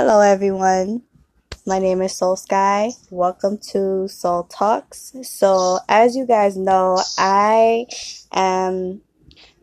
Hello, 0.00 0.20
everyone. 0.20 1.02
My 1.66 1.80
name 1.80 2.02
is 2.02 2.14
Soul 2.14 2.36
Sky. 2.36 2.92
Welcome 3.10 3.58
to 3.72 4.06
Soul 4.06 4.44
Talks. 4.44 5.12
So, 5.24 5.80
as 5.88 6.14
you 6.14 6.24
guys 6.24 6.56
know, 6.56 7.02
I 7.18 7.86
am 8.30 9.00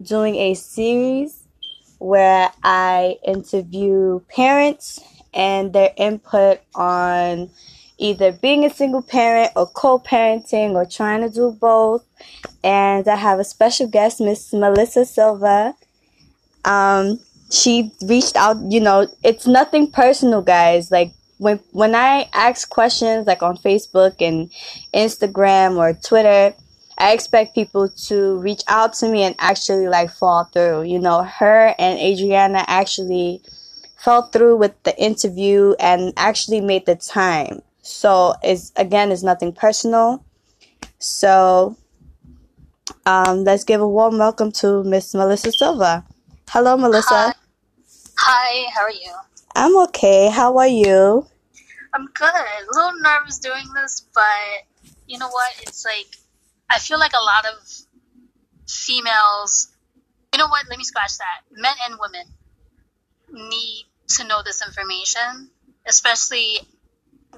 doing 0.02 0.36
a 0.36 0.54
series 0.56 1.42
where 2.00 2.52
I 2.66 3.16
interview 3.26 4.20
parents 4.28 5.00
and 5.34 5.72
their 5.72 5.92
input 5.96 6.60
on 6.76 7.50
either 7.98 8.34
being 8.34 8.66
a 8.66 8.70
single 8.70 9.04
parent 9.04 9.54
or 9.56 9.68
co-parenting 9.68 10.72
or 10.72 10.84
trying 10.86 11.22
to 11.22 11.30
do 11.30 11.54
both. 11.54 12.04
And 12.62 13.08
I 13.08 13.16
have 13.16 13.40
a 13.40 13.46
special 13.46 13.88
guest, 13.88 14.20
Miss 14.20 14.52
Melissa 14.52 15.06
Silva. 15.06 15.76
Um, 16.66 17.22
she 17.56 17.92
reached 18.02 18.36
out, 18.36 18.58
you 18.70 18.80
know, 18.80 19.08
it's 19.24 19.48
nothing 19.48 19.90
personal, 19.92 20.42
guys. 20.42 20.92
Like 20.92 21.14
when 21.38 21.60
when 21.72 21.96
I 21.96 22.30
ask 22.34 22.70
questions 22.70 23.28
like 23.28 23.42
on 23.42 23.58
Facebook 23.58 24.16
and 24.20 24.50
Instagram 24.94 25.78
or 25.78 25.94
Twitter, 25.94 26.56
I 26.98 27.14
expect 27.14 27.56
people 27.56 27.90
to 28.08 28.40
reach 28.40 28.64
out 28.68 28.94
to 28.96 29.10
me 29.10 29.24
and 29.24 29.36
actually 29.40 29.88
like 29.88 30.12
fall 30.12 30.46
through. 30.46 30.84
You 30.84 31.00
know, 31.00 31.24
her 31.24 31.76
and 31.80 32.00
Adriana 32.00 32.64
actually 32.68 33.42
fell 33.98 34.24
through 34.24 34.58
with 34.58 34.72
the 34.84 34.98
interview 35.02 35.74
and 35.80 36.14
actually 36.18 36.62
made 36.62 36.86
the 36.86 36.96
time. 36.96 37.62
So 37.82 38.36
it's 38.44 38.72
again, 38.76 39.12
it's 39.12 39.24
nothing 39.24 39.54
personal. 39.54 40.24
So 41.00 41.76
um, 43.06 43.44
let's 43.44 43.64
give 43.64 43.82
a 43.82 43.88
warm 43.88 44.18
welcome 44.18 44.52
to 44.54 44.84
Miss 44.84 45.14
Melissa 45.14 45.52
Silva. 45.52 46.06
Hello, 46.50 46.78
Melissa. 46.78 47.34
Hi. 47.34 47.34
Hi, 48.18 48.70
how 48.74 48.82
are 48.82 48.92
you? 48.92 49.14
I'm 49.56 49.78
okay. 49.84 50.30
How 50.30 50.58
are 50.58 50.68
you? 50.68 51.28
I'm 51.94 52.08
good. 52.08 52.34
A 52.34 52.66
little 52.72 53.00
nervous 53.02 53.40
doing 53.40 53.66
this, 53.74 54.06
but 54.14 54.94
you 55.08 55.18
know 55.18 55.28
what? 55.28 55.54
It's 55.62 55.86
like 55.86 56.08
I 56.70 56.80
feel 56.80 57.00
like 57.00 57.14
a 57.14 57.24
lot 57.24 57.46
of 57.46 58.70
females. 58.70 59.72
You 60.34 60.40
know 60.40 60.48
what? 60.48 60.66
Let 60.70 60.78
me 60.78 60.84
scratch 60.84 61.18
that. 61.18 61.42
Men 61.52 61.74
and 61.88 62.00
women 62.00 62.26
need 63.50 63.86
to 64.18 64.28
know 64.28 64.42
this 64.44 64.66
information, 64.66 65.50
especially 65.86 66.60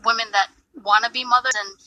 women 0.05 0.27
that 0.31 0.49
want 0.83 1.05
to 1.05 1.11
be 1.11 1.23
mothers 1.23 1.53
and, 1.55 1.77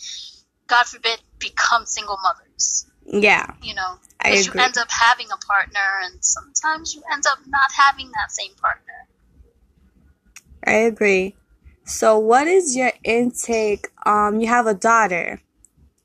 God 0.67 0.85
forbid, 0.85 1.21
become 1.39 1.87
single 1.87 2.19
mothers. 2.23 2.87
Yeah. 3.07 3.47
You 3.63 3.75
know, 3.75 3.99
I 4.23 4.31
because 4.31 4.47
you 4.47 4.53
end 4.61 4.77
up 4.79 4.89
having 4.91 5.29
a 5.33 5.37
partner, 5.37 5.89
and 6.05 6.25
sometimes 6.25 6.95
you 6.95 7.03
end 7.13 7.25
up 7.27 7.39
not 7.47 7.71
having 7.77 8.11
that 8.13 8.31
same 8.31 8.53
partner. 8.61 9.07
I 10.65 10.73
agree. 10.73 11.37
So 11.85 12.19
what 12.19 12.47
is 12.47 12.77
your 12.77 12.93
intake? 13.03 13.89
Um, 14.05 14.41
you 14.41 14.47
have 14.49 14.67
a 14.67 14.75
daughter. 14.75 15.41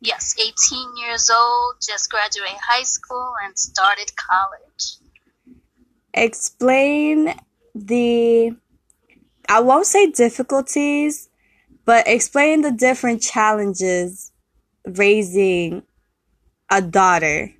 Yes, 0.01 0.35
18 0.39 0.97
years 0.97 1.29
old, 1.29 1.75
just 1.81 2.09
graduated 2.09 2.57
high 2.65 2.83
school 2.83 3.33
and 3.43 3.57
started 3.57 4.11
college. 4.15 4.97
Explain 6.13 7.33
the, 7.73 8.55
I 9.49 9.59
won't 9.59 9.87
say 9.87 10.11
difficulties, 10.11 11.29
but 11.85 12.07
explain 12.07 12.61
the 12.61 12.71
different 12.71 13.21
challenges 13.21 14.31
raising 14.85 15.83
a 16.71 16.81
daughter 16.81 17.51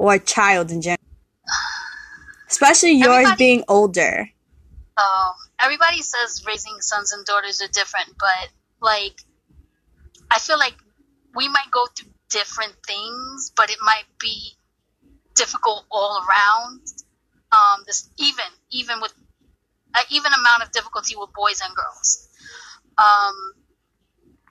or 0.00 0.14
a 0.14 0.18
child 0.18 0.70
in 0.70 0.80
general. 0.80 0.96
Especially 2.48 2.92
yours 2.92 3.28
Everybody- 3.28 3.36
being 3.44 3.64
older. 3.68 4.30
Oh, 4.96 5.32
everybody 5.60 6.00
says 6.02 6.42
raising 6.46 6.80
sons 6.80 7.12
and 7.12 7.24
daughters 7.26 7.60
are 7.62 7.68
different, 7.68 8.08
but 8.18 8.48
like, 8.80 9.20
I 10.30 10.38
feel 10.38 10.58
like 10.58 10.74
we 11.34 11.48
might 11.48 11.70
go 11.70 11.86
through 11.94 12.10
different 12.30 12.74
things, 12.86 13.52
but 13.54 13.70
it 13.70 13.78
might 13.82 14.04
be 14.18 14.56
difficult 15.34 15.84
all 15.90 16.24
around. 16.26 16.80
Um, 17.52 17.82
this 17.86 18.08
even 18.16 18.44
even 18.70 19.00
with 19.00 19.12
an 19.94 20.04
even 20.10 20.32
amount 20.32 20.62
of 20.62 20.72
difficulty 20.72 21.14
with 21.16 21.30
boys 21.34 21.60
and 21.64 21.74
girls. 21.74 22.28
Um, 22.98 23.34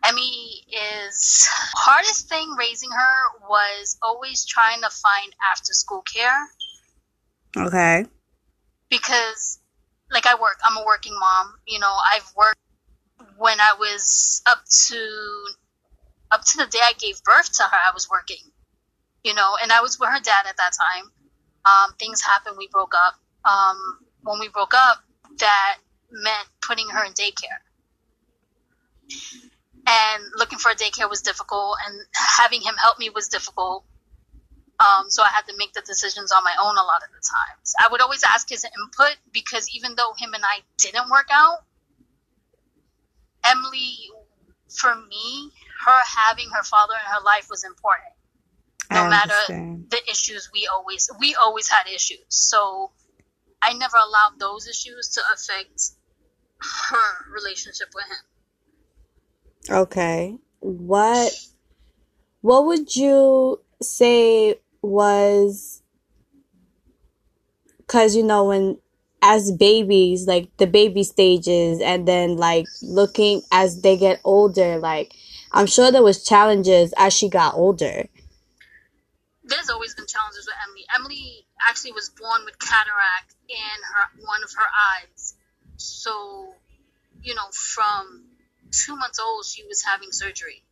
Emmy 0.05 0.63
is 0.71 1.47
hardest 1.75 2.29
thing 2.29 2.55
raising 2.57 2.89
her 2.91 3.47
was 3.49 3.97
always 4.01 4.45
trying 4.45 4.81
to 4.81 4.89
find 4.89 5.33
after 5.53 5.73
school 5.73 6.01
care 6.01 6.47
Okay. 7.57 8.05
because 8.89 9.59
like 10.11 10.25
I 10.25 10.35
work, 10.35 10.57
I'm 10.65 10.77
a 10.77 10.85
working 10.85 11.13
mom. 11.13 11.53
You 11.67 11.79
know, 11.79 11.93
I've 12.13 12.31
worked 12.35 12.57
when 13.37 13.59
I 13.59 13.75
was 13.79 14.41
up 14.47 14.63
to 14.87 15.45
up 16.31 16.43
to 16.45 16.57
the 16.57 16.65
day 16.65 16.79
I 16.81 16.93
gave 16.97 17.21
birth 17.23 17.51
to 17.57 17.63
her. 17.63 17.77
I 17.77 17.91
was 17.93 18.09
working. 18.09 18.51
You 19.23 19.33
know, 19.33 19.57
and 19.61 19.71
I 19.71 19.81
was 19.81 19.99
with 19.99 20.09
her 20.09 20.19
dad 20.19 20.45
at 20.47 20.55
that 20.57 20.71
time. 20.79 21.11
Um, 21.65 21.93
things 21.99 22.21
happened. 22.21 22.55
We 22.57 22.69
broke 22.71 22.93
up. 22.95 23.15
Um, 23.49 23.77
when 24.23 24.39
we 24.39 24.47
broke 24.47 24.73
up, 24.73 25.03
that 25.39 25.77
meant 26.11 26.47
putting 26.61 26.89
her 26.89 27.03
in 27.03 27.11
daycare. 27.13 27.59
And 29.89 30.23
looking 30.37 30.59
for 30.59 30.69
a 30.69 30.75
daycare 30.75 31.09
was 31.09 31.21
difficult, 31.21 31.77
and 31.87 32.05
having 32.13 32.61
him 32.61 32.75
help 32.77 32.99
me 32.99 33.09
was 33.09 33.27
difficult. 33.27 33.85
Um, 34.79 35.09
so 35.09 35.23
I 35.23 35.29
had 35.29 35.47
to 35.47 35.57
make 35.57 35.73
the 35.73 35.81
decisions 35.81 36.31
on 36.31 36.43
my 36.43 36.55
own 36.61 36.77
a 36.77 36.83
lot 36.83 37.01
of 37.03 37.09
the 37.09 37.21
times. 37.25 37.73
I 37.79 37.89
would 37.91 38.01
always 38.01 38.23
ask 38.23 38.47
his 38.47 38.63
input 38.63 39.17
because 39.33 39.67
even 39.75 39.95
though 39.95 40.13
him 40.17 40.33
and 40.33 40.43
I 40.45 40.59
didn't 40.77 41.09
work 41.09 41.27
out, 41.31 41.63
Emily, 43.43 43.97
for 44.69 44.95
me, 44.95 45.51
her 45.85 45.99
having 46.05 46.49
her 46.51 46.63
father 46.63 46.93
in 46.93 47.11
her 47.11 47.23
life 47.25 47.47
was 47.49 47.63
important. 47.63 48.13
No 48.91 49.09
matter 49.09 49.33
the 49.89 50.01
issues 50.09 50.49
we 50.53 50.67
always 50.71 51.09
we 51.19 51.35
always 51.35 51.67
had 51.67 51.87
issues. 51.87 52.25
So 52.29 52.91
I 53.61 53.73
never 53.73 53.97
allowed 53.97 54.39
those 54.39 54.67
issues 54.67 55.09
to 55.09 55.21
affect 55.33 55.91
her 56.59 57.31
relationship 57.33 57.89
with 57.93 58.05
him. 58.05 58.28
Okay. 59.69 60.37
What 60.59 61.31
what 62.41 62.65
would 62.65 62.95
you 62.95 63.61
say 63.81 64.55
was 64.81 65.81
cuz 67.87 68.15
you 68.15 68.23
know 68.23 68.45
when 68.45 68.77
as 69.21 69.51
babies 69.51 70.27
like 70.27 70.55
the 70.57 70.67
baby 70.67 71.03
stages 71.03 71.81
and 71.81 72.07
then 72.07 72.37
like 72.37 72.65
looking 72.81 73.41
as 73.51 73.81
they 73.81 73.97
get 73.97 74.19
older 74.23 74.77
like 74.77 75.13
I'm 75.51 75.65
sure 75.65 75.91
there 75.91 76.03
was 76.03 76.23
challenges 76.23 76.93
as 76.97 77.13
she 77.13 77.27
got 77.27 77.55
older. 77.55 78.07
there's 79.49 79.69
always 79.69 79.95
been 79.95 80.05
challenges 80.05 80.45
with 80.45 80.55
Emily. 80.67 80.85
Emily 80.95 81.45
actually 81.67 81.91
was 81.91 82.09
born 82.09 82.45
with 82.45 82.57
cataract 82.59 83.35
in 83.49 83.77
her 83.93 84.05
one 84.25 84.43
of 84.43 84.51
her 84.53 84.69
eyes. 84.93 85.33
So, 85.77 86.53
you 87.23 87.33
know, 87.33 87.49
from 87.51 88.28
two 88.71 88.95
months 88.95 89.19
old, 89.19 89.45
she 89.45 89.63
was 89.65 89.83
having 89.83 90.11
surgery. 90.11 90.63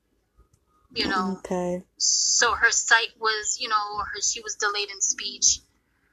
You 0.93 1.07
know, 1.07 1.37
Okay. 1.39 1.83
so 1.97 2.53
her 2.53 2.71
sight 2.71 3.09
was, 3.19 3.57
you 3.59 3.69
know, 3.69 3.97
her 3.97 4.21
she 4.21 4.41
was 4.41 4.55
delayed 4.55 4.89
in 4.89 5.01
speech. 5.01 5.59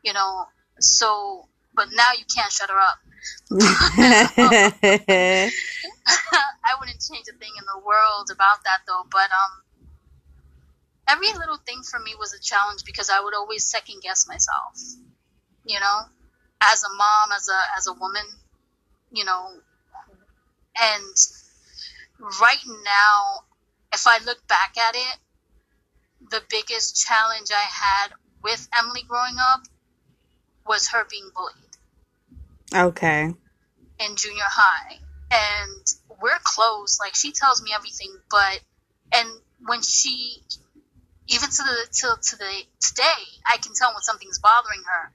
You 0.03 0.12
know, 0.12 0.47
so 0.81 1.49
but 1.75 1.89
now 1.93 2.12
you 2.17 2.25
can't 2.34 2.53
shut 2.53 2.71
her 2.71 2.78
up. 2.78 2.99
I 6.06 6.75
wouldn't 6.78 7.00
change 7.00 7.27
a 7.28 7.37
thing 7.39 7.53
in 7.59 7.65
the 7.72 7.81
world 7.84 8.31
about 8.33 8.65
that 8.65 8.81
though. 8.87 9.05
But 9.11 9.31
um, 9.31 9.62
every 11.09 11.33
little 11.33 11.59
thing 11.59 11.83
for 11.83 11.99
me 12.01 12.15
was 12.19 12.33
a 12.34 12.41
challenge 12.41 12.84
because 12.84 13.11
I 13.11 13.21
would 13.21 13.34
always 13.34 13.65
second 13.65 14.03
guess 14.03 14.27
myself. 14.28 14.78
You 15.65 15.81
know, 15.81 16.01
as 16.61 16.83
a 16.84 16.89
mom, 16.89 17.33
as 17.34 17.49
a 17.49 17.61
as 17.78 17.87
a 17.87 17.93
woman, 17.95 18.27
you 19.11 19.25
know, 19.25 19.48
and 20.81 21.16
right 22.41 22.65
now, 22.84 23.44
if 23.92 24.06
I 24.06 24.18
look 24.24 24.47
back 24.48 24.76
at 24.78 24.94
it, 24.94 25.18
the 26.30 26.42
biggest 26.50 26.97
challenge 26.97 27.50
I 27.53 27.60
had 27.60 28.12
with 28.42 28.68
Emily 28.78 29.03
growing 29.06 29.36
up 29.38 29.62
was 30.66 30.88
her 30.88 31.04
being 31.10 31.30
bullied 31.34 32.86
okay. 32.86 33.32
in 34.00 34.16
junior 34.16 34.42
high 34.47 34.97
and 35.30 35.86
we're 36.22 36.38
close 36.42 36.98
like 37.00 37.15
she 37.15 37.32
tells 37.32 37.62
me 37.62 37.71
everything 37.74 38.10
but 38.30 38.60
and 39.12 39.28
when 39.66 39.82
she 39.82 40.42
even 41.28 41.48
to 41.50 41.62
the 41.62 41.86
till 41.92 42.16
to 42.16 42.36
the 42.36 42.62
today 42.80 43.22
i 43.50 43.56
can 43.59 43.72
tell 43.74 43.92
when 43.92 44.03
something's 44.03 44.38
bothering 44.38 44.82
her 44.86 45.12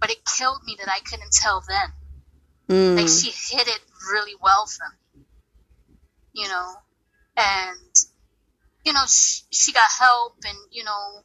but 0.00 0.10
it 0.10 0.18
killed 0.24 0.60
me 0.64 0.76
that 0.78 0.88
i 0.88 0.98
couldn't 1.08 1.32
tell 1.32 1.62
then 1.68 2.96
like 2.96 3.06
Mm. 3.06 3.22
she 3.22 3.30
hid 3.54 3.68
it 3.68 3.80
really 4.10 4.34
well 4.42 4.66
from 4.66 4.90
me 4.92 5.03
you 6.34 6.48
know 6.48 6.74
and 7.36 7.94
you 8.84 8.92
know 8.92 9.04
she, 9.08 9.42
she 9.50 9.72
got 9.72 9.90
help 9.98 10.34
and 10.44 10.58
you 10.70 10.84
know 10.84 11.22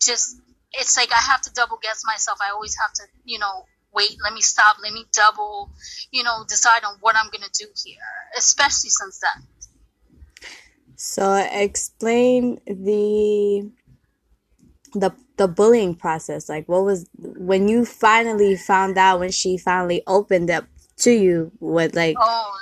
just 0.00 0.36
it's 0.72 0.96
like 0.96 1.12
i 1.12 1.20
have 1.30 1.42
to 1.42 1.52
double 1.52 1.78
guess 1.82 2.02
myself 2.06 2.38
i 2.42 2.50
always 2.50 2.76
have 2.80 2.92
to 2.92 3.02
you 3.24 3.38
know 3.38 3.64
wait, 3.96 4.16
let 4.22 4.32
me 4.34 4.42
stop, 4.42 4.76
let 4.82 4.92
me 4.92 5.06
double, 5.12 5.70
you 6.12 6.22
know, 6.22 6.44
decide 6.48 6.84
on 6.84 6.96
what 7.00 7.16
I'm 7.16 7.30
gonna 7.32 7.50
do 7.58 7.66
here, 7.82 7.96
especially 8.36 8.90
since 8.90 9.18
then. 9.20 9.46
So 10.96 11.34
explain 11.34 12.60
the 12.66 13.70
the 14.94 15.12
the 15.36 15.48
bullying 15.48 15.94
process. 15.94 16.48
Like 16.48 16.68
what 16.68 16.84
was 16.84 17.08
when 17.18 17.68
you 17.68 17.84
finally 17.84 18.56
found 18.56 18.96
out 18.98 19.20
when 19.20 19.30
she 19.30 19.58
finally 19.58 20.02
opened 20.06 20.50
up 20.50 20.64
to 20.98 21.10
you 21.10 21.52
with 21.60 21.94
like 21.94 22.16
Oh, 22.18 22.54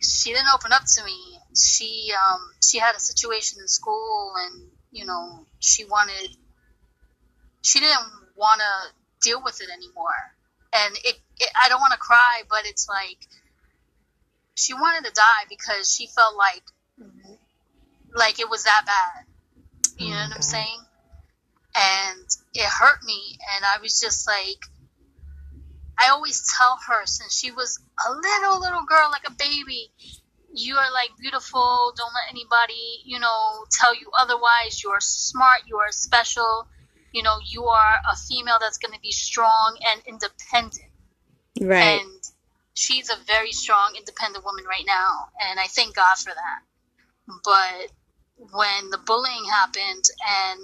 she 0.00 0.32
didn't 0.32 0.48
open 0.54 0.72
up 0.72 0.84
to 0.84 1.04
me. 1.04 1.38
She 1.56 2.12
um 2.14 2.40
she 2.64 2.78
had 2.78 2.94
a 2.94 3.00
situation 3.00 3.58
in 3.60 3.68
school 3.68 4.32
and 4.36 4.68
you 4.90 5.04
know, 5.04 5.46
she 5.60 5.84
wanted 5.84 6.36
she 7.62 7.80
didn't 7.80 8.06
want 8.36 8.60
to 8.60 9.28
deal 9.28 9.42
with 9.42 9.60
it 9.60 9.68
anymore. 9.70 10.34
And 10.72 10.94
it, 11.04 11.16
it 11.38 11.48
I 11.60 11.68
don't 11.68 11.80
want 11.80 11.92
to 11.92 11.98
cry, 11.98 12.42
but 12.48 12.60
it's 12.64 12.88
like 12.88 13.18
she 14.54 14.74
wanted 14.74 15.06
to 15.08 15.14
die 15.14 15.44
because 15.48 15.92
she 15.92 16.06
felt 16.06 16.36
like 16.36 16.62
like 18.14 18.40
it 18.40 18.48
was 18.48 18.64
that 18.64 18.82
bad. 18.86 19.24
You 19.98 20.10
know 20.10 20.16
what 20.28 20.36
I'm 20.36 20.42
saying? 20.42 20.80
And 21.74 22.36
it 22.54 22.64
hurt 22.64 23.02
me 23.04 23.38
and 23.54 23.64
I 23.64 23.80
was 23.82 24.00
just 24.00 24.26
like 24.26 24.64
I 25.98 26.10
always 26.10 26.44
tell 26.56 26.78
her 26.86 27.06
since 27.06 27.36
she 27.36 27.50
was 27.50 27.80
a 28.06 28.12
little 28.12 28.60
little 28.60 28.84
girl 28.86 29.10
like 29.10 29.26
a 29.26 29.32
baby 29.32 29.90
you 30.54 30.76
are 30.76 30.92
like 30.92 31.10
beautiful. 31.20 31.92
Don't 31.96 32.12
let 32.14 32.30
anybody 32.30 33.02
you 33.04 33.18
know 33.18 33.64
tell 33.70 33.94
you 33.94 34.10
otherwise. 34.18 34.82
You're 34.82 35.00
smart. 35.00 35.60
You 35.66 35.76
are 35.78 35.92
special. 35.92 36.68
You 37.12 37.22
know 37.22 37.36
you 37.46 37.64
are 37.64 37.94
a 38.10 38.16
female 38.16 38.58
that's 38.60 38.78
going 38.78 38.94
to 38.94 39.00
be 39.00 39.12
strong 39.12 39.78
and 39.92 40.02
independent. 40.06 40.84
Right. 41.60 42.00
and 42.00 42.22
she's 42.74 43.10
a 43.10 43.16
very 43.26 43.50
strong 43.50 43.94
independent 43.96 44.44
woman 44.44 44.64
right 44.64 44.84
now 44.86 45.26
and 45.40 45.58
i 45.58 45.66
thank 45.66 45.96
god 45.96 46.16
for 46.16 46.30
that. 46.30 46.60
But 47.44 47.90
when 48.52 48.90
the 48.90 48.98
bullying 48.98 49.44
happened 49.50 50.04
and 50.24 50.60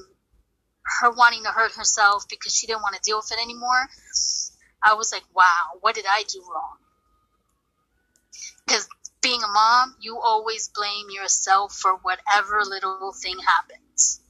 her 1.00 1.10
wanting 1.10 1.42
to 1.42 1.50
hurt 1.50 1.72
herself 1.72 2.28
because 2.30 2.54
she 2.54 2.68
didn't 2.68 2.82
want 2.82 2.94
to 2.94 3.00
deal 3.02 3.16
with 3.16 3.32
it 3.32 3.42
anymore 3.42 3.88
i 4.84 4.94
was 4.94 5.12
like 5.12 5.24
wow 5.34 5.78
what 5.80 5.94
did 5.94 6.04
i 6.08 6.22
do 6.28 6.40
wrong? 6.52 6.78
Because 8.66 8.88
being 9.20 9.42
a 9.42 9.48
mom 9.48 9.96
you 10.00 10.18
always 10.18 10.68
blame 10.68 11.06
yourself 11.10 11.72
for 11.74 11.94
whatever 11.96 12.62
little 12.64 13.12
thing 13.12 13.38
happens. 13.38 14.20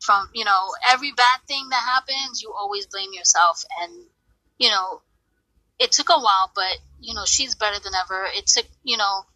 From 0.00 0.28
you 0.34 0.44
know 0.44 0.68
every 0.90 1.12
bad 1.12 1.40
thing 1.46 1.68
that 1.70 1.82
happens 1.82 2.42
you 2.42 2.52
always 2.52 2.86
blame 2.86 3.12
yourself. 3.12 3.64
And 3.80 3.92
you 4.58 4.70
know 4.70 5.02
it 5.78 5.92
took 5.92 6.08
a 6.08 6.18
while 6.18 6.50
but 6.54 6.78
you 7.00 7.14
know 7.14 7.24
she's 7.26 7.54
better 7.54 7.78
than 7.80 7.92
ever. 7.94 8.26
It 8.34 8.46
took 8.46 8.66
you 8.82 8.96
know 8.96 9.26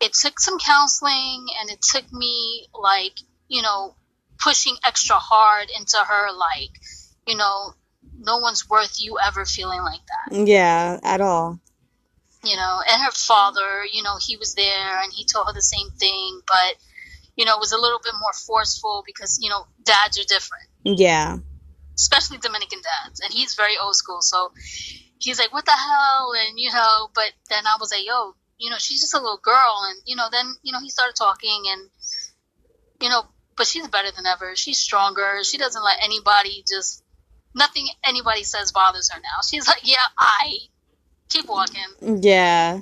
it 0.00 0.12
took 0.14 0.38
some 0.38 0.58
counseling 0.58 1.46
and 1.60 1.70
it 1.70 1.82
took 1.82 2.12
me 2.12 2.66
like 2.74 3.18
you 3.48 3.62
know 3.62 3.94
pushing 4.38 4.76
extra 4.86 5.16
hard 5.16 5.68
into 5.76 5.98
her 5.98 6.28
like 6.32 6.70
you 7.26 7.36
know 7.36 7.74
no 8.18 8.38
one's 8.38 8.68
worth 8.68 8.96
you 8.98 9.16
ever 9.24 9.44
feeling 9.44 9.80
like 9.82 10.00
that 10.06 10.46
Yeah, 10.46 10.98
at 11.02 11.20
all. 11.20 11.60
you 12.44 12.56
know 12.56 12.80
and 12.90 13.02
her 13.02 13.10
father 13.12 13.84
you 13.92 14.02
know 14.02 14.16
he 14.20 14.36
was 14.36 14.54
there 14.54 15.00
and 15.02 15.12
he 15.12 15.24
told 15.24 15.46
her 15.46 15.52
the 15.52 15.62
same 15.62 15.90
thing 15.98 16.40
but 16.46 16.74
you 17.36 17.44
know 17.44 17.54
it 17.54 17.60
was 17.60 17.72
a 17.72 17.78
little 17.78 18.00
bit 18.02 18.14
more 18.20 18.32
forceful 18.32 19.02
because 19.06 19.38
you 19.40 19.48
know 19.48 19.66
dads 19.84 20.18
are 20.18 20.24
different 20.24 20.68
Yeah. 20.84 21.38
especially 21.94 22.38
Dominican 22.38 22.80
dads, 22.82 23.20
and 23.20 23.32
he's 23.32 23.54
very 23.54 23.76
old 23.76 23.96
school. 23.96 24.22
So 24.22 24.52
he's 25.18 25.38
like, 25.40 25.52
"What 25.52 25.64
the 25.66 25.72
hell?" 25.72 26.32
And 26.38 26.58
you 26.58 26.70
know, 26.72 27.10
but 27.14 27.30
then 27.50 27.66
I 27.66 27.74
was 27.80 27.90
like, 27.90 28.06
"Yo, 28.06 28.34
you 28.56 28.70
know, 28.70 28.78
she's 28.78 29.00
just 29.00 29.14
a 29.14 29.18
little 29.18 29.40
girl," 29.42 29.74
and 29.88 29.98
you 30.06 30.14
know, 30.14 30.28
then 30.30 30.46
you 30.62 30.72
know, 30.72 30.78
he 30.80 30.90
started 30.90 31.16
talking, 31.16 31.64
and 31.72 31.90
you 33.02 33.08
know, 33.08 33.22
but 33.56 33.66
she's 33.66 33.88
better 33.88 34.10
than 34.12 34.26
ever. 34.26 34.54
She's 34.54 34.78
stronger. 34.78 35.42
She 35.42 35.58
doesn't 35.58 35.82
let 35.82 35.98
anybody 36.02 36.62
just 36.68 37.02
nothing 37.54 37.88
anybody 38.04 38.44
says 38.44 38.72
bothers 38.72 39.10
her 39.12 39.20
now. 39.20 39.42
She's 39.48 39.66
like, 39.66 39.80
"Yeah, 39.82 40.06
I 40.18 40.58
keep 41.28 41.46
walking." 41.46 42.22
Yeah. 42.22 42.80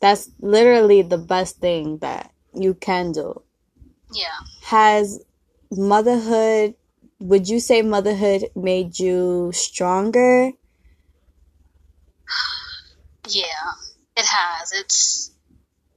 That's 0.00 0.30
literally 0.40 1.02
the 1.02 1.18
best 1.18 1.56
thing 1.58 1.98
that 1.98 2.32
you 2.54 2.74
can 2.74 3.12
do. 3.12 3.42
Yeah, 4.12 4.38
Has 4.64 5.24
motherhood, 5.72 6.74
would 7.18 7.48
you 7.48 7.60
say 7.60 7.82
motherhood 7.82 8.50
made 8.54 8.98
you 8.98 9.50
stronger? 9.52 10.52
yeah, 13.28 13.72
it 14.16 14.26
has. 14.26 14.72
It's 14.72 15.32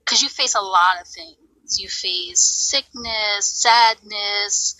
because 0.04 0.22
you 0.22 0.28
face 0.28 0.54
a 0.54 0.60
lot 0.60 1.00
of 1.00 1.06
things. 1.06 1.78
You 1.78 1.88
face 1.88 2.40
sickness, 2.40 3.46
sadness, 3.46 4.76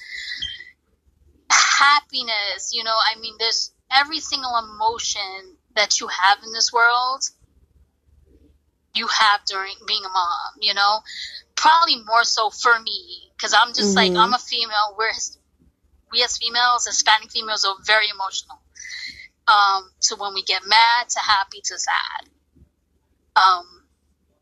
happiness. 1.51 2.73
You 2.73 2.85
know, 2.85 2.95
I 2.95 3.19
mean, 3.19 3.35
there's 3.39 3.73
every 3.91 4.21
single 4.21 4.57
emotion 4.57 5.57
that 5.75 6.01
you 6.01 6.09
have 6.09 6.39
in 6.45 6.53
this 6.53 6.73
world. 6.73 7.23
You 8.95 9.07
have 9.07 9.45
during 9.47 9.75
being 9.87 10.05
a 10.05 10.09
mom. 10.09 10.53
You 10.61 10.75
know, 10.75 11.01
probably 11.55 12.03
more 12.05 12.25
so 12.25 12.51
for 12.51 12.79
me 12.81 13.31
because 13.37 13.55
I'm 13.55 13.73
just 13.75 13.97
like 13.97 14.13
Mhm. 14.13 14.19
I'm 14.21 14.35
a 14.35 14.39
female. 14.39 14.95
We're 14.97 15.13
we 16.13 16.23
as 16.25 16.37
females, 16.39 16.87
Hispanic 16.87 17.31
females, 17.31 17.65
are 17.65 17.77
very 17.85 18.09
emotional. 18.09 18.61
Um, 19.47 19.93
so 20.01 20.17
when 20.17 20.35
we 20.35 20.43
get 20.43 20.67
mad 20.67 21.09
to 21.09 21.21
happy 21.21 21.61
to 21.63 21.79
sad. 21.79 22.31
Um, 23.37 23.85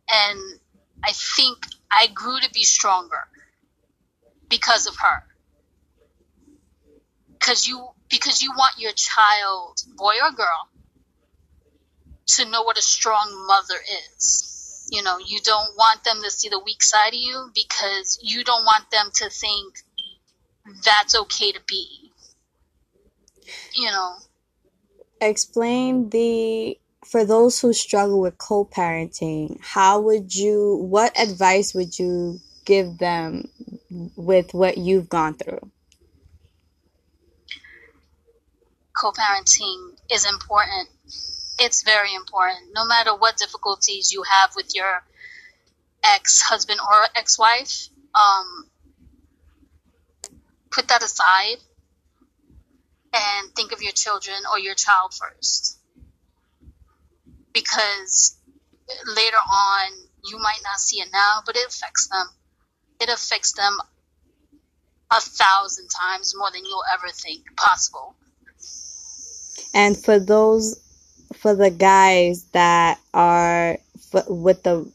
and 0.08 0.60
I 1.04 1.12
think 1.12 1.66
I 1.90 2.06
grew 2.08 2.40
to 2.40 2.50
be 2.50 2.64
stronger 2.64 3.28
because 4.48 4.86
of 4.86 4.96
her. 4.96 5.27
Cause 7.40 7.66
you, 7.66 7.88
because 8.10 8.42
you 8.42 8.52
want 8.56 8.74
your 8.78 8.92
child, 8.92 9.82
boy 9.96 10.14
or 10.22 10.32
girl, 10.32 10.68
to 12.26 12.44
know 12.50 12.62
what 12.62 12.78
a 12.78 12.82
strong 12.82 13.46
mother 13.46 13.80
is. 14.10 14.88
You 14.90 15.02
know, 15.02 15.18
you 15.18 15.40
don't 15.42 15.76
want 15.76 16.04
them 16.04 16.20
to 16.22 16.30
see 16.30 16.48
the 16.48 16.58
weak 16.58 16.82
side 16.82 17.08
of 17.08 17.20
you 17.20 17.50
because 17.54 18.18
you 18.22 18.44
don't 18.44 18.64
want 18.64 18.90
them 18.90 19.10
to 19.14 19.30
think 19.30 19.74
that's 20.84 21.14
okay 21.14 21.52
to 21.52 21.60
be. 21.66 22.12
You 23.74 23.86
know, 23.86 24.16
Explain 25.20 26.10
the, 26.10 26.78
for 27.04 27.24
those 27.24 27.60
who 27.60 27.72
struggle 27.72 28.20
with 28.20 28.38
co-parenting, 28.38 29.58
how 29.60 30.00
would 30.00 30.34
you, 30.34 30.76
what 30.76 31.18
advice 31.18 31.74
would 31.74 31.98
you 31.98 32.38
give 32.64 32.98
them 32.98 33.48
with 34.16 34.54
what 34.54 34.78
you've 34.78 35.08
gone 35.08 35.34
through? 35.34 35.70
Co-parenting 38.98 39.96
is 40.10 40.26
important. 40.26 40.88
It's 41.60 41.82
very 41.82 42.14
important. 42.14 42.72
No 42.74 42.84
matter 42.84 43.14
what 43.14 43.36
difficulties 43.36 44.12
you 44.12 44.22
have 44.22 44.50
with 44.56 44.74
your 44.74 45.02
ex-husband 46.04 46.80
or 46.80 47.06
ex-wife, 47.16 47.88
um, 48.14 48.66
put 50.70 50.88
that 50.88 51.02
aside 51.02 51.58
and 53.12 53.54
think 53.54 53.72
of 53.72 53.82
your 53.82 53.92
children 53.92 54.36
or 54.52 54.58
your 54.58 54.74
child 54.74 55.14
first. 55.14 55.78
Because 57.52 58.36
later 59.06 59.36
on, 59.36 59.92
you 60.24 60.38
might 60.38 60.60
not 60.64 60.78
see 60.78 61.00
it 61.00 61.08
now, 61.12 61.40
but 61.44 61.56
it 61.56 61.66
affects 61.66 62.08
them. 62.08 62.26
It 63.00 63.08
affects 63.08 63.52
them 63.52 63.76
a 65.10 65.20
thousand 65.20 65.88
times 65.88 66.34
more 66.36 66.50
than 66.52 66.64
you'll 66.64 66.82
ever 66.92 67.08
think 67.12 67.44
possible. 67.56 68.14
And 69.74 69.96
for 69.96 70.18
those, 70.18 70.80
for 71.34 71.54
the 71.54 71.70
guys 71.70 72.44
that 72.52 72.98
are 73.14 73.78
f- 74.14 74.28
with 74.28 74.62
the 74.62 74.90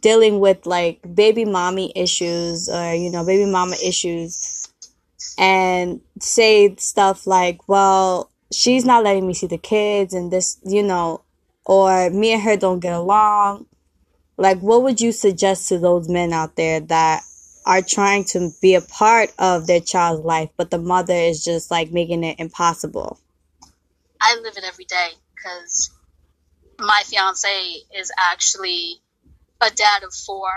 dealing 0.00 0.40
with 0.40 0.66
like 0.66 1.00
baby 1.14 1.44
mommy 1.44 1.92
issues 1.94 2.68
or 2.68 2.94
you 2.94 3.10
know 3.10 3.24
baby 3.24 3.50
mama 3.50 3.76
issues, 3.82 4.68
and 5.38 6.00
say 6.20 6.74
stuff 6.76 7.26
like, 7.26 7.68
"Well, 7.68 8.30
she's 8.52 8.84
not 8.84 9.04
letting 9.04 9.26
me 9.26 9.34
see 9.34 9.46
the 9.46 9.58
kids," 9.58 10.14
and 10.14 10.30
this, 10.30 10.58
you 10.64 10.82
know, 10.82 11.22
or 11.64 12.10
me 12.10 12.32
and 12.32 12.42
her 12.42 12.56
don't 12.56 12.80
get 12.80 12.94
along. 12.94 13.66
Like, 14.36 14.60
what 14.60 14.82
would 14.82 15.00
you 15.00 15.12
suggest 15.12 15.68
to 15.68 15.78
those 15.78 16.08
men 16.08 16.32
out 16.32 16.56
there 16.56 16.80
that 16.80 17.22
are 17.66 17.82
trying 17.82 18.24
to 18.24 18.50
be 18.62 18.74
a 18.74 18.80
part 18.80 19.32
of 19.38 19.66
their 19.66 19.80
child's 19.80 20.24
life, 20.24 20.50
but 20.56 20.70
the 20.70 20.78
mother 20.78 21.14
is 21.14 21.44
just 21.44 21.70
like 21.70 21.90
making 21.90 22.24
it 22.24 22.38
impossible? 22.38 23.18
I 24.20 24.36
live 24.42 24.56
it 24.56 24.64
every 24.64 24.84
day 24.84 25.10
because 25.34 25.90
my 26.78 27.02
fiance 27.04 27.48
is 27.96 28.10
actually 28.30 28.96
a 29.60 29.70
dad 29.70 30.02
of 30.04 30.14
four 30.14 30.50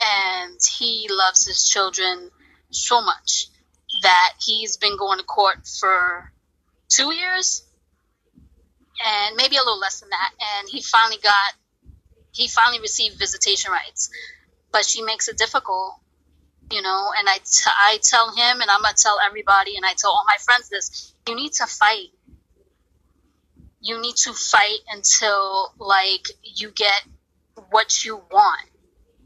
and 0.00 0.58
he 0.78 1.08
loves 1.10 1.46
his 1.46 1.68
children 1.68 2.30
so 2.70 3.00
much 3.00 3.48
that 4.02 4.34
he's 4.44 4.76
been 4.76 4.96
going 4.98 5.18
to 5.18 5.24
court 5.24 5.66
for 5.66 6.32
two 6.88 7.12
years 7.12 7.62
and 9.04 9.36
maybe 9.36 9.56
a 9.56 9.60
little 9.60 9.78
less 9.78 10.00
than 10.00 10.10
that. 10.10 10.30
And 10.40 10.68
he 10.68 10.82
finally 10.82 11.18
got, 11.22 11.54
he 12.32 12.48
finally 12.48 12.80
received 12.80 13.18
visitation 13.18 13.70
rights. 13.70 14.10
But 14.72 14.84
she 14.84 15.02
makes 15.02 15.28
it 15.28 15.38
difficult, 15.38 15.94
you 16.70 16.82
know. 16.82 17.12
And 17.18 17.28
I, 17.28 17.36
t- 17.38 17.70
I 17.78 17.98
tell 18.02 18.34
him, 18.34 18.60
and 18.60 18.70
I'm 18.70 18.82
gonna 18.82 18.94
tell 18.96 19.18
everybody, 19.24 19.76
and 19.76 19.86
I 19.86 19.94
tell 19.94 20.10
all 20.10 20.24
my 20.26 20.36
friends 20.44 20.68
this: 20.68 21.14
you 21.28 21.34
need 21.34 21.52
to 21.54 21.66
fight. 21.66 22.08
You 23.86 24.00
need 24.00 24.16
to 24.16 24.32
fight 24.32 24.80
until 24.92 25.72
like 25.78 26.26
you 26.42 26.72
get 26.72 27.02
what 27.70 28.04
you 28.04 28.16
want. 28.32 28.68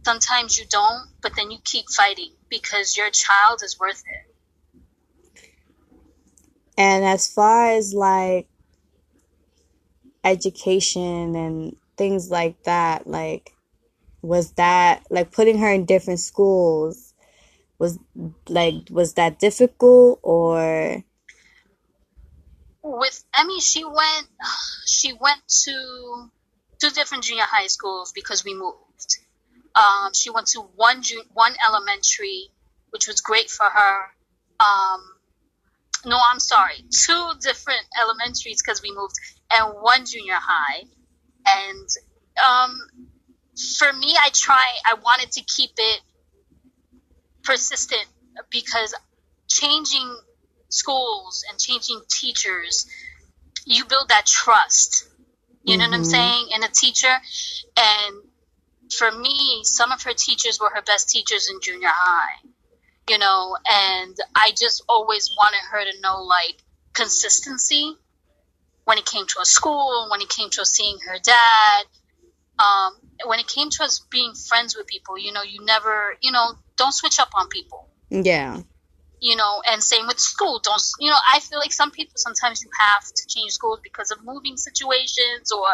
Sometimes 0.04 0.58
you 0.58 0.66
don't, 0.68 1.08
but 1.22 1.34
then 1.34 1.50
you 1.50 1.58
keep 1.64 1.88
fighting 1.88 2.32
because 2.50 2.94
your 2.96 3.08
child 3.10 3.62
is 3.64 3.78
worth 3.80 4.02
it. 4.06 4.34
And 6.76 7.04
as 7.04 7.26
far 7.26 7.70
as 7.70 7.94
like 7.94 8.48
education 10.24 11.34
and 11.34 11.76
things 11.96 12.30
like 12.30 12.62
that, 12.64 13.06
like 13.06 13.52
was 14.20 14.52
that 14.52 15.06
like 15.08 15.32
putting 15.32 15.58
her 15.58 15.70
in 15.70 15.86
different 15.86 16.20
schools 16.20 17.14
was 17.78 17.98
like 18.48 18.74
was 18.90 19.14
that 19.14 19.38
difficult 19.38 20.20
or 20.22 21.02
with 22.82 23.25
Emmy 23.37 23.60
she 23.60 23.84
went 23.84 24.26
she 24.87 25.12
went 25.12 25.40
to 25.64 26.30
two 26.80 26.90
different 26.90 27.25
junior 27.25 27.44
high 27.44 27.66
schools 27.66 28.12
because 28.12 28.44
we 28.44 28.54
moved. 28.54 29.18
Um, 29.75 30.12
she 30.14 30.30
went 30.30 30.49
to 30.49 30.60
one 30.60 31.02
one 31.32 31.54
elementary, 31.68 32.49
which 32.90 33.06
was 33.06 33.20
great 33.20 33.50
for 33.50 33.66
her. 33.66 34.00
Um, 34.58 35.00
no, 36.04 36.18
I'm 36.30 36.40
sorry, 36.40 36.84
two 36.90 37.32
different 37.40 37.87
elementaries 38.00 38.62
because 38.62 38.82
we 38.82 38.92
moved, 38.94 39.14
and 39.50 39.75
one 39.80 40.06
junior 40.06 40.34
high. 40.34 40.84
And 41.46 41.88
um, 42.46 42.78
for 43.78 43.92
me, 43.92 44.14
I 44.22 44.30
try. 44.32 44.66
I 44.84 44.94
wanted 44.94 45.32
to 45.32 45.42
keep 45.42 45.70
it 45.76 46.00
persistent 47.42 48.06
because 48.50 48.94
changing 49.49 50.16
schools 50.70 51.44
and 51.50 51.58
changing 51.58 52.00
teachers, 52.08 52.86
you 53.66 53.84
build 53.84 54.08
that 54.08 54.24
trust. 54.26 55.08
You 55.62 55.76
know 55.76 55.84
mm-hmm. 55.84 55.90
what 55.90 55.96
I'm 55.96 56.02
mm-hmm. 56.02 56.10
saying? 56.10 56.48
In 56.54 56.62
a 56.62 56.68
teacher. 56.68 57.14
And 57.76 58.16
for 58.96 59.12
me, 59.12 59.60
some 59.64 59.92
of 59.92 60.02
her 60.04 60.14
teachers 60.14 60.58
were 60.58 60.70
her 60.70 60.82
best 60.82 61.10
teachers 61.10 61.50
in 61.50 61.60
junior 61.60 61.90
high. 61.90 62.48
You 63.08 63.18
know, 63.18 63.56
and 63.70 64.16
I 64.34 64.52
just 64.56 64.82
always 64.88 65.30
wanted 65.36 65.60
her 65.70 65.84
to 65.84 66.00
know 66.00 66.22
like 66.22 66.56
consistency 66.92 67.96
when 68.84 68.98
it 68.98 69.04
came 69.04 69.26
to 69.26 69.40
a 69.40 69.44
school, 69.44 70.08
when 70.10 70.20
it 70.20 70.28
came 70.28 70.48
to 70.50 70.64
seeing 70.64 70.96
her 71.06 71.18
dad, 71.22 71.84
um, 72.58 72.92
when 73.26 73.38
it 73.40 73.46
came 73.46 73.68
to 73.70 73.84
us 73.84 74.00
being 74.10 74.32
friends 74.34 74.76
with 74.76 74.86
people, 74.86 75.18
you 75.18 75.32
know, 75.32 75.42
you 75.42 75.64
never, 75.64 76.14
you 76.20 76.30
know, 76.30 76.52
don't 76.76 76.92
switch 76.92 77.18
up 77.18 77.30
on 77.34 77.48
people. 77.48 77.88
Yeah 78.10 78.62
you 79.20 79.36
know, 79.36 79.62
and 79.66 79.82
same 79.82 80.06
with 80.06 80.18
school. 80.18 80.60
Don't 80.62 80.82
you 80.98 81.10
know? 81.10 81.16
I 81.32 81.40
feel 81.40 81.58
like 81.58 81.72
some 81.72 81.90
people 81.90 82.14
sometimes 82.16 82.62
you 82.62 82.70
have 82.78 83.04
to 83.04 83.26
change 83.26 83.52
schools 83.52 83.80
because 83.82 84.10
of 84.10 84.24
moving 84.24 84.56
situations 84.56 85.52
or 85.52 85.68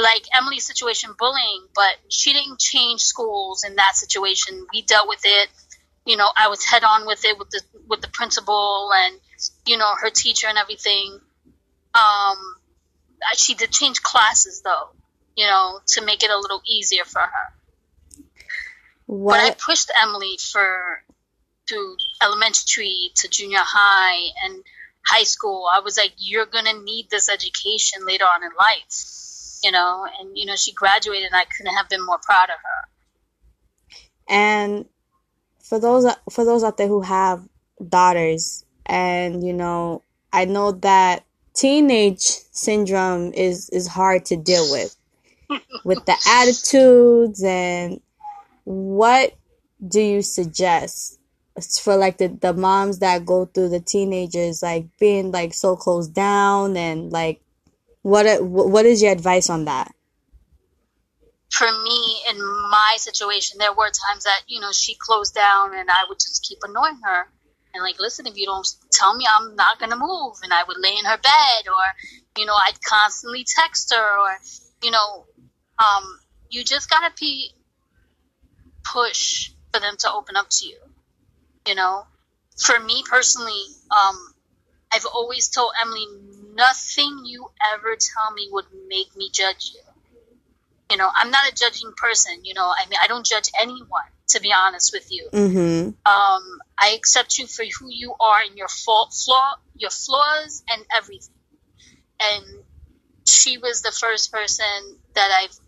like 0.00 0.22
Emily's 0.32 0.66
situation, 0.66 1.10
bullying. 1.18 1.66
But 1.74 1.96
she 2.08 2.32
didn't 2.32 2.60
change 2.60 3.00
schools 3.00 3.64
in 3.64 3.76
that 3.76 3.96
situation. 3.96 4.66
We 4.72 4.82
dealt 4.82 5.08
with 5.08 5.22
it. 5.24 5.48
You 6.06 6.16
know, 6.16 6.28
I 6.36 6.48
was 6.48 6.64
head 6.64 6.84
on 6.84 7.06
with 7.06 7.24
it 7.24 7.38
with 7.38 7.50
the 7.50 7.62
with 7.88 8.00
the 8.00 8.08
principal 8.08 8.90
and 8.94 9.20
you 9.66 9.76
know 9.76 9.92
her 10.00 10.10
teacher 10.10 10.46
and 10.46 10.56
everything. 10.56 11.20
Um, 11.94 12.36
she 13.36 13.54
did 13.54 13.72
change 13.72 14.02
classes 14.02 14.62
though, 14.62 14.90
you 15.36 15.46
know, 15.46 15.80
to 15.88 16.04
make 16.04 16.22
it 16.22 16.30
a 16.30 16.38
little 16.38 16.62
easier 16.66 17.04
for 17.04 17.20
her. 17.20 18.22
What? 19.06 19.34
But 19.34 19.40
I 19.40 19.50
pushed 19.54 19.90
Emily 20.00 20.38
for 20.52 21.02
to 21.68 21.96
elementary 22.22 23.10
to 23.16 23.28
junior 23.28 23.60
high 23.60 24.30
and 24.44 24.62
high 25.06 25.24
school, 25.24 25.66
I 25.72 25.80
was 25.80 25.96
like, 25.96 26.12
you're 26.16 26.46
going 26.46 26.66
to 26.66 26.82
need 26.82 27.08
this 27.10 27.28
education 27.28 28.06
later 28.06 28.24
on 28.24 28.42
in 28.42 28.50
life, 28.58 29.58
you 29.62 29.70
know? 29.70 30.06
And, 30.18 30.36
you 30.36 30.46
know, 30.46 30.56
she 30.56 30.72
graduated 30.72 31.26
and 31.26 31.36
I 31.36 31.44
couldn't 31.44 31.74
have 31.74 31.88
been 31.88 32.04
more 32.04 32.18
proud 32.22 32.50
of 32.50 32.56
her. 32.56 32.88
And 34.28 34.84
for 35.62 35.80
those, 35.80 36.06
for 36.30 36.44
those 36.44 36.62
out 36.62 36.76
there 36.76 36.88
who 36.88 37.02
have 37.02 37.42
daughters 37.86 38.64
and, 38.84 39.46
you 39.46 39.52
know, 39.52 40.02
I 40.32 40.44
know 40.44 40.72
that 40.72 41.24
teenage 41.54 42.26
syndrome 42.52 43.32
is, 43.32 43.70
is 43.70 43.86
hard 43.86 44.26
to 44.26 44.36
deal 44.36 44.70
with, 44.70 44.94
with 45.84 46.04
the 46.04 46.16
attitudes 46.28 47.42
and 47.42 48.00
what 48.64 49.34
do 49.86 50.00
you 50.00 50.20
suggest 50.20 51.17
for 51.60 51.96
like 51.96 52.18
the, 52.18 52.28
the 52.28 52.52
moms 52.52 52.98
that 53.00 53.26
go 53.26 53.46
through 53.46 53.68
the 53.70 53.80
teenagers 53.80 54.62
like 54.62 54.86
being 54.98 55.30
like 55.30 55.54
so 55.54 55.76
closed 55.76 56.14
down 56.14 56.76
and 56.76 57.12
like 57.12 57.40
what 58.02 58.42
what 58.42 58.86
is 58.86 59.02
your 59.02 59.12
advice 59.12 59.50
on 59.50 59.64
that? 59.66 59.92
For 61.52 61.66
me 61.66 62.20
in 62.30 62.38
my 62.70 62.94
situation 62.96 63.58
there 63.58 63.72
were 63.72 63.90
times 63.90 64.24
that 64.24 64.42
you 64.46 64.60
know 64.60 64.72
she 64.72 64.94
closed 64.94 65.34
down 65.34 65.74
and 65.74 65.90
i 65.90 66.04
would 66.08 66.18
just 66.18 66.44
keep 66.44 66.58
annoying 66.62 67.00
her 67.02 67.26
and 67.74 67.82
like 67.82 67.98
listen 67.98 68.26
if 68.26 68.36
you 68.36 68.46
don't 68.46 68.66
tell 68.92 69.16
me 69.16 69.24
i'm 69.26 69.56
not 69.56 69.80
gonna 69.80 69.96
move 69.96 70.36
and 70.42 70.52
i 70.52 70.62
would 70.62 70.76
lay 70.78 70.94
in 70.96 71.04
her 71.04 71.16
bed 71.16 71.66
or 71.66 72.38
you 72.38 72.46
know 72.46 72.54
i'd 72.66 72.80
constantly 72.82 73.44
text 73.44 73.92
her 73.94 74.18
or 74.18 74.36
you 74.82 74.90
know 74.90 75.26
um, 75.78 76.18
you 76.50 76.64
just 76.64 76.90
gotta 76.90 77.12
be 77.18 77.52
push 78.84 79.50
for 79.72 79.80
them 79.80 79.96
to 79.98 80.12
open 80.12 80.36
up 80.36 80.48
to 80.50 80.66
you 80.66 80.76
you 81.68 81.74
know, 81.74 82.06
for 82.56 82.80
me 82.80 83.04
personally, 83.08 83.62
um, 83.90 84.34
I've 84.92 85.04
always 85.04 85.48
told 85.48 85.70
Emily, 85.80 86.06
nothing 86.54 87.20
you 87.24 87.46
ever 87.74 87.94
tell 87.94 88.34
me 88.34 88.48
would 88.50 88.64
make 88.88 89.14
me 89.14 89.30
judge 89.32 89.72
you. 89.74 89.80
You 90.90 90.96
know, 90.96 91.10
I'm 91.14 91.30
not 91.30 91.46
a 91.46 91.54
judging 91.54 91.92
person. 91.96 92.40
You 92.44 92.54
know, 92.54 92.66
I 92.66 92.88
mean, 92.88 92.98
I 93.02 93.06
don't 93.06 93.26
judge 93.26 93.50
anyone. 93.60 94.08
To 94.32 94.40
be 94.42 94.52
honest 94.52 94.92
with 94.92 95.10
you, 95.10 95.26
mm-hmm. 95.32 95.88
um, 96.04 96.58
I 96.78 96.90
accept 96.94 97.38
you 97.38 97.46
for 97.46 97.64
who 97.64 97.88
you 97.88 98.12
are 98.20 98.42
and 98.46 98.58
your 98.58 98.68
fault, 98.68 99.14
flaw, 99.14 99.54
your 99.74 99.88
flaws, 99.88 100.62
and 100.68 100.84
everything. 100.94 101.34
And 102.20 102.44
she 103.26 103.56
was 103.56 103.80
the 103.80 103.90
first 103.90 104.30
person 104.30 104.98
that 105.14 105.30
I've 105.40 105.58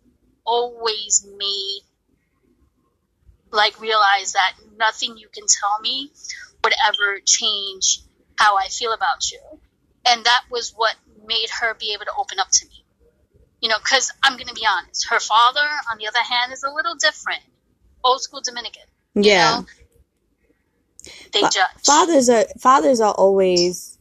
always 0.45 1.27
made 1.39 1.81
like 3.53 3.81
realize 3.81 4.33
that 4.33 4.55
nothing 4.79 5.17
you 5.17 5.29
can 5.33 5.45
tell 5.47 5.81
me 5.81 6.13
would 6.65 6.75
ever 6.87 7.21
change 7.25 8.01
how 8.37 8.57
I 8.57 8.69
feel 8.69 8.93
about 8.93 9.31
you. 9.31 9.41
And 10.07 10.25
that 10.25 10.43
was 10.51 10.73
what 10.77 10.97
made 11.27 11.49
her 11.61 11.75
be 11.75 11.93
able 11.95 12.07
to 12.07 12.13
open 12.19 12.39
up 12.39 12.49
to 12.51 12.67
me. 12.67 12.85
You 13.61 13.69
know, 13.69 13.79
because 13.79 14.11
I'm 14.23 14.35
going 14.35 14.49
to 14.49 14.55
be 14.55 14.67
honest, 14.67 15.09
her 15.11 15.21
father, 15.21 15.67
on 15.93 15.99
the 15.99 16.07
other 16.09 16.23
hand, 16.23 16.53
is 16.53 16.63
a 16.63 16.71
little 16.71 16.95
different. 16.95 17.43
Old 18.03 18.23
school 18.23 18.41
Dominican. 18.43 18.85
Yeah. 19.15 19.61
Know? 19.61 19.67
They 21.33 21.41
judge. 21.43 21.85
Fathers 21.85 22.29
are 22.29 22.45
fathers 22.59 23.01
are 23.01 23.13
always 23.15 23.99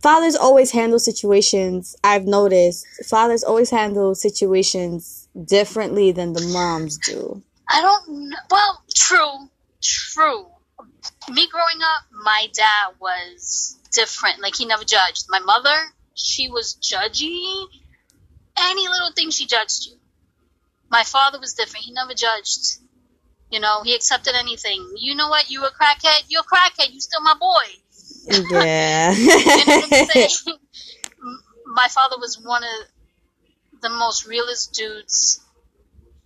fathers 0.00 0.36
always 0.36 0.70
handle 0.70 0.98
situations. 0.98 1.96
I've 2.02 2.26
noticed 2.26 2.86
fathers 3.06 3.44
always 3.44 3.70
handle 3.70 4.14
situations 4.14 5.28
differently 5.44 6.12
than 6.12 6.32
the 6.32 6.42
moms 6.52 6.98
do. 6.98 7.42
I 7.68 7.80
don't. 7.82 8.34
Well, 8.50 8.82
true, 8.94 9.50
true. 9.82 10.46
Me 11.28 11.46
growing 11.48 11.82
up, 11.82 12.04
my 12.24 12.48
dad 12.54 12.94
was 13.00 13.76
different. 13.92 14.40
Like 14.40 14.56
he 14.56 14.64
never 14.64 14.84
judged. 14.84 15.26
My 15.28 15.40
mother, 15.40 15.76
she 16.14 16.50
was 16.50 16.76
judgy. 16.80 17.66
Any 18.56 18.88
little 18.88 19.12
thing 19.14 19.30
she 19.30 19.46
judged 19.46 19.86
you. 19.86 19.96
My 20.90 21.02
father 21.02 21.38
was 21.38 21.54
different. 21.54 21.84
He 21.84 21.92
never 21.92 22.14
judged. 22.14 22.78
You 23.50 23.60
know, 23.60 23.82
he 23.82 23.94
accepted 23.94 24.34
anything. 24.34 24.90
You 24.96 25.14
know 25.14 25.28
what? 25.28 25.50
You 25.50 25.64
a 25.64 25.70
crackhead. 25.70 26.24
You're 26.28 26.42
a 26.42 26.44
crackhead. 26.44 26.92
You 26.92 27.00
still 27.00 27.20
my 27.20 27.34
boy. 27.34 28.44
Yeah. 28.50 29.12
you 29.16 29.26
know 29.26 29.80
what 29.80 29.92
I'm 29.92 30.06
saying? 30.08 30.58
My 31.66 31.88
father 31.88 32.16
was 32.18 32.40
one 32.42 32.62
of 32.62 33.80
the 33.80 33.90
most 33.90 34.26
realist 34.26 34.72
dudes 34.72 35.40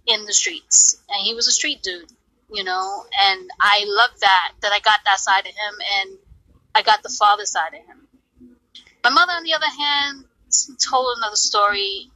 in 0.07 0.25
the 0.25 0.33
streets, 0.33 1.03
and 1.09 1.25
he 1.25 1.35
was 1.35 1.49
a 1.49 1.53
street 1.53 1.83
dude, 1.83 2.11
you 2.51 2.65
know. 2.65 3.05
And 3.21 3.51
I 3.61 3.85
love 3.87 4.11
that 4.21 4.53
that 4.63 4.73
I 4.73 4.81
got 4.81 5.01
that 5.05 5.19
side 5.19 5.47
of 5.47 5.53
him, 5.53 5.75
and 6.01 6.19
I 6.75 6.83
got 6.83 7.03
the 7.03 7.09
father 7.09 7.47
side 7.47 7.75
of 7.75 7.87
him. 7.87 8.09
My 9.05 9.11
mother, 9.11 9.33
on 9.33 9.43
the 9.43 9.55
other 9.55 9.67
hand, 9.67 10.25
told 10.79 11.17
another 11.19 11.37
story. 11.37 12.11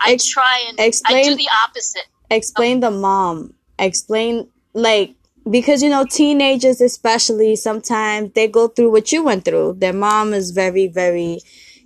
I 0.00 0.12
Ex- 0.12 0.26
try 0.26 0.64
and 0.68 0.78
explain, 0.78 1.18
I 1.18 1.28
do 1.28 1.36
the 1.36 1.48
opposite. 1.64 2.06
Explain 2.30 2.80
the 2.80 2.90
mom. 2.90 3.54
Explain 3.78 4.48
like 4.72 5.14
because 5.50 5.82
you 5.82 5.90
know 5.90 6.06
teenagers 6.06 6.80
especially 6.80 7.54
sometimes 7.56 8.32
they 8.34 8.48
go 8.48 8.68
through 8.68 8.90
what 8.90 9.12
you 9.12 9.24
went 9.24 9.44
through. 9.44 9.76
Their 9.78 9.92
mom 9.92 10.32
is 10.32 10.52
very 10.52 10.86
very 10.86 11.40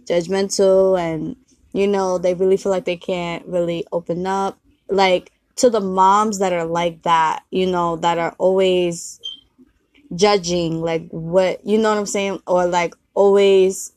judgmental 0.05 0.99
and 0.99 1.37
you 1.73 1.87
know 1.87 2.19
they 2.19 2.35
really 2.35 2.57
feel 2.57 2.73
like 2.73 2.85
they 2.85 2.97
can't 2.97 3.45
really 3.47 3.87
open 3.93 4.27
up 4.27 4.59
like 4.89 5.33
to 5.59 5.71
the 5.71 5.81
moms 5.81 6.39
that 6.39 6.53
are 6.53 6.65
like 6.65 7.03
that 7.03 7.43
you 7.51 7.67
know 7.67 7.97
that 7.97 8.19
are 8.19 8.35
always 8.39 9.21
judging 10.15 10.81
like 10.81 11.09
what 11.11 11.65
you 11.67 11.79
know 11.79 11.91
what 11.91 11.99
i'm 11.99 12.07
saying? 12.07 12.41
Or 12.47 12.67
like 12.67 12.95
always 13.15 13.93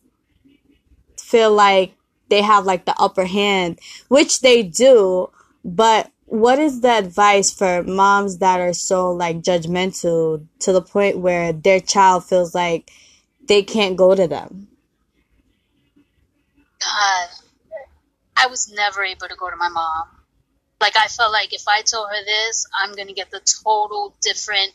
feel 1.18 1.54
like 1.54 1.96
they 2.30 2.42
have 2.42 2.66
like 2.66 2.86
the 2.86 2.96
upper 3.00 3.26
hand 3.26 3.80
which 4.08 4.42
they 4.42 4.64
do. 4.64 5.30
But 5.64 6.12
what 6.26 6.60
is 6.60 6.82
the 6.82 6.92
advice 6.92 7.52
for 7.52 7.84
moms 7.84 8.40
that 8.40 8.60
are 8.60 8.74
so 8.74 9.12
like 9.12 9.42
judgmental 9.42 10.46
to 10.60 10.72
the 10.72 10.82
point 10.82 11.20
where 11.20 11.54
their 11.54 11.80
child 11.80 12.26
feels 12.26 12.56
like 12.56 12.90
they 13.48 13.62
can't 13.62 13.98
go 13.98 14.16
to 14.16 14.28
them? 14.28 14.68
God, 16.80 17.30
I 18.36 18.48
was 18.48 18.72
never 18.74 19.04
able 19.04 19.28
to 19.28 19.36
go 19.36 19.50
to 19.50 19.56
my 19.56 19.70
mom. 19.70 20.21
Like 20.82 20.98
I 20.98 21.08
felt 21.08 21.32
like 21.32 21.54
if 21.54 21.68
I 21.68 21.82
told 21.84 22.10
her 22.10 22.26
this, 22.26 22.66
I'm 22.82 22.96
gonna 22.96 23.14
get 23.14 23.30
the 23.30 23.40
total 23.64 24.16
different 24.22 24.74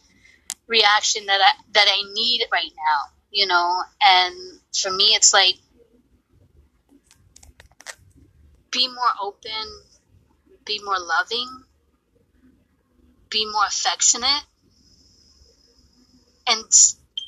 reaction 0.68 1.26
that 1.26 1.40
I 1.40 1.52
that 1.72 1.86
I 1.90 2.02
need 2.14 2.46
right 2.52 2.70
now. 2.76 3.12
You 3.32 3.48
know, 3.48 3.82
and 4.06 4.34
for 4.72 4.90
me, 4.92 5.06
it's 5.16 5.34
like 5.34 5.56
be 8.70 8.86
more 8.88 9.14
open, 9.20 9.66
be 10.64 10.80
more 10.84 10.98
loving, 10.98 11.64
be 13.28 13.44
more 13.50 13.66
affectionate, 13.66 14.44
and 16.48 16.64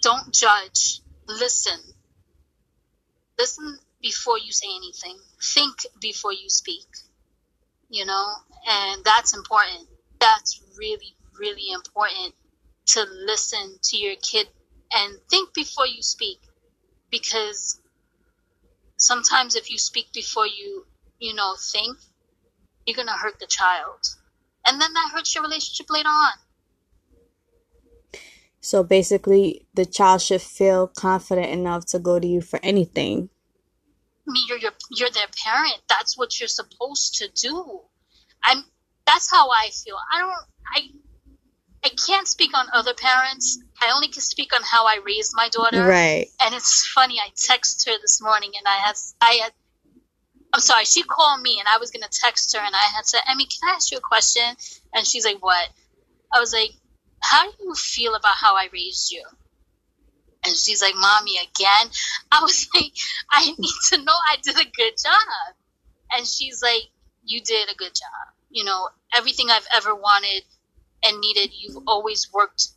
don't 0.02 0.32
judge. 0.32 1.00
Listen. 1.26 1.80
Listen 3.38 3.78
before 4.00 4.38
you 4.38 4.52
say 4.52 4.68
anything. 4.68 5.16
Think 5.42 5.75
before 6.00 6.32
you 6.32 6.49
speak. 6.49 6.87
You 7.90 8.04
know, 8.04 8.26
and 8.66 9.04
that's 9.04 9.36
important. 9.36 9.88
That's 10.20 10.62
really, 10.78 11.14
really 11.38 11.70
important 11.72 12.34
to 12.86 13.04
listen 13.26 13.78
to 13.82 13.96
your 13.96 14.14
kid 14.22 14.48
and 14.92 15.18
think 15.30 15.52
before 15.52 15.86
you 15.86 16.02
speak 16.02 16.40
because 17.10 17.80
sometimes 18.96 19.54
if 19.54 19.70
you 19.70 19.78
speak 19.78 20.12
before 20.12 20.46
you, 20.46 20.86
you 21.18 21.34
know, 21.34 21.54
think, 21.72 21.98
you're 22.86 22.96
going 22.96 23.08
to 23.08 23.12
hurt 23.12 23.38
the 23.38 23.46
child. 23.46 24.16
And 24.66 24.80
then 24.80 24.92
that 24.94 25.10
hurts 25.14 25.34
your 25.34 25.44
relationship 25.44 25.90
later 25.90 26.08
on. 26.08 26.32
So 28.60 28.82
basically, 28.82 29.66
the 29.74 29.86
child 29.86 30.22
should 30.22 30.42
feel 30.42 30.88
confident 30.88 31.48
enough 31.48 31.86
to 31.86 31.98
go 31.98 32.18
to 32.18 32.26
you 32.26 32.40
for 32.40 32.58
anything 32.62 33.30
I 34.28 34.30
mean, 34.30 34.44
you're 34.48 34.58
your, 34.58 34.72
you're 34.90 35.10
their 35.10 35.28
parent 35.42 35.80
that's 35.88 36.18
what 36.18 36.38
you're 36.38 36.48
supposed 36.48 37.14
to 37.14 37.28
do 37.28 37.80
i'm 38.45 38.64
that's 39.07 39.30
how 39.30 39.49
i 39.50 39.71
feel. 39.71 39.97
I 40.12 40.18
don't 40.21 40.33
i 40.75 40.80
i 41.85 41.88
can't 42.07 42.28
speak 42.28 42.57
on 42.57 42.66
other 42.73 42.95
parents. 42.95 43.59
I 43.80 43.92
only 43.95 44.09
can 44.09 44.23
speak 44.23 44.54
on 44.54 44.62
how 44.62 44.87
i 44.87 45.00
raised 45.04 45.33
my 45.35 45.49
daughter. 45.49 45.87
Right. 45.87 46.28
And 46.42 46.54
it's 46.54 46.87
funny 46.88 47.18
i 47.18 47.30
texted 47.30 47.87
her 47.87 47.99
this 48.00 48.21
morning 48.23 48.52
and 48.57 48.66
i 48.66 48.76
had 48.76 48.97
i 49.21 49.38
had 49.42 49.52
i'm 50.52 50.61
sorry 50.61 50.85
she 50.85 51.02
called 51.02 51.42
me 51.42 51.59
and 51.59 51.68
i 51.73 51.78
was 51.78 51.90
going 51.90 52.02
to 52.02 52.21
text 52.21 52.54
her 52.57 52.62
and 52.62 52.75
i 52.75 52.97
had 52.97 53.07
said 53.07 53.21
emmy 53.28 53.47
can 53.47 53.71
i 53.71 53.75
ask 53.75 53.90
you 53.90 53.99
a 53.99 54.00
question? 54.00 54.45
And 54.95 55.07
she's 55.07 55.25
like 55.25 55.42
what? 55.42 55.68
I 56.33 56.40
was 56.40 56.52
like 56.52 56.71
how 57.21 57.50
do 57.50 57.57
you 57.61 57.75
feel 57.75 58.14
about 58.14 58.37
how 58.37 58.54
i 58.57 58.68
raised 58.73 59.11
you? 59.11 59.25
And 60.45 60.57
she's 60.57 60.80
like, 60.80 60.95
Mommy, 60.97 61.37
again? 61.37 61.90
I 62.30 62.40
was 62.40 62.68
like, 62.75 62.92
I 63.30 63.52
need 63.59 63.78
to 63.90 63.99
know. 63.99 64.12
I 64.30 64.37
did 64.42 64.57
a 64.57 64.71
good 64.71 64.95
job. 65.02 65.54
And 66.16 66.26
she's 66.26 66.62
like, 66.62 66.83
You 67.28 67.40
did 67.42 67.70
a 67.70 67.75
good 67.75 67.94
job. 67.94 68.35
You 68.50 68.64
know, 68.64 68.88
everything 69.14 69.50
I've 69.50 69.66
ever 69.75 69.94
wanted 69.94 70.43
and 71.02 71.21
needed, 71.21 71.50
you've 71.52 71.82
always 71.86 72.32
worked 72.32 72.69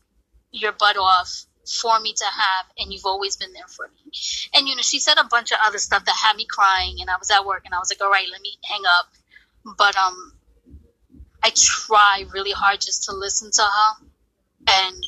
your 0.51 0.73
butt 0.73 0.97
off 0.97 1.45
for 1.81 1.99
me 1.99 2.13
to 2.13 2.25
have, 2.25 2.65
and 2.77 2.91
you've 2.91 3.05
always 3.05 3.37
been 3.37 3.53
there 3.53 3.67
for 3.67 3.87
me. 3.87 4.11
And, 4.53 4.67
you 4.67 4.75
know, 4.75 4.81
she 4.81 4.99
said 4.99 5.17
a 5.17 5.23
bunch 5.23 5.51
of 5.51 5.59
other 5.65 5.77
stuff 5.77 6.03
that 6.05 6.15
had 6.15 6.35
me 6.35 6.45
crying, 6.45 6.97
and 6.99 7.09
I 7.09 7.15
was 7.17 7.31
at 7.31 7.45
work, 7.45 7.63
and 7.65 7.73
I 7.73 7.79
was 7.79 7.89
like, 7.89 8.01
All 8.01 8.11
right, 8.11 8.27
let 8.29 8.41
me 8.41 8.57
hang 8.63 8.81
up. 8.99 9.07
But, 9.77 9.95
um, 9.95 10.33
I 11.43 11.51
try 11.55 12.25
really 12.33 12.51
hard 12.51 12.81
just 12.81 13.05
to 13.05 13.15
listen 13.15 13.51
to 13.51 13.61
her 13.61 14.05
and 14.67 15.03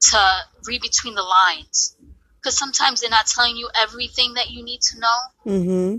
to 0.00 0.18
read 0.66 0.82
between 0.82 1.14
the 1.14 1.22
lines 1.22 1.96
because 2.36 2.58
sometimes 2.58 3.00
they're 3.00 3.10
not 3.10 3.26
telling 3.26 3.56
you 3.56 3.68
everything 3.80 4.34
that 4.34 4.50
you 4.50 4.64
need 4.64 4.80
to 4.80 4.98
know. 4.98 5.52
Mm-hmm. 5.52 5.96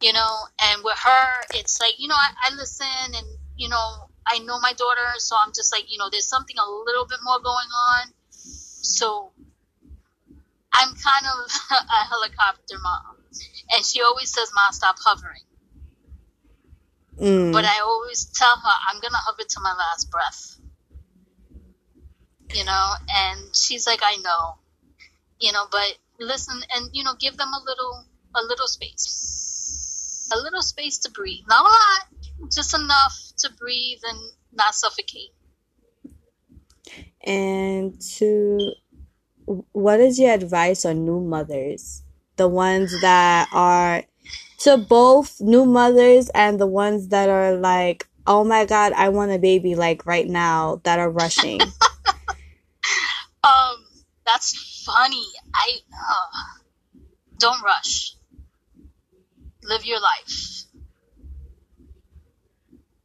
You 0.00 0.12
know, 0.14 0.36
and 0.62 0.82
with 0.82 0.98
her, 0.98 1.26
it's 1.54 1.80
like 1.80 1.94
you 1.98 2.08
know, 2.08 2.14
I, 2.14 2.50
I 2.50 2.54
listen 2.56 2.86
and 3.14 3.26
you 3.56 3.68
know, 3.68 4.08
I 4.26 4.38
know 4.38 4.58
my 4.60 4.72
daughter, 4.72 5.18
so 5.18 5.36
I'm 5.36 5.52
just 5.54 5.72
like 5.72 5.90
you 5.92 5.98
know, 5.98 6.08
there's 6.10 6.26
something 6.26 6.56
a 6.56 6.70
little 6.70 7.06
bit 7.06 7.18
more 7.22 7.38
going 7.38 7.68
on. 7.92 8.12
So 8.30 9.32
I'm 10.72 10.88
kind 10.88 11.26
of 11.26 11.50
a 11.70 12.04
helicopter 12.08 12.76
mom, 12.82 13.16
and 13.70 13.84
she 13.84 14.00
always 14.00 14.32
says, 14.32 14.50
"Mom, 14.54 14.72
stop 14.72 14.96
hovering." 14.98 15.42
Mm. 17.20 17.52
But 17.52 17.66
I 17.66 17.80
always 17.80 18.24
tell 18.24 18.56
her, 18.56 18.72
"I'm 18.88 19.00
gonna 19.00 19.18
hover 19.18 19.42
to 19.46 19.60
my 19.60 19.74
last 19.74 20.10
breath." 20.10 20.60
you 22.54 22.64
know, 22.64 22.92
and 23.08 23.54
she's 23.54 23.86
like, 23.86 24.00
I 24.02 24.16
know, 24.16 24.54
you 25.38 25.52
know, 25.52 25.66
but 25.70 25.98
listen 26.18 26.60
and, 26.74 26.90
you 26.92 27.04
know, 27.04 27.12
give 27.18 27.36
them 27.36 27.48
a 27.52 27.62
little, 27.64 28.04
a 28.34 28.42
little 28.42 28.66
space, 28.66 29.49
a 30.32 30.36
little 30.36 30.62
space 30.62 30.98
to 30.98 31.10
breathe. 31.10 31.44
Not 31.48 31.60
a 31.60 31.68
lot, 31.68 32.50
just 32.52 32.74
enough 32.74 33.16
to 33.38 33.52
breathe 33.58 33.98
and 34.08 34.18
not 34.52 34.74
suffocate. 34.74 35.30
And 37.24 38.00
to, 38.16 38.72
what 39.72 40.00
is 40.00 40.18
your 40.18 40.32
advice 40.32 40.84
on 40.84 41.04
new 41.04 41.20
mothers? 41.20 42.02
The 42.36 42.48
ones 42.48 42.98
that 43.02 43.48
are, 43.52 44.04
to 44.60 44.76
both 44.76 45.40
new 45.40 45.66
mothers 45.66 46.30
and 46.30 46.58
the 46.58 46.66
ones 46.66 47.08
that 47.08 47.28
are 47.28 47.54
like, 47.54 48.08
oh 48.26 48.44
my 48.44 48.64
God, 48.64 48.92
I 48.92 49.10
want 49.10 49.32
a 49.32 49.38
baby 49.38 49.74
like 49.74 50.06
right 50.06 50.26
now 50.26 50.80
that 50.84 50.98
are 50.98 51.10
rushing. 51.10 51.60
Um, 53.42 53.84
that's 54.26 54.84
funny. 54.84 55.24
I 55.54 55.78
uh, 55.92 56.60
don't 57.38 57.62
rush. 57.62 58.14
Live 59.62 59.84
your 59.84 60.00
life. 60.00 60.64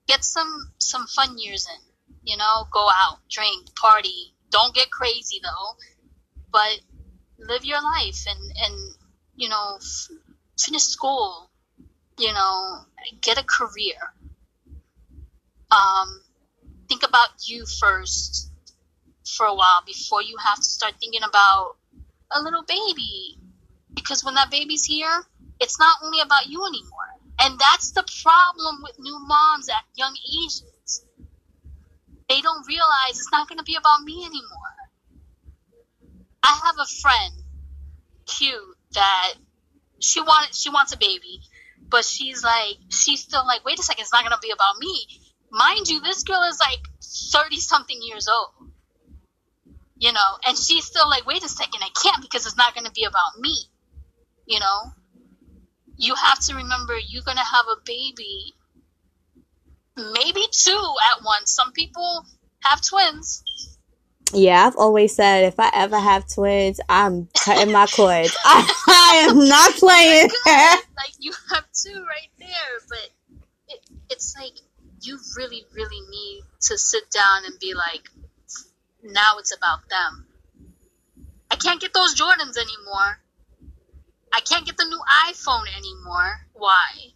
Get 0.08 0.24
some 0.24 0.72
some 0.80 1.08
fun 1.08 1.38
years 1.38 1.68
in. 1.68 2.16
You 2.24 2.38
know, 2.38 2.66
go 2.72 2.88
out, 2.90 3.20
drink, 3.30 3.76
party. 3.76 4.34
Don't 4.50 4.74
get 4.74 4.90
crazy 4.90 5.40
though, 5.44 5.76
but 6.52 6.80
live 7.38 7.66
your 7.66 7.82
life 7.82 8.26
and 8.28 8.52
and 8.58 8.96
you 9.36 9.50
know 9.50 9.80
finish 10.58 10.84
school. 10.84 11.50
You 12.18 12.32
know, 12.32 12.86
get 13.22 13.38
a 13.38 13.44
career. 13.44 13.98
Um, 15.72 16.22
think 16.88 17.04
about 17.04 17.30
you 17.48 17.66
first 17.66 18.50
for 19.26 19.46
a 19.46 19.54
while 19.54 19.84
before 19.86 20.22
you 20.22 20.38
have 20.38 20.58
to 20.58 20.64
start 20.64 20.94
thinking 21.00 21.24
about 21.24 21.76
a 22.32 22.42
little 22.42 22.64
baby. 22.64 23.38
Because 23.94 24.24
when 24.24 24.36
that 24.36 24.52
baby's 24.52 24.86
here, 24.86 25.26
it's 25.60 25.80
not 25.80 25.98
only 26.04 26.22
about 26.22 26.48
you 26.48 26.66
anymore. 26.66 27.12
And 27.40 27.60
that's 27.60 27.92
the 27.92 28.06
problem 28.24 28.82
with 28.82 28.98
new 29.00 29.18
moms 29.20 29.70
at 29.70 29.84
young 29.96 30.16
ages. 30.34 31.06
They 32.30 32.42
don't 32.42 32.68
realize 32.68 33.12
it's 33.12 33.32
not 33.32 33.48
going 33.48 33.60
to 33.60 33.64
be 33.64 33.76
about 33.76 34.02
me 34.02 34.26
anymore. 34.26 34.76
I 36.44 36.60
have 36.66 36.76
a 36.80 36.86
friend, 37.02 37.34
cute, 38.26 38.78
that 38.94 39.34
she 40.00 40.22
wanted 40.22 40.56
she 40.56 40.70
wants 40.70 40.94
a 40.94 40.98
baby, 40.98 41.42
but 41.90 42.06
she's 42.06 42.44
like 42.44 42.78
she's 42.90 43.22
still 43.22 43.46
like, 43.46 43.66
wait 43.66 43.80
a 43.80 43.84
second, 43.84 44.04
it's 44.04 44.14
not 44.14 44.24
gonna 44.24 44.38
be 44.42 44.52
about 44.52 44.78
me. 44.80 45.08
Mind 45.52 45.88
you, 45.90 46.00
this 46.02 46.24
girl 46.24 46.44
is 46.44 46.60
like 46.60 46.80
thirty 47.02 47.60
something 47.60 47.98
years 48.02 48.28
old 48.28 48.72
you 49.98 50.12
know, 50.12 50.38
and 50.46 50.58
she's 50.58 50.86
still 50.86 51.10
like, 51.10 51.26
wait 51.26 51.44
a 51.44 51.50
second, 51.50 51.82
I 51.82 51.90
can't 52.02 52.22
because 52.22 52.46
it's 52.46 52.58
not 52.58 52.74
going 52.74 52.86
to 52.86 52.92
be 52.92 53.06
about 53.06 53.40
me, 53.40 53.56
you 54.46 54.60
know. 54.60 54.92
You 55.98 56.16
have 56.16 56.40
to 56.46 56.56
remember 56.56 56.98
you're 56.98 57.24
going 57.24 57.38
to 57.38 57.44
have 57.44 57.66
a 57.68 57.82
baby, 57.86 58.54
maybe 59.96 60.46
two 60.52 60.94
at 61.16 61.24
once. 61.24 61.52
Some 61.52 61.72
people 61.72 62.26
have 62.64 62.82
twins. 62.82 63.44
Yeah, 64.34 64.66
I've 64.66 64.76
always 64.76 65.16
said 65.16 65.46
if 65.46 65.60
I 65.60 65.70
ever 65.74 66.00
have 66.00 66.26
twins, 66.28 66.80
I'm 66.90 67.30
cutting 67.38 67.72
my 67.72 67.86
cords. 67.86 68.36
I, 68.46 68.74
I 68.88 69.28
am 69.30 69.48
not 69.48 69.72
playing. 69.76 70.30
like 70.46 71.14
you 71.20 71.32
have 71.52 71.66
two 71.72 71.94
right 71.94 72.32
there, 72.40 72.48
but 72.90 73.10
it, 73.70 73.80
it's 74.10 74.36
like 74.38 74.54
you 75.02 75.20
really, 75.38 75.64
really 75.74 76.02
need 76.10 76.44
to 76.62 76.78
sit 76.78 77.10
down 77.12 77.46
and 77.46 77.58
be 77.60 77.74
like, 77.74 78.10
now 79.04 79.38
it's 79.38 79.56
about 79.56 79.88
them. 79.90 80.26
I 81.52 81.56
can't 81.56 81.80
get 81.80 81.94
those 81.94 82.16
Jordans 82.16 82.58
anymore. 82.58 83.20
I 84.36 84.42
can't 84.42 84.66
get 84.66 84.76
the 84.76 84.86
new 84.86 85.02
iPhone 85.30 85.66
anymore. 85.78 86.42
Why? 86.54 87.14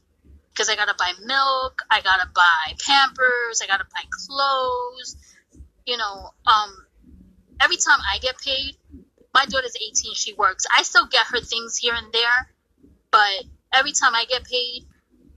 Because 0.52 0.70
I 0.70 0.76
gotta 0.76 0.96
buy 0.98 1.12
milk, 1.26 1.82
I 1.92 2.02
gotta 2.02 2.30
buy 2.34 2.74
Pampers, 2.86 3.62
I 3.62 3.68
gotta 3.68 3.86
buy 3.86 4.04
clothes. 4.10 5.18
You 5.86 5.98
know, 5.98 6.32
um, 6.46 6.86
every 7.62 7.78
time 7.78 8.00
I 8.14 8.20
get 8.20 8.38
paid, 8.38 8.76
my 9.34 9.46
daughter's 9.46 9.76
18, 9.76 10.14
she 10.16 10.34
works. 10.34 10.66
I 10.76 10.84
still 10.84 11.08
get 11.08 11.26
her 11.28 11.42
things 11.42 11.78
here 11.78 11.94
and 11.94 12.12
there, 12.14 12.50
but 13.12 13.44
every 13.74 13.92
time 13.92 14.16
I 14.16 14.26
get 14.26 14.44
paid, 14.46 14.86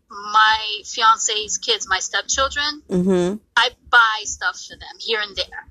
my 0.08 0.82
fiance's 0.84 1.58
kids, 1.58 1.88
my 1.88 1.98
stepchildren, 1.98 2.82
Mm-hmm. 2.88 3.36
I 3.56 3.70
buy 3.90 4.22
stuff 4.24 4.60
for 4.60 4.76
them 4.76 4.96
here 4.98 5.20
and 5.20 5.34
there, 5.34 5.66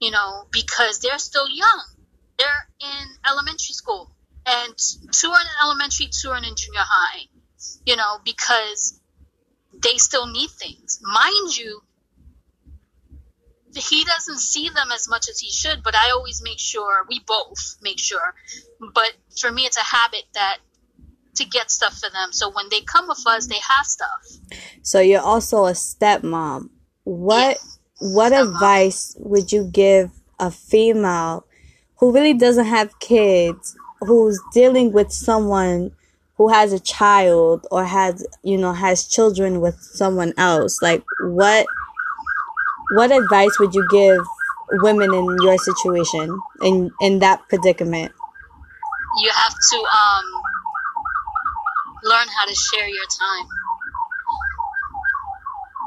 you 0.00 0.10
know, 0.10 0.46
because 0.52 1.00
they're 1.00 1.18
still 1.18 1.48
young. 1.48 1.84
They're 2.38 2.68
in 2.80 3.06
elementary 3.26 3.72
school, 3.72 4.10
and 4.46 4.74
two 5.10 5.28
are 5.28 5.40
in 5.40 5.46
elementary, 5.62 6.08
two 6.10 6.30
are 6.30 6.38
in 6.38 6.44
junior 6.44 6.80
high, 6.80 7.22
you 7.84 7.96
know, 7.96 8.18
because 8.24 9.00
they 9.82 9.98
still 9.98 10.26
need 10.26 10.50
things. 10.50 11.00
Mind 11.02 11.56
you, 11.56 11.82
he 13.74 14.04
doesn't 14.04 14.38
see 14.38 14.68
them 14.68 14.90
as 14.94 15.08
much 15.08 15.28
as 15.28 15.38
he 15.38 15.50
should, 15.50 15.82
but 15.82 15.94
I 15.94 16.10
always 16.12 16.40
make 16.42 16.58
sure, 16.58 17.04
we 17.08 17.20
both 17.26 17.76
make 17.82 17.98
sure. 17.98 18.34
But 18.94 19.12
for 19.38 19.50
me, 19.50 19.62
it's 19.62 19.76
a 19.76 19.82
habit 19.82 20.24
that 20.34 20.58
to 21.36 21.44
get 21.44 21.70
stuff 21.70 21.94
for 21.98 22.10
them. 22.10 22.32
So 22.32 22.50
when 22.50 22.66
they 22.70 22.80
come 22.80 23.08
with 23.08 23.22
us, 23.26 23.46
they 23.46 23.58
have 23.68 23.86
stuff. 23.86 24.58
So 24.82 25.00
you're 25.00 25.20
also 25.20 25.66
a 25.66 25.72
stepmom. 25.72 26.70
What 27.04 27.58
what 27.98 28.32
Stepmom. 28.32 28.54
advice 28.54 29.16
would 29.18 29.52
you 29.52 29.68
give 29.70 30.10
a 30.38 30.50
female 30.50 31.46
who 31.98 32.12
really 32.12 32.34
doesn't 32.34 32.66
have 32.66 32.98
kids, 32.98 33.76
who's 34.00 34.40
dealing 34.52 34.92
with 34.92 35.12
someone 35.12 35.92
who 36.36 36.48
has 36.48 36.72
a 36.72 36.80
child 36.80 37.66
or 37.70 37.84
has, 37.84 38.26
you 38.42 38.58
know, 38.58 38.72
has 38.72 39.06
children 39.06 39.60
with 39.60 39.76
someone 39.80 40.32
else? 40.36 40.82
Like 40.82 41.04
what 41.20 41.66
what 42.92 43.10
advice 43.10 43.58
would 43.58 43.74
you 43.74 43.86
give 43.90 44.20
women 44.82 45.12
in 45.12 45.36
your 45.42 45.58
situation 45.58 46.38
in 46.62 46.90
in 47.00 47.18
that 47.20 47.48
predicament? 47.48 48.12
you 49.16 49.30
have 49.32 49.54
to 49.54 49.76
um, 49.76 50.24
learn 52.04 52.26
how 52.28 52.46
to 52.46 52.54
share 52.54 52.88
your 52.88 53.06
time. 53.06 53.48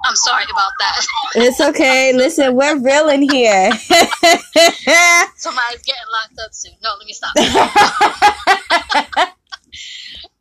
I'm 0.04 0.16
sorry 0.16 0.46
about 0.46 0.72
that. 0.80 1.06
It's 1.36 1.62
okay. 1.62 2.14
Listen, 2.16 2.56
we're 2.56 2.80
real 2.80 3.10
in 3.10 3.22
here. 3.24 3.72
Somebody's 5.36 5.84
getting 5.84 6.08
locked 6.12 6.40
up 6.44 6.54
soon. 6.54 6.74
No, 6.84 6.96
let 6.98 7.06
me 7.06 7.14
stop. 7.14 7.36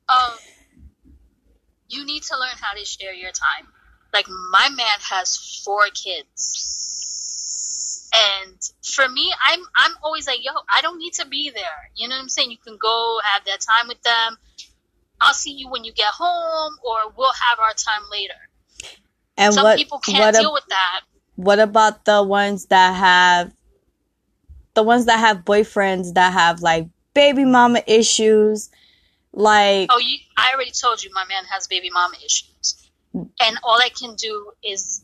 um, 0.09 0.39
you 1.89 2.05
need 2.05 2.23
to 2.25 2.37
learn 2.39 2.57
how 2.61 2.75
to 2.75 2.85
share 2.85 3.13
your 3.13 3.31
time. 3.31 3.69
Like 4.13 4.27
my 4.29 4.69
man 4.71 4.99
has 5.11 5.63
four 5.65 5.83
kids, 5.93 8.09
and 8.15 8.57
for 8.83 9.09
me, 9.09 9.33
I'm 9.45 9.61
I'm 9.77 9.93
always 10.03 10.27
like, 10.27 10.43
yo, 10.43 10.53
I 10.75 10.81
don't 10.81 10.99
need 10.99 11.13
to 11.15 11.27
be 11.27 11.51
there. 11.55 11.91
You 11.95 12.09
know 12.09 12.17
what 12.17 12.23
I'm 12.23 12.29
saying? 12.29 12.51
You 12.51 12.59
can 12.59 12.77
go 12.79 13.21
have 13.35 13.45
that 13.45 13.61
time 13.61 13.89
with 13.89 14.03
them. 14.03 14.39
I'll 15.21 15.35
see 15.35 15.53
you 15.53 15.69
when 15.69 15.85
you 15.85 15.93
get 15.93 16.07
home, 16.07 16.77
or 16.83 17.13
we'll 17.17 17.33
have 17.33 17.59
our 17.59 17.75
time 17.75 18.03
later. 18.11 18.48
And 19.39 19.55
Some 19.55 19.65
what 19.65 19.79
people 19.79 20.01
can't 20.01 20.19
what 20.19 20.35
ab- 20.35 20.41
deal 20.41 20.53
with 20.53 20.67
that. 20.69 21.01
What 21.37 21.61
about 21.61 22.05
the 22.05 22.23
ones 22.23 22.67
that 22.67 22.95
have 22.95 23.55
the 24.75 24.83
ones 24.83 25.07
that 25.07 25.19
have 25.19 25.39
boyfriends 25.39 26.15
that 26.15 26.33
have 26.33 26.61
like 26.61 26.89
baby 27.15 27.45
mama 27.45 27.83
issues? 27.87 28.69
Like 29.33 29.89
Oh, 29.93 29.99
you, 29.99 30.19
I 30.37 30.53
already 30.53 30.73
told 30.73 31.03
you 31.03 31.11
my 31.15 31.25
man 31.27 31.45
has 31.51 31.69
baby 31.69 31.89
mama 31.91 32.17
issues. 32.17 32.91
And 33.15 33.59
all 33.63 33.81
I 33.81 33.89
can 33.89 34.17
do 34.17 34.51
is 34.63 35.03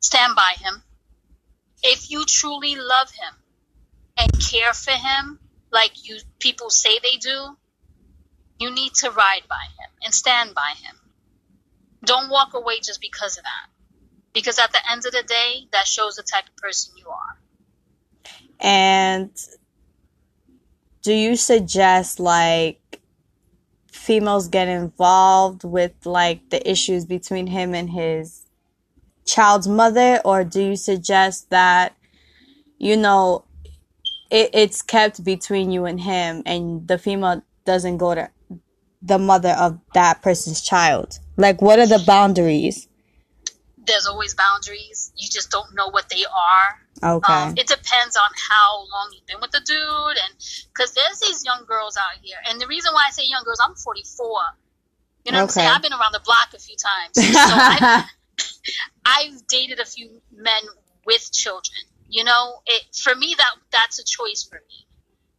stand 0.00 0.34
by 0.34 0.54
him. 0.58 0.82
If 1.82 2.10
you 2.10 2.24
truly 2.26 2.74
love 2.76 3.10
him 3.10 3.34
and 4.18 4.32
care 4.40 4.72
for 4.72 4.92
him, 4.92 5.38
like 5.70 6.08
you 6.08 6.18
people 6.40 6.70
say 6.70 6.98
they 7.02 7.16
do, 7.16 7.56
you 8.58 8.70
need 8.74 8.94
to 8.94 9.10
ride 9.10 9.42
by 9.48 9.64
him 9.78 9.90
and 10.04 10.12
stand 10.12 10.54
by 10.54 10.74
him. 10.82 10.96
Don't 12.04 12.30
walk 12.30 12.54
away 12.54 12.80
just 12.80 13.00
because 13.00 13.38
of 13.38 13.44
that. 13.44 13.68
Because 14.32 14.58
at 14.58 14.72
the 14.72 14.80
end 14.90 15.04
of 15.06 15.12
the 15.12 15.22
day, 15.22 15.68
that 15.72 15.86
shows 15.86 16.16
the 16.16 16.22
type 16.22 16.44
of 16.48 16.56
person 16.56 16.94
you 16.96 17.08
are. 17.08 17.38
and 18.60 19.30
do 21.02 21.12
you 21.12 21.36
suggest 21.36 22.20
like 22.20 23.00
females 23.90 24.48
get 24.48 24.68
involved 24.68 25.64
with 25.64 25.92
like 26.04 26.48
the 26.50 26.70
issues 26.70 27.04
between 27.04 27.48
him 27.48 27.74
and 27.74 27.90
his 27.90 28.42
child's 29.26 29.68
mother 29.68 30.20
or 30.24 30.44
do 30.44 30.62
you 30.62 30.76
suggest 30.76 31.50
that 31.50 31.94
you 32.78 32.96
know 32.96 33.44
it, 34.30 34.50
it's 34.54 34.82
kept 34.82 35.24
between 35.24 35.70
you 35.70 35.84
and 35.84 36.00
him 36.00 36.42
and 36.46 36.86
the 36.88 36.98
female 36.98 37.42
doesn't 37.64 37.98
go 37.98 38.14
to 38.14 38.30
the 39.02 39.18
mother 39.18 39.50
of 39.58 39.78
that 39.94 40.22
person's 40.22 40.62
child 40.62 41.18
like 41.36 41.60
what 41.62 41.78
are 41.78 41.86
the 41.86 42.02
boundaries 42.06 42.88
There's 43.84 44.06
always 44.06 44.34
boundaries. 44.34 45.12
You 45.16 45.28
just 45.28 45.50
don't 45.50 45.74
know 45.74 45.90
what 45.90 46.08
they 46.08 46.24
are. 46.24 47.16
okay 47.16 47.32
Um, 47.32 47.54
it 47.56 47.66
depends 47.66 48.16
on 48.16 48.30
how 48.50 48.78
long 48.78 49.10
you've 49.12 49.26
been 49.26 49.40
with 49.40 49.50
the 49.50 49.60
dude, 49.60 50.18
and 50.22 50.32
because 50.72 50.92
there's 50.94 51.18
these 51.20 51.44
young 51.44 51.64
girls 51.66 51.96
out 51.96 52.18
here, 52.22 52.36
and 52.48 52.60
the 52.60 52.66
reason 52.66 52.92
why 52.94 53.04
I 53.08 53.10
say 53.10 53.24
young 53.26 53.42
girls, 53.44 53.58
I'm 53.64 53.74
44. 53.74 54.28
You 55.24 55.32
know 55.32 55.38
what 55.38 55.42
I'm 55.42 55.48
saying? 55.48 55.68
I've 55.68 55.82
been 55.82 55.92
around 55.92 56.12
the 56.12 56.22
block 56.24 56.50
a 56.54 56.58
few 56.58 56.76
times, 56.76 57.14
so 57.14 57.22
I've, 57.34 58.04
I've 59.04 59.46
dated 59.46 59.78
a 59.80 59.84
few 59.84 60.20
men 60.30 60.62
with 61.06 61.32
children. 61.32 61.82
You 62.08 62.24
know, 62.24 62.60
it 62.66 62.82
for 62.94 63.14
me 63.14 63.34
that 63.36 63.54
that's 63.72 63.98
a 63.98 64.04
choice 64.04 64.46
for 64.48 64.60
me. 64.68 64.86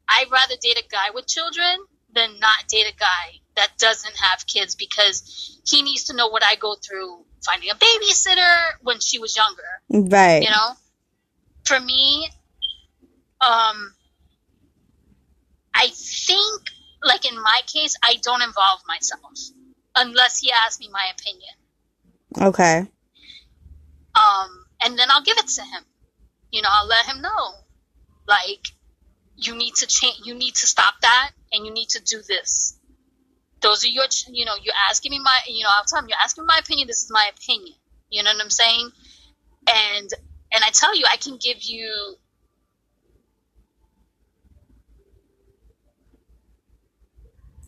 I'd 0.09 0.31
rather 0.31 0.55
date 0.61 0.77
a 0.77 0.87
guy 0.89 1.11
with 1.13 1.27
children 1.27 1.85
than 2.13 2.39
not 2.39 2.67
date 2.67 2.87
a 2.91 2.95
guy 2.95 3.42
that 3.55 3.77
doesn't 3.77 4.15
have 4.17 4.45
kids 4.47 4.75
because 4.75 5.59
he 5.65 5.81
needs 5.81 6.05
to 6.05 6.15
know 6.15 6.27
what 6.27 6.43
I 6.45 6.55
go 6.55 6.75
through 6.75 7.19
finding 7.45 7.69
a 7.69 7.75
babysitter 7.75 8.71
when 8.81 8.99
she 8.99 9.19
was 9.19 9.35
younger. 9.35 9.63
Right. 9.89 10.43
You 10.43 10.49
know? 10.49 10.71
For 11.65 11.79
me 11.79 12.29
um 13.41 13.93
i 15.75 15.89
think 15.93 16.61
like 17.03 17.29
in 17.29 17.35
my 17.35 17.59
case 17.67 17.95
i 18.01 18.15
don't 18.21 18.41
involve 18.41 18.79
myself 18.87 19.21
unless 19.97 20.39
he 20.39 20.51
asks 20.51 20.79
me 20.79 20.89
my 20.91 21.05
opinion. 21.13 22.49
Okay. 22.49 22.87
Um 24.15 24.65
and 24.83 24.97
then 24.97 25.09
i'll 25.11 25.23
give 25.23 25.37
it 25.37 25.47
to 25.47 25.61
him. 25.61 25.83
You 26.51 26.61
know 26.61 26.69
i'll 26.71 26.87
let 26.87 27.05
him 27.05 27.21
know 27.21 27.53
like 28.27 28.67
you 29.35 29.55
need 29.55 29.75
to 29.75 29.87
change 29.87 30.21
you 30.23 30.35
need 30.35 30.55
to 30.55 30.67
stop 30.67 30.95
that 31.01 31.31
and 31.51 31.65
you 31.65 31.73
need 31.73 31.89
to 31.89 32.01
do 32.03 32.21
this 32.27 32.77
those 33.63 33.83
are 33.83 33.87
your 33.87 34.05
you 34.27 34.45
know 34.45 34.53
you're 34.61 34.75
asking 34.89 35.09
me 35.11 35.19
my 35.19 35.39
you 35.47 35.63
know 35.63 35.69
all 35.73 35.83
the 35.83 35.95
time 35.95 36.07
you're 36.07 36.23
asking 36.23 36.45
my 36.45 36.59
opinion 36.61 36.87
this 36.87 37.01
is 37.01 37.09
my 37.09 37.27
opinion. 37.35 37.73
You 38.11 38.21
know 38.21 38.31
what 38.31 38.43
i'm 38.43 38.51
saying? 38.51 38.91
And 39.67 40.09
and 40.51 40.63
i 40.63 40.69
tell 40.69 40.95
you 40.95 41.05
i 41.11 41.17
can 41.17 41.37
give 41.37 41.63
you 41.63 42.15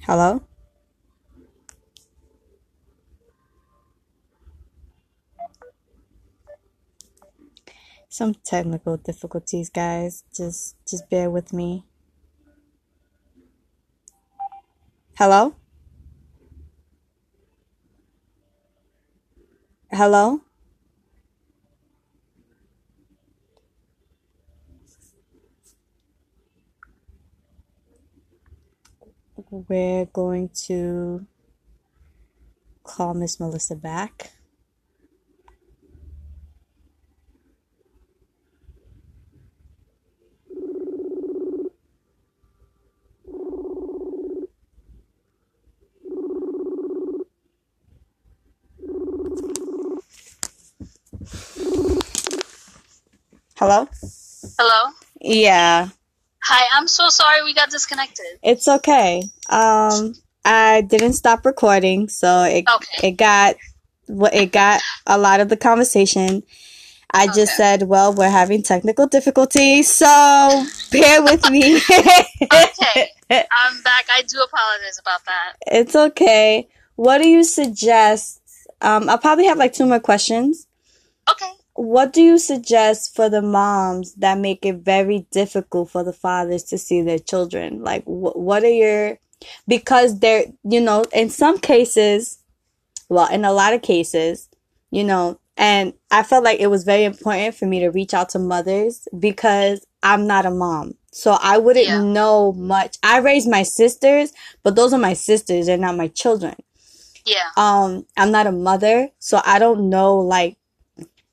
hello? 0.02 0.44
Some 8.10 8.36
technical 8.46 8.96
difficulties 8.96 9.70
guys. 9.70 10.24
Just 10.34 10.76
just 10.88 11.10
bear 11.10 11.30
with 11.30 11.52
me. 11.52 11.86
Hello 15.18 15.56
hello? 19.96 20.42
We're 29.50 30.06
going 30.08 30.50
to 30.68 31.26
call 32.84 33.14
miss 33.14 33.40
melissa 33.40 33.76
back 33.76 34.32
hello 53.58 53.88
hello 54.60 54.92
yeah 55.22 55.88
hi 56.44 56.66
i'm 56.74 56.88
so 56.88 57.10
sorry 57.10 57.42
we 57.44 57.54
got 57.54 57.70
disconnected 57.70 58.26
It's 58.44 58.68
okay. 58.68 59.24
Um, 59.50 60.14
I 60.44 60.82
didn't 60.82 61.14
stop 61.14 61.46
recording, 61.46 62.10
so 62.10 62.44
it 62.44 62.66
Okay. 62.70 63.08
it 63.08 63.12
got 63.12 63.56
what 64.08 64.34
it 64.36 64.52
got 64.52 64.82
a 65.08 65.18
lot 65.18 65.40
of 65.40 65.50
the 65.50 65.58
conversation. 65.58 66.44
I 67.12 67.28
just 67.28 67.54
Okay. 67.54 67.64
said, 67.64 67.84
well, 67.84 68.14
we're 68.14 68.30
having 68.30 68.62
technical 68.62 69.08
difficulties, 69.08 69.90
so 69.90 70.66
bear 70.92 71.24
with 71.24 71.50
me. 71.50 71.78
Okay. 71.78 73.10
I'm 73.32 73.82
back. 73.84 74.06
I 74.12 74.22
do 74.24 74.42
apologize 74.42 75.00
about 75.00 75.24
that. 75.26 75.54
It's 75.68 75.96
okay. 75.96 76.68
What 76.96 77.22
do 77.22 77.28
you 77.28 77.44
suggest? 77.44 78.42
Um, 78.82 79.10
I'll 79.10 79.18
probably 79.18 79.46
have 79.46 79.58
like 79.58 79.74
two 79.74 79.86
more 79.86 80.00
questions. 80.02 80.68
Okay. 81.30 81.52
What 81.76 82.14
do 82.14 82.22
you 82.22 82.38
suggest 82.40 83.16
for 83.16 83.30
the 83.30 83.42
moms 83.42 84.16
that 84.16 84.38
make 84.40 84.66
it 84.66 84.78
very 84.78 85.28
difficult 85.32 85.92
for 85.92 86.04
the 86.04 86.14
fathers 86.14 86.64
to 86.66 86.78
see 86.78 87.02
their 87.02 87.20
children? 87.20 87.84
Like, 87.84 88.04
wh- 88.06 88.36
what 88.38 88.64
are 88.64 88.70
your, 88.70 89.20
because 89.68 90.20
they're, 90.20 90.46
you 90.64 90.82
know, 90.82 91.06
in 91.14 91.30
some 91.30 91.60
cases, 91.60 92.40
well, 93.10 93.30
in 93.32 93.46
a 93.46 93.54
lot 93.54 93.74
of 93.74 93.82
cases, 93.82 94.50
you 94.92 95.04
know, 95.04 95.40
and 95.58 95.94
I 96.12 96.24
felt 96.24 96.44
like 96.44 96.60
it 96.60 96.68
was 96.68 96.84
very 96.84 97.04
important 97.06 97.56
for 97.56 97.66
me 97.66 97.80
to 97.82 97.90
reach 97.90 98.14
out 98.14 98.30
to 98.30 98.40
mothers 98.40 99.08
because 99.18 99.86
I'm 100.04 100.28
not 100.28 100.46
a 100.46 100.52
mom. 100.52 100.96
So 101.12 101.38
I 101.42 101.58
wouldn't 101.58 101.86
Yeah. 101.88 102.02
know 102.04 102.54
much. 102.54 102.98
I 103.04 103.20
raised 103.20 103.50
my 103.50 103.64
sisters, 103.64 104.34
but 104.64 104.76
those 104.76 104.94
are 104.94 105.00
my 105.00 105.14
sisters. 105.14 105.68
They're 105.68 105.78
not 105.78 105.98
my 105.98 106.08
children 106.10 106.56
Yeah. 107.26 107.50
um 107.58 108.06
i'm 108.18 108.32
not 108.32 108.48
a 108.48 108.52
mother 108.52 109.10
so 109.20 109.42
i 109.46 109.58
don't 109.60 109.90
know 109.90 110.18
like 110.18 110.58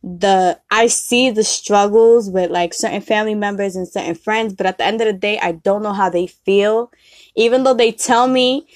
the 0.04 0.58
i 0.70 0.88
see 0.88 1.30
the 1.30 1.44
struggles 1.44 2.28
with 2.28 2.50
like 2.50 2.74
certain 2.74 3.00
family 3.00 3.36
members 3.36 3.76
and 3.76 3.86
certain 3.86 4.16
friends 4.16 4.52
but 4.52 4.66
at 4.66 4.76
the 4.76 4.84
end 4.84 5.00
of 5.00 5.06
the 5.06 5.12
day 5.12 5.38
i 5.40 5.52
don't 5.52 5.82
know 5.82 5.92
how 5.92 6.08
they 6.10 6.26
feel. 6.26 6.90
Even 7.34 7.62
though 7.62 7.72
they 7.72 7.92
tell 7.92 8.26
me 8.26 8.66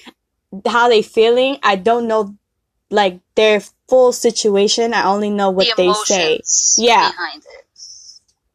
how 0.65 0.87
they 0.87 1.01
feeling 1.01 1.57
i 1.63 1.75
don't 1.75 2.07
know 2.07 2.35
like 2.89 3.19
their 3.35 3.61
full 3.87 4.11
situation. 4.11 4.93
I 4.93 5.05
only 5.05 5.29
know 5.29 5.49
what 5.49 5.67
the 5.67 5.73
they 5.77 5.93
say. 5.93 6.41
Yeah. 6.77 7.11
behind 7.11 7.43
it. 7.43 7.65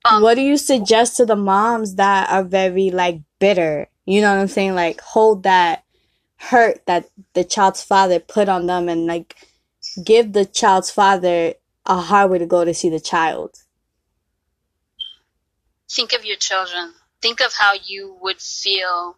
Um, 0.04 0.22
what 0.22 0.34
do 0.34 0.40
you 0.40 0.56
suggest 0.56 1.16
to 1.18 1.26
the 1.26 1.36
moms 1.36 1.94
that 1.94 2.28
are 2.30 2.42
very 2.42 2.90
like 2.90 3.20
bitter? 3.38 3.88
You 4.04 4.20
know 4.20 4.34
what 4.34 4.40
i'm 4.40 4.48
saying? 4.48 4.74
Like 4.74 5.00
hold 5.00 5.44
that 5.44 5.84
hurt 6.36 6.84
that 6.86 7.08
the 7.34 7.44
child's 7.44 7.84
father 7.84 8.18
put 8.18 8.48
on 8.48 8.66
them 8.66 8.88
and 8.88 9.06
like 9.06 9.36
give 10.04 10.32
the 10.32 10.44
child's 10.44 10.90
father 10.90 11.54
a 11.86 12.00
hard 12.00 12.30
way 12.30 12.38
to 12.38 12.46
go 12.46 12.64
to 12.64 12.72
see 12.72 12.88
the 12.88 13.00
child 13.00 13.56
think 15.92 16.12
of 16.12 16.24
your 16.24 16.36
children. 16.36 16.92
Think 17.20 17.40
of 17.40 17.52
how 17.52 17.74
you 17.84 18.16
would 18.20 18.40
feel 18.40 19.16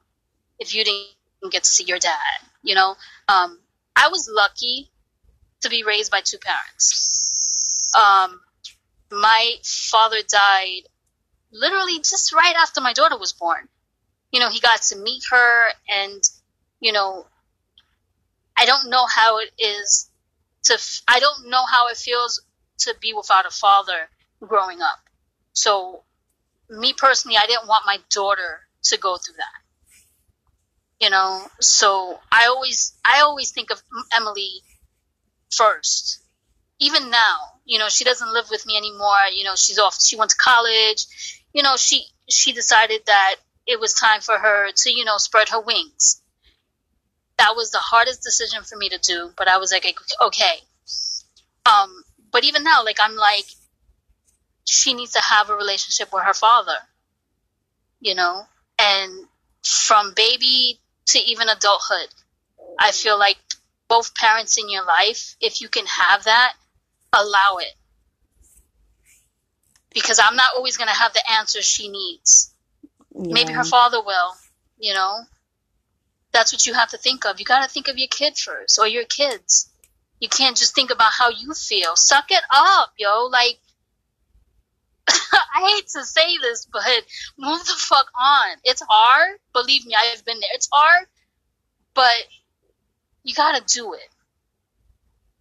if 0.59 0.75
you 0.75 0.85
didn't 0.85 1.53
get 1.53 1.65
to 1.65 1.69
see 1.69 1.85
your 1.85 1.99
dad. 1.99 2.19
You 2.63 2.75
know, 2.75 2.97
um, 3.29 3.59
I 3.97 4.09
was 4.09 4.29
lucky 4.31 4.91
to 5.63 5.71
be 5.71 5.85
raised 5.85 6.11
by 6.11 6.21
two 6.21 6.39
parents. 6.39 7.91
Um, 7.97 8.41
my 9.11 9.55
father 9.63 10.19
died 10.29 10.83
literally 11.53 11.99
just 11.99 12.33
right 12.35 12.55
after 12.57 12.81
my 12.81 12.93
daughter 12.93 13.17
was 13.17 13.33
born. 13.33 13.69
You 14.33 14.41
know, 14.41 14.51
he 14.51 14.61
got 14.61 14.83
to 14.83 14.97
meet 14.97 15.23
her, 15.31 15.69
and 15.89 16.21
you 16.81 16.93
know, 16.93 17.27
I 18.57 18.67
don't 18.67 18.91
know 18.91 19.07
how 19.07 19.39
it 19.39 19.51
is 19.59 20.11
to. 20.65 20.79
I 21.07 21.21
don't 21.21 21.49
know 21.49 21.65
how 21.71 21.87
it 21.89 21.97
feels 21.97 22.43
to 22.79 22.95
be 23.01 23.13
without 23.13 23.47
a 23.47 23.51
father 23.51 24.09
growing 24.41 24.81
up. 24.81 24.99
So 25.53 26.03
me 26.69 26.93
personally, 26.93 27.37
I 27.37 27.47
didn't 27.47 27.69
want 27.69 27.87
my 27.87 27.99
daughter 28.11 28.61
to 28.85 28.99
go 28.99 29.17
through 29.17 29.37
that. 29.37 29.61
You 31.01 31.11
know, 31.11 31.47
so 31.61 32.19
I 32.31 32.47
always, 32.47 32.95
I 33.05 33.21
always 33.21 33.51
think 33.51 33.71
of 33.71 33.83
Emily 34.17 34.63
first. 35.55 36.21
Even 36.81 37.11
now, 37.11 37.37
you 37.65 37.79
know, 37.79 37.89
she 37.89 38.05
doesn't 38.05 38.33
live 38.33 38.47
with 38.51 38.67
me 38.67 38.77
anymore. 38.77 39.29
You 39.35 39.45
know, 39.45 39.55
she's 39.55 39.79
off. 39.79 40.01
She 40.01 40.17
went 40.17 40.31
to 40.31 40.37
college. 40.37 41.07
You 41.53 41.63
know, 41.63 41.77
she 41.77 42.05
she 42.29 42.53
decided 42.53 43.03
that 43.07 43.37
it 43.67 43.81
was 43.81 43.95
time 43.95 44.21
for 44.21 44.37
her 44.39 44.71
to, 44.75 44.91
you 44.91 45.05
know, 45.05 45.17
spread 45.19 45.49
her 45.51 45.61
wings. 45.61 46.21
That 47.39 47.55
was 47.57 47.71
the 47.71 47.79
hardest 47.79 48.23
decision 48.23 48.63
for 48.63 48.77
me 48.77 48.89
to 48.91 48.99
do, 48.99 49.31
but 49.37 49.49
I 49.49 49.59
was 49.59 49.73
like, 49.73 49.87
okay. 50.23 50.57
Um, 51.67 52.04
but 52.35 52.43
even 52.43 52.65
now, 52.65 52.85
like 52.85 52.99
I'm 53.01 53.15
like, 53.15 53.47
she 54.65 54.93
needs 54.93 55.13
to 55.13 55.21
have 55.21 55.51
a 55.51 55.55
relationship 55.55 56.13
with 56.13 56.25
her 56.25 56.35
father, 56.35 56.77
you 58.01 58.17
know, 58.17 58.43
and 58.77 59.13
from 59.63 60.15
baby 60.17 60.81
to 61.07 61.21
even 61.21 61.49
adulthood, 61.49 62.09
I 62.77 62.91
feel 62.91 63.17
like 63.17 63.37
both 63.87 64.17
parents 64.17 64.59
in 64.59 64.69
your 64.69 64.85
life, 64.85 65.37
if 65.41 65.61
you 65.61 65.69
can 65.69 65.87
have 65.87 66.25
that, 66.25 66.55
allow 67.13 67.59
it. 67.61 67.73
Because 69.93 70.19
I'm 70.19 70.35
not 70.35 70.57
always 70.57 70.77
going 70.77 70.89
to 70.89 70.95
have 70.95 71.13
the 71.13 71.23
answers 71.39 71.65
she 71.65 71.89
needs. 71.89 72.53
Maybe 73.15 73.53
her 73.53 73.63
father 73.63 74.03
will, 74.05 74.33
you 74.77 74.93
know. 74.93 75.21
That's 76.33 76.53
what 76.53 76.67
you 76.67 76.75
have 76.75 76.91
to 76.91 76.99
think 76.99 77.27
of. 77.27 77.39
You 77.39 77.47
got 77.47 77.63
to 77.63 77.73
think 77.73 77.87
of 77.87 77.97
your 77.97 78.09
kid 78.09 78.37
first 78.37 78.81
or 78.81 78.89
your 78.89 79.05
kids. 79.05 79.71
You 80.25 80.31
can't 80.31 80.57
just 80.57 80.75
think 80.75 80.91
about 80.91 81.13
how 81.13 81.29
you 81.29 81.53
feel. 81.53 81.97
Suck 81.97 82.31
it 82.31 82.43
up, 82.51 82.95
yo. 82.97 83.27
Like, 83.27 83.59
I 85.07 85.75
hate 85.75 85.87
to 85.89 86.03
say 86.03 86.39
this, 86.41 86.67
but 86.73 86.83
move 87.37 87.59
the 87.59 87.75
fuck 87.77 88.07
on. 88.19 88.57
It's 88.65 88.83
hard. 88.89 89.39
Believe 89.53 89.85
me, 89.85 89.95
I've 89.95 90.25
been 90.25 90.41
there. 90.41 90.49
It's 90.55 90.71
hard, 90.73 91.09
but 91.93 92.15
you 93.23 93.35
gotta 93.35 93.63
do 93.67 93.93
it. 93.93 94.09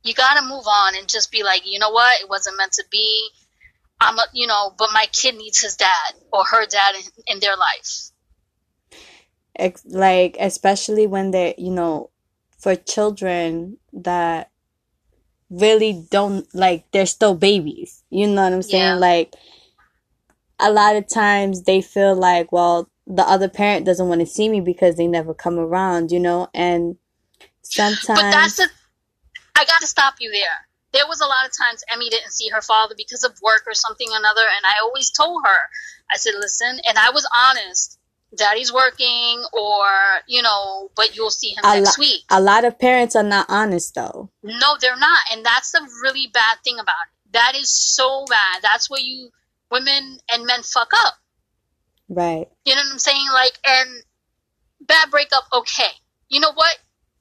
You 0.04 0.14
gotta 0.14 0.42
move 0.46 0.66
on 0.68 0.98
and 0.98 1.08
just 1.08 1.32
be 1.32 1.44
like, 1.44 1.62
you 1.66 1.80
know 1.80 1.92
what? 1.92 2.20
It 2.20 2.28
wasn't 2.28 2.58
meant 2.58 2.74
to 2.74 2.84
be. 2.92 3.30
I'm, 4.02 4.20
a, 4.20 4.24
you 4.34 4.48
know, 4.48 4.74
but 4.78 4.90
my 4.94 5.06
kid 5.14 5.38
needs 5.38 5.62
his 5.62 5.78
dad 5.78 6.14
or 6.34 6.44
her 6.44 6.66
dad 6.66 6.96
in, 6.96 7.36
in 7.36 7.40
their 7.40 7.56
life. 7.56 8.12
Like 9.86 10.36
especially 10.42 11.08
when 11.08 11.32
they're 11.32 11.54
you 11.58 11.72
know 11.72 12.10
for 12.58 12.76
children 12.76 13.78
that 13.94 14.50
really 15.54 16.06
don't 16.10 16.48
like 16.56 16.86
they're 16.92 17.06
still 17.06 17.36
babies 17.36 18.04
you 18.10 18.28
know 18.28 18.44
what 18.44 18.54
i'm 18.54 18.62
saying 18.62 18.82
Yeah. 18.82 18.96
like 18.96 19.34
a 20.60 20.72
lot 20.72 20.96
of 20.96 21.08
times 21.08 21.64
they 21.64 21.82
feel 21.82 22.16
like 22.16 22.52
well 22.52 22.90
the 23.06 23.24
other 23.24 23.50
parent 23.50 23.86
doesn't 23.86 24.08
want 24.08 24.22
to 24.22 24.28
see 24.28 24.50
me 24.50 24.62
because 24.62 24.96
they 24.96 25.08
never 25.08 25.34
come 25.34 25.60
around 25.60 26.12
you 26.12 26.20
know 26.20 26.48
and 26.54 26.98
sometimes 27.64 28.08
But 28.08 28.32
that's 28.32 28.58
the. 28.58 28.70
I 29.56 29.66
got 29.66 29.82
to 29.82 29.88
stop 29.88 30.16
you 30.20 30.32
there. 30.32 30.68
There 30.92 31.08
was 31.08 31.22
a 31.22 31.26
lot 31.26 31.46
of 31.46 31.52
times 31.58 31.84
Emmy 31.92 32.10
didn't 32.10 32.32
see 32.32 32.50
her 32.50 32.62
father 32.62 32.94
because 32.98 33.24
of 33.24 33.40
work 33.42 33.64
or 33.66 33.74
something 33.74 34.08
or 34.12 34.18
another, 34.18 34.42
and 34.42 34.66
I 34.66 34.74
always 34.84 35.10
told 35.12 35.44
her, 35.46 35.58
I 36.12 36.18
said, 36.18 36.34
listen, 36.40 36.80
and 36.88 36.98
I 36.98 37.10
was 37.10 37.28
honest. 37.36 37.98
Daddy's 38.36 38.74
working, 38.74 39.44
or 39.54 39.86
you 40.28 40.42
know, 40.42 40.90
but 40.96 41.16
you'll 41.16 41.30
see 41.32 41.50
him 41.50 41.64
a, 41.64 41.80
next 41.80 41.98
lo- 41.98 42.02
week. 42.04 42.22
a 42.30 42.42
lot 42.42 42.66
of 42.66 42.80
parents 42.80 43.16
are 43.16 43.24
not 43.24 43.46
honest 43.50 43.94
though 43.96 44.30
No, 44.44 44.76
they're 44.82 44.98
not, 44.98 45.20
and 45.32 45.46
that's 45.46 45.72
the 45.72 45.82
really 46.04 46.28
bad 46.34 46.58
thing 46.64 46.80
about 46.80 46.96
it. 47.08 47.34
That 47.34 47.54
is 47.56 47.70
so 47.74 48.26
bad. 48.30 48.62
That's 48.62 48.90
where 48.90 49.02
you 49.02 49.30
women 49.72 50.20
and 50.32 50.46
men 50.46 50.62
fuck 50.64 50.92
up. 50.96 51.16
right 52.10 52.48
You 52.66 52.76
know 52.76 52.82
what 52.82 52.94
I'm 52.94 53.00
saying? 53.00 53.28
Like, 53.34 53.54
and 53.66 53.90
bad 54.82 55.10
breakup, 55.10 55.44
okay. 55.54 55.90
You 56.30 56.40
know 56.40 56.54
what? 56.54 56.76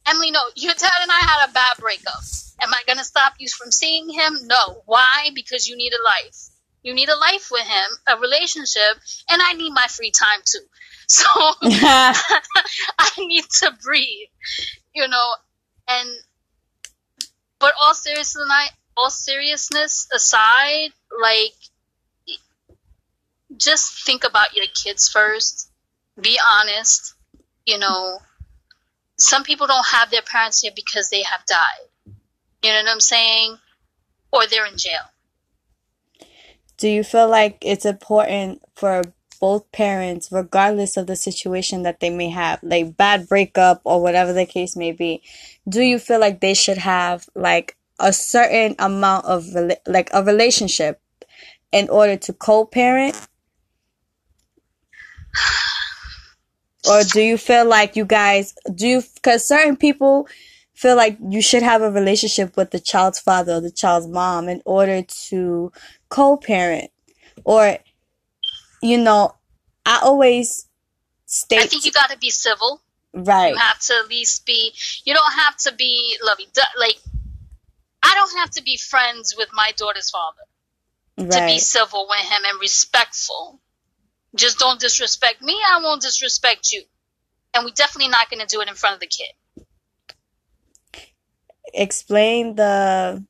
Emily, 0.07 0.31
no, 0.31 0.41
your 0.57 0.75
dad 0.75 0.93
and 1.01 1.11
I 1.11 1.21
had 1.21 1.49
a 1.49 1.53
bad 1.53 1.77
breakup. 1.79 2.23
Am 2.61 2.73
I 2.73 2.83
going 2.87 2.99
to 2.99 3.05
stop 3.05 3.35
you 3.39 3.49
from 3.49 3.71
seeing 3.71 4.09
him? 4.09 4.37
No. 4.45 4.83
Why? 4.87 5.31
Because 5.35 5.69
you 5.69 5.77
need 5.77 5.93
a 5.93 6.05
life. 6.05 6.49
You 6.83 6.95
need 6.95 7.09
a 7.09 7.17
life 7.17 7.49
with 7.51 7.63
him, 7.63 7.91
a 8.09 8.19
relationship, 8.21 8.99
and 9.31 9.41
I 9.45 9.53
need 9.55 9.71
my 9.73 9.87
free 9.89 10.11
time 10.11 10.41
too. 10.45 10.65
So 11.19 11.27
I 11.63 13.11
need 13.19 13.45
to 13.61 13.73
breathe, 13.85 14.29
you 14.95 15.07
know, 15.07 15.29
and, 15.87 16.09
but 17.59 17.75
all 17.83 17.93
seriousness, 17.93 18.49
all 18.97 19.11
seriousness 19.11 20.09
aside, 20.15 20.93
like, 21.21 21.53
just 23.59 24.07
think 24.07 24.25
about 24.25 24.57
your 24.57 24.65
kids 24.75 25.09
first. 25.09 25.71
Be 26.19 26.39
honest. 26.51 27.15
You 27.67 27.79
know, 27.79 28.19
some 29.19 29.45
people 29.45 29.67
don't 29.67 29.87
have 29.87 30.11
their 30.11 30.23
parents 30.23 30.63
here 30.63 30.73
because 30.75 31.11
they 31.11 31.23
have 31.23 31.45
died. 31.47 32.15
You 32.63 32.71
know 32.71 32.83
what 32.83 32.91
I'm 32.91 33.01
saying? 33.01 33.59
Or 34.33 34.47
they're 34.47 34.67
in 34.67 34.79
jail. 34.79 35.03
Do 36.79 36.89
you 36.89 37.05
feel 37.05 37.29
like 37.29 37.59
it's 37.61 37.85
important 37.85 38.63
for 38.75 39.03
both 39.43 39.73
parents, 39.73 40.31
regardless 40.31 40.97
of 40.97 41.09
the 41.09 41.17
situation 41.17 41.83
that 41.83 41.99
they 41.99 42.11
may 42.11 42.31
have, 42.31 42.61
like 42.63 42.97
bad 42.97 43.29
breakup 43.29 43.81
or 43.83 44.01
whatever 44.01 44.33
the 44.33 44.47
case 44.47 44.77
may 44.77 44.93
be, 44.93 45.21
do 45.69 45.83
you 45.83 45.99
feel 45.99 46.21
like 46.21 46.39
they 46.39 46.55
should 46.55 46.79
have 46.79 47.29
like 47.35 47.77
a 47.99 48.13
certain 48.13 48.77
amount 48.79 49.27
of 49.27 49.45
like 49.85 50.09
a 50.15 50.23
relationship 50.23 51.01
in 51.73 51.91
order 51.91 52.17
to 52.17 52.33
co-parent? 52.33 53.17
or 56.89 57.03
do 57.03 57.21
you 57.21 57.37
feel 57.37 57.67
like 57.67 57.97
you 57.97 58.05
guys 58.05 58.55
do 58.73 59.03
because 59.17 59.45
certain 59.45 59.77
people 59.77 60.29
feel 60.73 60.95
like 60.95 61.19
you 61.29 61.43
should 61.43 61.65
have 61.65 61.83
a 61.83 61.91
relationship 61.91 62.57
with 62.57 62.71
the 62.71 62.79
child's 62.79 63.19
father 63.19 63.55
or 63.55 63.61
the 63.61 63.73
child's 63.73 64.07
mom 64.07 64.49
in 64.49 64.63
order 64.65 65.03
to 65.03 65.73
co-parent 66.11 66.93
or 67.45 67.77
you 68.83 68.99
know 68.99 69.35
i 69.87 70.01
always 70.03 70.69
state 71.33 71.61
I 71.61 71.67
think 71.67 71.85
you 71.85 71.93
got 71.93 72.11
to 72.11 72.19
be 72.19 72.31
civil. 72.31 72.83
right 73.15 73.53
You 73.53 73.57
have 73.57 73.79
to 73.81 73.95
at 74.05 74.09
least 74.09 74.45
be. 74.45 74.75
You 75.05 75.15
don't 75.15 75.33
have 75.33 75.57
to 75.59 75.73
be 75.75 76.17
lovey. 76.23 76.47
Like, 76.79 76.99
I 78.03 78.15
don't 78.15 78.37
have 78.39 78.51
to 78.51 78.63
be 78.63 78.77
friends 78.77 79.35
with 79.37 79.49
my 79.55 79.73
daughter's 79.77 80.11
father 80.11 80.43
right. 81.17 81.33
to 81.33 81.47
be 81.47 81.59
civil 81.59 82.07
with 82.09 82.21
him 82.21 82.43
and 82.47 82.61
respectful. 82.61 83.61
Just 84.35 84.59
don't 84.59 84.79
disrespect 84.79 85.41
me. 85.41 85.59
I 85.67 85.81
won't 85.83 86.03
disrespect 86.03 86.71
you. 86.71 86.83
And 87.55 87.65
we're 87.65 87.73
definitely 87.73 88.11
not 88.11 88.31
going 88.31 88.41
to 88.41 88.47
do 88.47 88.61
it 88.61 88.69
in 88.69 88.75
front 88.75 88.95
of 88.95 89.01
the 89.01 89.07
kid. 89.07 89.33
explain 91.75 92.57
the 92.57 93.25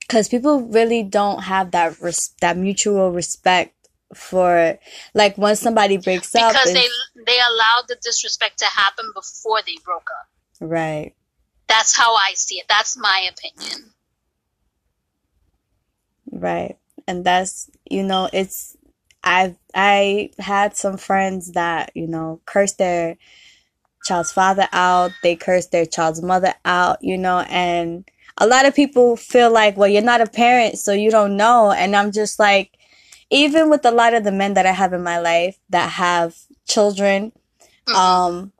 because 0.00 0.28
people 0.28 0.62
really 0.62 1.02
don't 1.02 1.42
have 1.44 1.72
that 1.72 2.00
res- 2.00 2.34
that 2.40 2.56
mutual 2.56 3.10
respect 3.10 3.75
for 4.14 4.78
like 5.14 5.36
when 5.36 5.56
somebody 5.56 5.96
breaks 5.96 6.34
up 6.34 6.52
Because 6.52 6.72
they 6.72 6.86
they 7.26 7.38
allowed 7.38 7.84
the 7.88 7.96
disrespect 8.02 8.58
to 8.60 8.66
happen 8.66 9.10
before 9.14 9.60
they 9.66 9.76
broke 9.84 10.08
up. 10.20 10.28
right 10.60 11.14
That's 11.66 11.96
how 11.96 12.14
I 12.14 12.32
see 12.34 12.56
it. 12.56 12.66
That's 12.68 12.96
my 12.96 13.28
opinion. 13.30 13.90
Right. 16.30 16.76
And 17.08 17.24
that's, 17.24 17.70
you 17.88 18.02
know, 18.02 18.28
it's 18.32 18.76
I've 19.24 19.56
I 19.74 20.30
had 20.38 20.76
some 20.76 20.96
friends 20.96 21.52
that, 21.52 21.90
you 21.94 22.06
know, 22.06 22.40
cursed 22.46 22.78
their 22.78 23.16
child's 24.04 24.32
father 24.32 24.68
out, 24.72 25.10
they 25.22 25.34
cursed 25.34 25.72
their 25.72 25.86
child's 25.86 26.22
mother 26.22 26.54
out, 26.64 26.98
you 27.02 27.18
know, 27.18 27.40
and 27.48 28.08
a 28.38 28.46
lot 28.46 28.66
of 28.66 28.74
people 28.74 29.16
feel 29.16 29.50
like, 29.50 29.76
well, 29.76 29.88
you're 29.88 30.02
not 30.02 30.20
a 30.20 30.26
parent, 30.26 30.78
so 30.78 30.92
you 30.92 31.10
don't 31.10 31.36
know. 31.36 31.72
And 31.72 31.96
I'm 31.96 32.12
just 32.12 32.38
like, 32.38 32.76
even 33.30 33.68
with 33.70 33.84
a 33.84 33.90
lot 33.90 34.14
of 34.14 34.24
the 34.24 34.32
men 34.32 34.54
that 34.54 34.66
I 34.66 34.72
have 34.72 34.92
in 34.92 35.02
my 35.02 35.18
life 35.18 35.58
that 35.70 35.90
have 35.92 36.36
children, 36.66 37.32
Mhm. 37.88 37.94
um, 37.94 38.52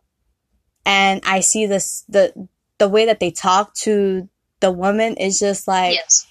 and 0.84 1.20
I 1.24 1.40
see 1.40 1.66
this 1.66 2.04
the 2.08 2.32
the 2.78 2.88
way 2.88 3.06
that 3.06 3.20
they 3.20 3.30
talk 3.30 3.74
to 3.74 4.28
the 4.60 4.70
woman 4.70 5.16
is 5.16 5.38
just 5.38 5.66
like 5.66 5.94
yes. 5.94 6.26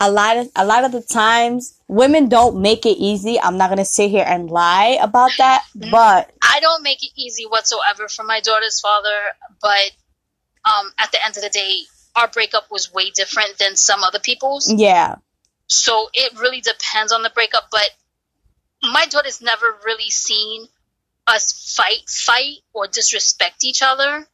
a 0.00 0.10
lot 0.10 0.36
of 0.36 0.48
a 0.56 0.64
lot 0.64 0.84
of 0.84 0.92
the 0.92 1.02
times 1.02 1.74
women 1.88 2.28
don't 2.28 2.60
make 2.60 2.84
it 2.86 2.98
easy. 2.98 3.40
I'm 3.40 3.56
not 3.56 3.68
gonna 3.70 3.84
sit 3.84 4.10
here 4.10 4.24
and 4.26 4.50
lie 4.50 4.98
about 5.00 5.30
that, 5.38 5.64
Mhm. 5.76 5.90
but 5.90 6.30
I 6.42 6.60
don't 6.60 6.82
make 6.82 7.02
it 7.02 7.12
easy 7.16 7.44
whatsoever 7.46 8.08
for 8.08 8.24
my 8.24 8.40
daughter's 8.40 8.80
father, 8.80 9.16
but 9.60 9.90
um, 10.64 10.92
at 10.98 11.10
the 11.12 11.24
end 11.24 11.36
of 11.36 11.42
the 11.42 11.48
day, 11.48 11.72
our 12.16 12.28
breakup 12.28 12.70
was 12.70 12.92
way 12.92 13.10
different 13.10 13.56
than 13.58 13.74
some 13.76 14.02
other 14.04 14.18
people's. 14.18 14.70
yeah, 14.72 15.14
So 15.68 16.08
it 16.14 16.38
really 16.38 16.60
depends 16.60 17.12
on 17.12 17.22
the 17.22 17.30
breakup. 17.30 17.68
But 17.70 17.90
my 18.82 19.06
daughter's 19.06 19.40
never 19.40 19.66
really 19.84 20.10
seen 20.10 20.66
us 21.26 21.74
fight, 21.76 22.08
fight, 22.08 22.58
or 22.72 22.86
disrespect 22.86 23.64
each 23.64 23.82
other. 23.82 24.26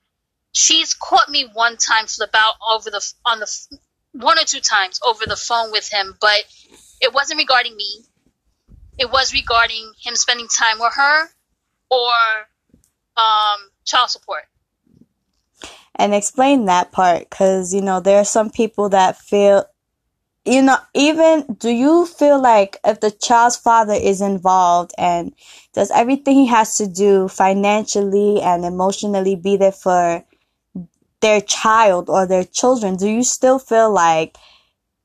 She's 0.52 0.94
caught 0.94 1.28
me 1.28 1.48
one 1.52 1.76
time 1.76 2.06
flip 2.06 2.30
out 2.34 2.54
over 2.70 2.90
the 2.90 3.12
on 3.26 3.40
the 3.40 3.78
one 4.12 4.38
or 4.38 4.44
two 4.44 4.60
times 4.60 5.00
over 5.06 5.26
the 5.26 5.36
phone 5.36 5.72
with 5.72 5.90
him, 5.90 6.16
but 6.20 6.44
it 7.00 7.12
wasn't 7.12 7.38
regarding 7.38 7.76
me. 7.76 8.04
It 8.96 9.10
was 9.10 9.32
regarding 9.32 9.92
him 10.00 10.14
spending 10.14 10.46
time 10.46 10.78
with 10.78 10.92
her 10.94 11.28
or 11.90 12.12
um, 13.16 13.70
child 13.84 14.10
support. 14.10 14.44
and 15.96 16.14
explain 16.14 16.66
that 16.66 16.92
part 16.92 17.28
because 17.28 17.74
you 17.74 17.80
know 17.80 18.00
there 18.00 18.18
are 18.18 18.24
some 18.24 18.50
people 18.50 18.88
that 18.90 19.16
feel, 19.18 19.64
you 20.44 20.60
know, 20.60 20.76
even 20.92 21.56
do 21.58 21.70
you 21.70 22.04
feel 22.04 22.40
like 22.40 22.76
if 22.84 23.00
the 23.00 23.10
child's 23.10 23.56
father 23.56 23.94
is 23.94 24.20
involved 24.20 24.92
and 24.98 25.34
does 25.72 25.90
everything 25.90 26.34
he 26.34 26.46
has 26.46 26.76
to 26.76 26.86
do 26.86 27.28
financially 27.28 28.40
and 28.42 28.64
emotionally 28.64 29.36
be 29.36 29.56
there 29.56 29.72
for 29.72 30.22
their 31.20 31.40
child 31.40 32.10
or 32.10 32.26
their 32.26 32.44
children, 32.44 32.96
do 32.96 33.08
you 33.08 33.24
still 33.24 33.58
feel 33.58 33.90
like 33.90 34.36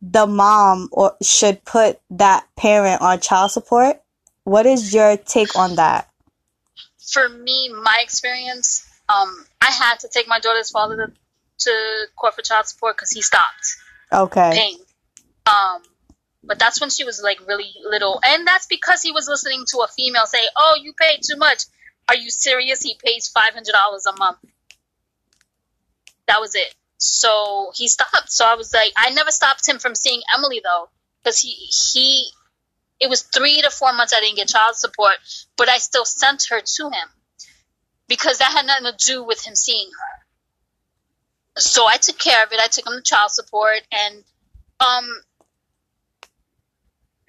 the 0.01 0.27
mom 0.27 0.89
or 0.91 1.15
should 1.21 1.63
put 1.63 1.99
that 2.09 2.45
parent 2.57 3.01
on 3.01 3.21
child 3.21 3.51
support? 3.51 4.01
What 4.43 4.65
is 4.65 4.93
your 4.93 5.15
take 5.15 5.55
on 5.55 5.75
that? 5.75 6.09
For 7.13 7.29
me, 7.29 7.69
my 7.69 7.97
experience, 8.01 8.85
um, 9.07 9.45
I 9.61 9.71
had 9.71 9.99
to 9.99 10.09
take 10.09 10.27
my 10.27 10.39
daughter's 10.39 10.69
father 10.69 10.97
to, 10.97 11.11
to 11.59 12.05
court 12.17 12.35
for 12.35 12.41
child 12.41 12.65
support 12.67 12.97
because 12.97 13.11
he 13.11 13.21
stopped. 13.21 13.77
Okay. 14.11 14.51
paying. 14.51 14.79
Um, 15.49 15.81
but 16.43 16.59
that's 16.59 16.79
when 16.79 16.89
she 16.89 17.03
was 17.03 17.21
like 17.21 17.45
really 17.47 17.71
little, 17.83 18.19
and 18.23 18.47
that's 18.47 18.67
because 18.67 19.01
he 19.01 19.11
was 19.11 19.27
listening 19.27 19.63
to 19.69 19.79
a 19.79 19.87
female 19.87 20.25
say, 20.25 20.43
"Oh, 20.57 20.77
you 20.81 20.93
paid 20.93 21.21
too 21.23 21.37
much. 21.37 21.63
Are 22.07 22.15
you 22.15 22.29
serious? 22.29 22.81
He 22.81 22.97
pays 23.03 23.27
five 23.27 23.53
hundred 23.53 23.73
dollars 23.73 24.05
a 24.05 24.15
month." 24.17 24.39
That 26.27 26.39
was 26.39 26.55
it. 26.55 26.73
So 26.97 27.71
he 27.75 27.87
stopped. 27.87 28.31
So 28.31 28.45
I 28.45 28.55
was 28.55 28.73
like, 28.73 28.91
I 28.95 29.09
never 29.11 29.31
stopped 29.31 29.67
him 29.67 29.79
from 29.79 29.95
seeing 29.95 30.21
Emily 30.35 30.61
though, 30.63 30.89
because 31.23 31.39
he 31.39 31.51
he. 31.51 32.29
It 32.99 33.09
was 33.09 33.21
three 33.21 33.61
to 33.61 33.69
four 33.69 33.93
months 33.93 34.13
I 34.13 34.19
didn't 34.19 34.35
get 34.35 34.49
child 34.49 34.75
support, 34.75 35.13
but 35.55 35.69
I 35.69 35.77
still 35.77 36.03
sent 36.03 36.47
her 36.49 36.59
to 36.59 36.83
him 36.89 37.07
because 38.09 38.39
that 38.39 38.51
had 38.51 38.65
nothing 38.65 38.91
to 38.91 39.05
do 39.05 39.23
with 39.23 39.45
him 39.47 39.55
seeing 39.55 39.87
her. 39.87 41.61
So 41.61 41.87
I 41.87 41.95
took 41.95 42.17
care 42.17 42.43
of 42.43 42.51
it. 42.51 42.59
I 42.59 42.67
took 42.67 42.85
him 42.85 42.93
to 42.93 43.01
child 43.01 43.31
support, 43.31 43.81
and 43.91 44.23
um, 44.81 45.07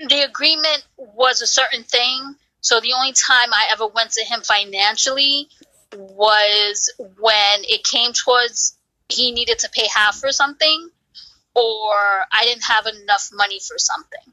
the 0.08 0.20
agreement 0.22 0.86
was 0.96 1.42
a 1.42 1.46
certain 1.46 1.84
thing. 1.84 2.36
So 2.60 2.80
the 2.80 2.92
only 2.92 3.12
time 3.12 3.52
I 3.52 3.68
ever 3.72 3.86
went 3.86 4.12
to 4.12 4.24
him 4.24 4.40
financially 4.42 5.48
was 5.96 6.92
when 6.98 7.64
it 7.64 7.84
came 7.84 8.12
towards 8.12 8.76
he 9.08 9.32
needed 9.32 9.58
to 9.60 9.68
pay 9.70 9.86
half 9.94 10.16
for 10.16 10.30
something, 10.30 10.90
or 11.54 11.92
I 12.32 12.42
didn't 12.42 12.64
have 12.64 12.86
enough 12.86 13.28
money 13.32 13.58
for 13.58 13.76
something. 13.76 14.32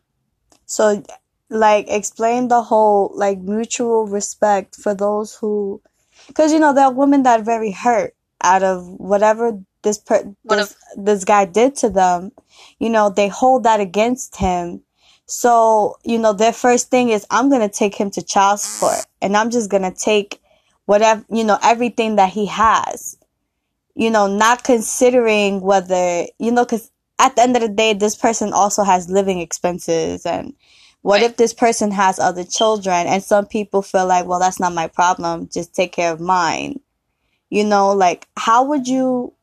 So, 0.66 1.04
like, 1.50 1.88
explain 1.90 2.48
the 2.48 2.62
whole, 2.62 3.12
like, 3.16 3.40
mutual 3.40 4.06
respect 4.06 4.76
for 4.76 4.94
those 4.94 5.36
who, 5.36 5.82
because, 6.28 6.52
you 6.54 6.60
know, 6.60 6.74
there 6.74 6.86
are 6.86 6.94
women 6.94 7.24
that 7.24 7.40
are 7.40 7.44
very 7.44 7.72
hurt 7.72 8.14
out 8.44 8.62
of 8.62 8.86
whatever 8.88 9.60
this 9.82 9.98
per, 9.98 10.36
this, 10.44 10.76
this 10.96 11.24
guy 11.24 11.46
did 11.46 11.76
to 11.78 11.90
them. 11.90 12.32
You 12.78 12.90
know, 12.90 13.10
they 13.10 13.30
hold 13.30 13.64
that 13.64 13.80
against 13.80 14.36
him. 14.36 14.84
So, 15.28 15.98
you 16.04 16.18
know, 16.18 16.34
their 16.34 16.54
first 16.54 16.90
thing 16.90 17.10
is, 17.10 17.26
I'm 17.30 17.50
going 17.50 17.62
to 17.62 17.70
take 17.70 17.96
him 17.96 18.10
to 18.12 18.22
child 18.22 18.62
support 18.62 19.06
and 19.22 19.36
I'm 19.36 19.50
just 19.52 19.70
going 19.70 19.84
to 19.84 19.92
take 19.92 20.42
whatever, 20.86 21.24
you 21.30 21.44
know, 21.44 21.60
everything 21.62 22.16
that 22.16 22.32
he 22.32 22.46
has. 22.48 23.18
You 23.94 24.10
know, 24.12 24.28
not 24.28 24.64
considering 24.64 25.60
whether, 25.62 26.26
you 26.40 26.52
know, 26.52 26.64
because 26.64 26.92
at 27.20 27.36
the 27.36 27.42
end 27.42 27.56
of 27.56 27.62
the 27.64 27.68
day, 27.68 27.94
this 27.94 28.16
person 28.16 28.54
also 28.54 28.84
has 28.84 29.10
living 29.10 29.40
expenses 29.40 30.26
and 30.26 30.54
what 31.02 31.22
Right. 31.22 31.32
if 31.32 31.38
this 31.38 31.54
person 31.54 31.92
has 31.92 32.20
other 32.20 32.44
children 32.44 33.08
and 33.08 33.24
some 33.24 33.46
people 33.46 33.82
feel 33.82 34.06
like, 34.06 34.26
well, 34.28 34.40
that's 34.40 34.60
not 34.60 34.74
my 34.74 34.88
problem. 34.88 35.50
Just 35.52 35.74
take 35.74 35.92
care 35.92 36.14
of 36.14 36.20
mine. 36.20 36.80
You 37.50 37.64
know, 37.66 37.92
like 37.94 38.28
how 38.38 38.64
would 38.66 38.88
you 38.88 39.34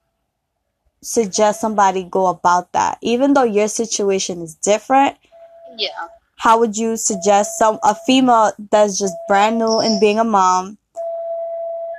suggest 1.03 1.61
somebody 1.61 2.05
go 2.05 2.27
about 2.27 2.73
that? 2.73 2.99
Even 3.03 3.35
though 3.35 3.44
your 3.44 3.68
situation 3.68 4.40
is 4.40 4.55
different, 4.55 5.16
Yeah. 5.76 5.88
how 6.37 6.58
would 6.58 6.76
you 6.76 6.96
suggest 6.96 7.58
some 7.58 7.78
a 7.82 7.94
female 8.06 8.52
that's 8.70 8.98
just 8.98 9.14
brand 9.28 9.58
new 9.58 9.80
in 9.80 10.00
being 10.00 10.18
a 10.18 10.24
mom 10.24 10.78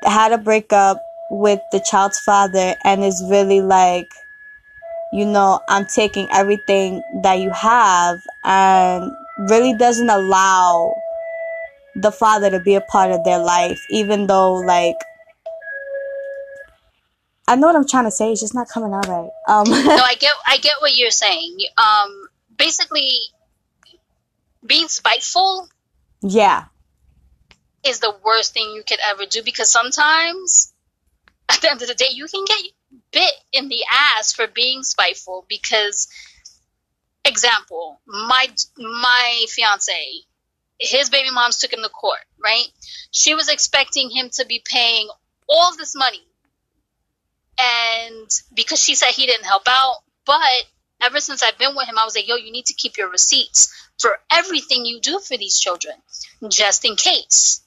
had 0.04 0.32
a 0.32 0.38
breakup 0.38 1.02
with 1.32 1.60
the 1.72 1.80
child's 1.80 2.20
father 2.20 2.76
and 2.84 3.04
is 3.04 3.24
really 3.30 3.62
like 3.62 4.08
you 5.14 5.26
know 5.26 5.60
i'm 5.70 5.86
taking 5.94 6.28
everything 6.32 7.02
that 7.24 7.40
you 7.40 7.50
have 7.52 8.18
and 8.44 9.12
really 9.50 9.74
doesn't 9.74 10.10
allow 10.10 10.94
the 11.96 12.12
father 12.12 12.50
to 12.50 12.60
be 12.60 12.76
a 12.76 12.82
part 12.82 13.12
of 13.12 13.24
their 13.24 13.40
life 13.40 13.80
even 13.90 14.28
though 14.28 14.54
like 14.54 14.96
i 17.48 17.56
know 17.56 17.68
what 17.68 17.76
i'm 17.76 17.88
trying 17.88 18.06
to 18.06 18.12
say 18.12 18.32
it's 18.32 18.42
just 18.42 18.54
not 18.54 18.68
coming 18.70 18.94
out 18.94 19.08
right 19.08 19.30
um 19.48 19.68
no, 19.70 19.76
I 20.04 20.16
get 20.20 20.34
I 20.48 20.58
get 20.58 20.76
what 20.80 20.96
you're 20.96 21.12
saying. 21.12 21.58
Um, 21.78 22.28
basically, 22.58 23.12
being 24.66 24.88
spiteful 24.88 25.68
yeah 26.22 26.66
is 27.86 28.00
the 28.00 28.16
worst 28.24 28.54
thing 28.54 28.72
you 28.74 28.84
could 28.88 29.00
ever 29.12 29.26
do 29.26 29.44
because 29.44 29.72
sometimes 29.72 30.74
at 31.50 31.62
the 31.62 31.70
end 31.70 31.82
of 31.82 31.88
the 31.88 31.94
day 31.94 32.10
you 32.12 32.28
can 32.28 32.44
get 32.46 32.62
bit 33.12 33.34
in 33.52 33.68
the 33.70 33.84
ass 33.92 34.34
for 34.34 34.48
being 34.48 34.84
spiteful 34.84 35.46
because 35.48 36.08
example 37.24 38.00
my 38.06 38.48
my 38.78 39.46
fiance 39.50 40.26
his 40.80 41.10
baby 41.10 41.30
moms 41.32 41.58
took 41.58 41.74
him 41.74 41.82
to 41.84 41.90
court, 41.90 42.20
right? 42.44 42.68
She 43.12 43.36
was 43.36 43.50
expecting 43.50 44.10
him 44.10 44.30
to 44.34 44.46
be 44.46 44.62
paying 44.64 45.08
all 45.48 45.76
this 45.76 45.96
money. 45.96 46.24
And 47.60 48.30
because 48.54 48.84
she 48.84 48.96
said 48.96 49.10
he 49.10 49.26
didn't 49.26 49.46
help 49.46 49.64
out, 49.68 49.96
but 50.26 50.42
ever 51.02 51.20
since 51.20 51.42
I've 51.42 51.58
been 51.58 51.76
with 51.76 51.88
him, 51.88 51.98
I 51.98 52.04
was 52.04 52.16
like, 52.16 52.28
yo, 52.28 52.36
you 52.36 52.52
need 52.52 52.66
to 52.66 52.74
keep 52.74 52.98
your 52.98 53.10
receipts 53.10 53.85
for 54.00 54.18
everything 54.32 54.86
you 54.86 55.00
do 55.02 55.20
for 55.20 55.38
these 55.38 55.60
children, 55.60 55.96
just 56.50 56.86
in 56.86 56.96
case. 56.96 57.62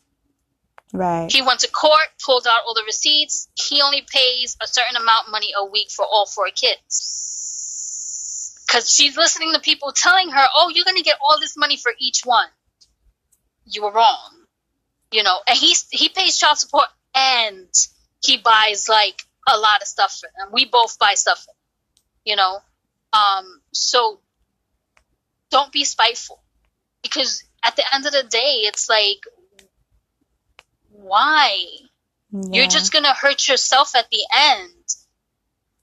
Right. 0.92 1.30
He 1.30 1.42
went 1.42 1.60
to 1.60 1.70
court, 1.70 2.08
pulled 2.24 2.46
out 2.46 2.60
all 2.66 2.74
the 2.74 2.84
receipts. 2.84 3.48
He 3.54 3.82
only 3.82 4.02
pays 4.10 4.56
a 4.62 4.66
certain 4.66 4.96
amount 4.96 5.26
of 5.26 5.32
money 5.32 5.52
a 5.56 5.64
week 5.64 5.90
for 5.90 6.04
all 6.04 6.26
four 6.26 6.48
kids. 6.54 7.14
Because 8.66 8.90
she's 8.90 9.16
listening 9.16 9.52
to 9.54 9.60
people 9.60 9.92
telling 9.92 10.30
her, 10.30 10.46
oh, 10.56 10.70
you're 10.74 10.84
going 10.84 10.96
to 10.96 11.02
get 11.02 11.18
all 11.22 11.38
this 11.40 11.56
money 11.56 11.76
for 11.76 11.92
each 11.98 12.22
one. 12.24 12.48
You 13.64 13.82
were 13.82 13.92
wrong. 13.92 14.44
You 15.10 15.22
know, 15.22 15.38
and 15.46 15.58
he, 15.58 15.74
he 15.90 16.10
pays 16.10 16.36
child 16.36 16.58
support 16.58 16.86
and 17.14 17.68
he 18.22 18.36
buys 18.36 18.88
like 18.88 19.22
a 19.48 19.56
lot 19.56 19.80
of 19.80 19.88
stuff 19.88 20.18
for 20.20 20.28
them. 20.38 20.50
We 20.52 20.66
both 20.66 20.98
buy 20.98 21.14
stuff 21.14 21.38
for 21.38 21.46
them, 21.46 21.56
you 22.24 22.36
know. 22.36 22.58
Um, 23.14 23.60
so 23.72 24.20
don't 25.50 25.72
be 25.72 25.84
spiteful 25.84 26.40
because 27.02 27.42
at 27.64 27.76
the 27.76 27.84
end 27.94 28.06
of 28.06 28.12
the 28.12 28.22
day, 28.24 28.62
it's 28.64 28.88
like, 28.88 29.20
why? 30.90 31.64
Yeah. 32.30 32.48
You're 32.52 32.66
just 32.68 32.92
gonna 32.92 33.14
hurt 33.14 33.48
yourself 33.48 33.94
at 33.96 34.10
the 34.10 34.24
end. 34.34 34.72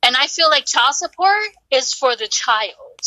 And 0.03 0.15
I 0.15 0.27
feel 0.27 0.49
like 0.49 0.65
child 0.65 0.93
support 0.95 1.47
is 1.71 1.93
for 1.93 2.15
the 2.15 2.27
child, 2.27 3.01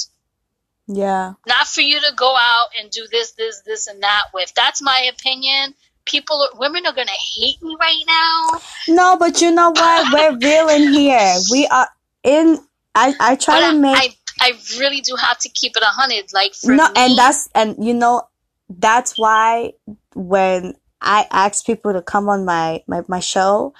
Yeah. 0.89 1.35
not 1.47 1.69
for 1.69 1.81
you 1.81 2.01
to 2.01 2.13
go 2.17 2.35
out 2.37 2.71
and 2.79 2.91
do 2.91 3.07
this, 3.11 3.33
this, 3.33 3.61
this, 3.65 3.87
and 3.87 4.03
that 4.03 4.25
with. 4.35 4.53
That's 4.55 4.83
my 4.83 5.09
opinion. 5.13 5.75
People, 6.07 6.49
women 6.55 6.87
are 6.87 6.93
gonna 6.93 7.11
hate 7.37 7.63
me 7.63 7.77
right 7.79 8.03
now. 8.07 8.61
No, 8.89 9.17
but 9.17 9.41
you 9.41 9.53
know 9.53 9.71
what? 9.71 10.13
We're 10.13 10.37
real 10.39 10.69
in 10.71 10.93
here. 10.93 11.35
We 11.51 11.67
are 11.69 11.89
in. 12.25 12.59
I 12.95 13.15
I 13.21 13.37
try 13.37 13.61
But 13.61 13.73
to 13.73 13.79
make 13.79 13.97
I, 13.97 14.17
I 14.41 14.53
really 14.79 15.01
do 15.01 15.17
have 15.17 15.39
to 15.39 15.49
keep 15.49 15.77
it 15.77 15.83
a 15.83 15.87
hundred. 15.87 16.33
Like 16.33 16.55
for 16.55 16.75
no, 16.75 16.85
me, 16.85 16.91
and 16.97 17.19
that's 17.19 17.49
and 17.55 17.77
you 17.85 17.95
know 17.95 18.29
that's 18.69 19.19
why 19.19 19.73
when 20.15 20.75
I 21.01 21.27
ask 21.31 21.65
people 21.65 21.93
to 21.93 22.03
come 22.03 22.29
on 22.29 22.45
my 22.45 22.83
my 22.87 23.03
my 23.09 23.21
show, 23.21 23.75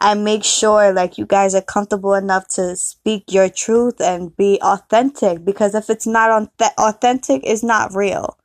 I 0.00 0.14
make 0.14 0.44
sure 0.44 0.92
like 0.92 1.18
you 1.18 1.26
guys 1.26 1.54
are 1.54 1.62
comfortable 1.62 2.14
enough 2.14 2.48
to 2.54 2.76
speak 2.76 3.24
your 3.30 3.48
truth 3.48 4.00
and 4.00 4.36
be 4.36 4.58
authentic 4.62 5.44
because 5.44 5.74
if 5.74 5.90
it's 5.90 6.06
not 6.06 6.30
on 6.30 6.50
authentic, 6.78 7.42
it's 7.44 7.62
not 7.62 7.94
real. 7.94 8.38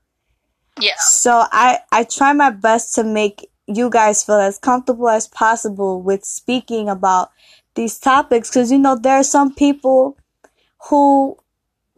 yeah, 0.80 0.94
So 1.00 1.46
I 1.52 1.80
I 1.92 2.04
try 2.04 2.34
my 2.34 2.52
best 2.52 2.94
to 2.96 3.04
make 3.04 3.50
you 3.68 3.90
guys 3.90 4.24
feel 4.24 4.36
as 4.40 4.60
comfortable 4.60 5.10
as 5.10 5.28
possible 5.28 6.02
with 6.02 6.24
speaking 6.24 6.90
about 6.90 7.32
these 7.76 8.00
topics 8.00 8.50
because 8.50 8.72
you 8.72 8.80
know 8.80 8.96
there 8.96 9.16
are 9.16 9.24
some 9.24 9.54
people 9.54 10.18
who 10.90 11.38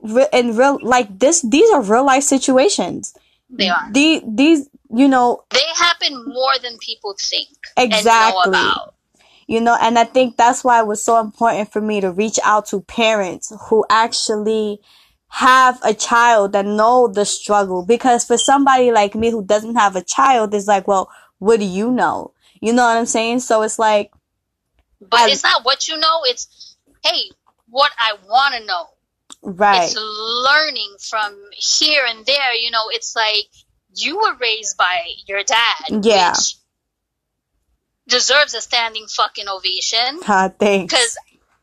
re- 0.04 0.28
in 0.34 0.56
real 0.56 0.80
like 0.82 1.20
this 1.20 1.42
these 1.42 1.70
are 1.72 1.82
real 1.82 2.06
life 2.06 2.24
situations. 2.24 3.14
they 3.50 3.68
are. 3.70 3.90
The, 3.92 4.22
these 4.28 4.70
you 4.96 5.08
know 5.08 5.44
They 5.52 5.60
happen 5.76 6.26
more 6.26 6.54
than 6.62 6.78
people 6.80 7.16
think 7.20 7.50
know 7.78 7.84
exactly 7.86 8.50
about. 8.50 8.96
you 9.48 9.62
know 9.62 9.78
and 9.80 10.00
i 10.00 10.04
think 10.04 10.36
that's 10.36 10.64
why 10.64 10.80
it 10.80 10.88
was 10.88 11.04
so 11.04 11.20
important 11.20 11.72
for 11.72 11.80
me 11.82 12.02
to 12.02 12.12
reach 12.12 12.40
out 12.44 12.66
to 12.68 12.82
parents 12.82 13.54
who 13.70 13.86
actually 13.90 14.80
have 15.28 15.80
a 15.84 15.94
child 15.94 16.54
that 16.54 16.66
know 16.66 17.08
the 17.08 17.24
struggle 17.26 17.86
because 17.86 18.26
for 18.26 18.38
somebody 18.38 18.92
like 18.92 19.14
me 19.14 19.30
who 19.30 19.44
doesn't 19.46 19.76
have 19.76 19.96
a 19.96 20.04
child 20.04 20.54
it's 20.56 20.68
like 20.68 20.88
well 20.88 21.08
what 21.38 21.60
do 21.60 21.66
you 21.66 21.92
know 21.92 22.34
you 22.62 22.74
know 22.74 22.84
what 22.84 22.98
i'm 22.98 23.06
saying 23.06 23.40
so 23.40 23.62
it's 23.62 23.78
like 23.78 24.12
But 25.00 25.20
I- 25.22 25.30
it's 25.32 25.44
not 25.44 25.64
what 25.64 25.88
you 25.88 25.98
know. 25.98 26.22
It's 26.26 26.76
hey, 27.04 27.32
what 27.70 27.92
I 27.98 28.14
want 28.28 28.56
to 28.56 28.66
know. 28.66 28.86
Right 29.42 29.84
It's 29.92 29.96
learning 29.98 30.96
from 31.10 31.36
here 31.52 32.04
and 32.08 32.26
there. 32.26 32.54
You 32.54 32.72
know, 32.72 32.86
it's 32.90 33.16
like 33.16 33.46
you 33.96 34.18
were 34.18 34.36
raised 34.40 34.78
by 34.78 35.04
your 35.28 35.44
dad, 35.44 36.04
Yeah. 36.04 36.32
which 36.32 36.56
deserves 38.08 38.54
a 38.54 38.62
standing 38.62 39.08
fucking 39.08 39.48
ovation. 39.48 40.20
ah, 40.28 40.50
thanks 40.60 40.94
Because 40.94 41.18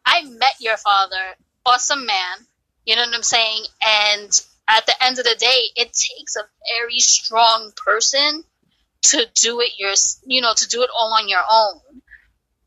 I 0.05 0.23
met 0.25 0.55
your 0.61 0.77
father, 0.77 1.37
awesome 1.65 2.07
man. 2.07 2.47
You 2.85 2.95
know 2.97 3.03
what 3.03 3.15
I'm 3.15 3.23
saying? 3.23 3.65
And 3.85 4.41
at 4.69 4.87
the 4.87 4.95
end 5.05 5.19
of 5.19 5.25
the 5.25 5.35
day, 5.39 5.61
it 5.75 5.93
takes 5.93 6.37
a 6.37 6.43
very 6.79 6.99
strong 7.01 7.73
person 7.77 8.45
to 9.03 9.27
do 9.35 9.61
it 9.61 9.73
your, 9.79 9.95
you 10.25 10.41
know, 10.41 10.53
to 10.57 10.69
do 10.69 10.83
it 10.83 10.91
all 10.97 11.13
on 11.15 11.29
your 11.29 11.43
own. 11.51 11.81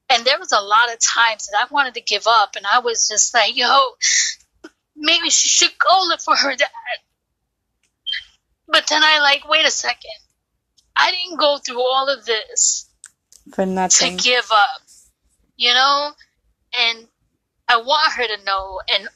And 0.10 0.26
there 0.26 0.40
was 0.40 0.52
a 0.52 0.60
lot 0.60 0.92
of 0.92 1.00
times 1.00 1.48
that 1.48 1.58
I 1.62 1.74
wanted 1.74 1.94
to 1.94 2.02
give 2.02 2.26
up, 2.28 2.56
and 2.56 2.66
I 2.66 2.80
was 2.80 3.08
just 3.08 3.34
like, 3.34 3.56
yo, 3.56 3.80
maybe 5.00 5.30
she 5.30 5.48
should 5.48 5.72
go 5.78 6.04
look 6.08 6.22
for 6.22 6.36
her 6.36 6.56
dad. 6.56 6.70
But 8.68 8.86
then 8.88 9.04
I 9.04 9.20
like, 9.20 9.48
wait 9.50 9.66
a 9.66 9.72
second. 9.72 10.20
I 10.96 11.12
didn't 11.12 11.40
go 11.40 11.58
through 11.58 11.82
all 11.82 12.10
of 12.10 12.26
this 12.26 12.88
for 13.54 13.66
to 13.66 13.72
nothing 13.72 14.18
give 14.18 14.52
up, 14.52 14.82
you 15.56 15.74
know? 15.74 16.12
And 16.78 17.08
I 17.68 17.78
want 17.78 18.14
her 18.14 18.28
to 18.28 18.44
know, 18.46 18.82
and 18.94 19.08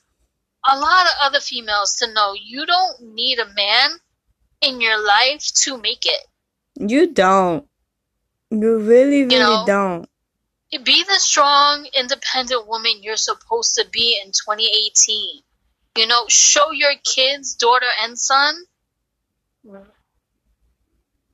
a 0.67 0.77
lot 0.77 1.05
of 1.05 1.11
other 1.21 1.39
females 1.39 1.97
to 1.97 2.11
know, 2.11 2.33
you 2.33 2.65
don't 2.65 3.13
need 3.13 3.37
a 3.39 3.53
man 3.53 3.91
in 4.61 4.81
your 4.81 5.03
life 5.05 5.51
to 5.55 5.77
make 5.77 6.05
it. 6.05 6.25
you 6.79 7.07
don't 7.13 7.67
you 8.49 8.79
really 8.79 9.25
really 9.25 9.39
know, 9.39 9.63
don't 9.67 10.09
Be 10.71 11.03
the 11.03 11.19
strong, 11.19 11.87
independent 11.97 12.67
woman 12.67 13.03
you're 13.03 13.17
supposed 13.17 13.75
to 13.75 13.85
be 13.91 14.19
in 14.23 14.31
2018. 14.31 15.43
You 15.97 16.07
know, 16.07 16.25
show 16.27 16.71
your 16.71 16.93
kids, 17.03 17.55
daughter 17.55 17.89
and 18.01 18.17
son, 18.17 18.55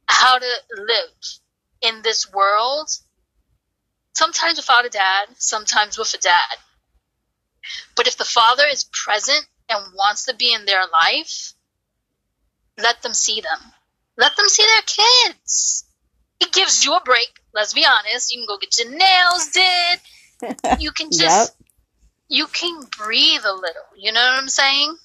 how 0.06 0.38
to 0.38 0.54
live 0.76 1.40
in 1.82 2.02
this 2.02 2.32
world. 2.32 2.90
Sometimes 4.14 4.58
without 4.58 4.86
a 4.86 4.90
dad, 4.90 5.28
sometimes 5.38 5.98
with 5.98 6.14
a 6.14 6.18
dad. 6.18 6.58
But 7.96 8.08
if 8.08 8.18
the 8.18 8.26
father 8.26 8.66
is 8.70 8.90
present 8.92 9.46
and 9.70 9.94
wants 9.94 10.26
to 10.26 10.36
be 10.36 10.54
in 10.54 10.66
their 10.66 10.84
life, 10.88 11.54
let 12.78 13.02
them 13.02 13.14
see 13.14 13.40
them. 13.40 13.60
Let 14.18 14.36
them 14.36 14.48
see 14.48 14.66
their 14.66 14.82
kids. 14.82 15.86
It 16.42 16.52
gives 16.52 16.84
you 16.84 16.96
a 16.96 17.02
break. 17.04 17.30
Let's 17.54 17.74
be 17.74 17.86
honest. 17.86 18.34
You 18.34 18.40
can 18.40 18.48
go 18.48 18.58
get 18.58 18.78
your 18.78 18.92
nails 18.92 19.48
did. 19.54 20.00
You 20.80 20.92
can 20.92 21.12
just 21.12 21.52
Yep. 21.52 21.59
You 22.30 22.46
can 22.48 22.82
breathe 22.98 23.44
a 23.44 23.54
little. 23.54 23.90
You 23.98 24.14
know 24.14 24.22
what 24.22 24.42
I'm 24.42 24.50
saying? 24.50 24.96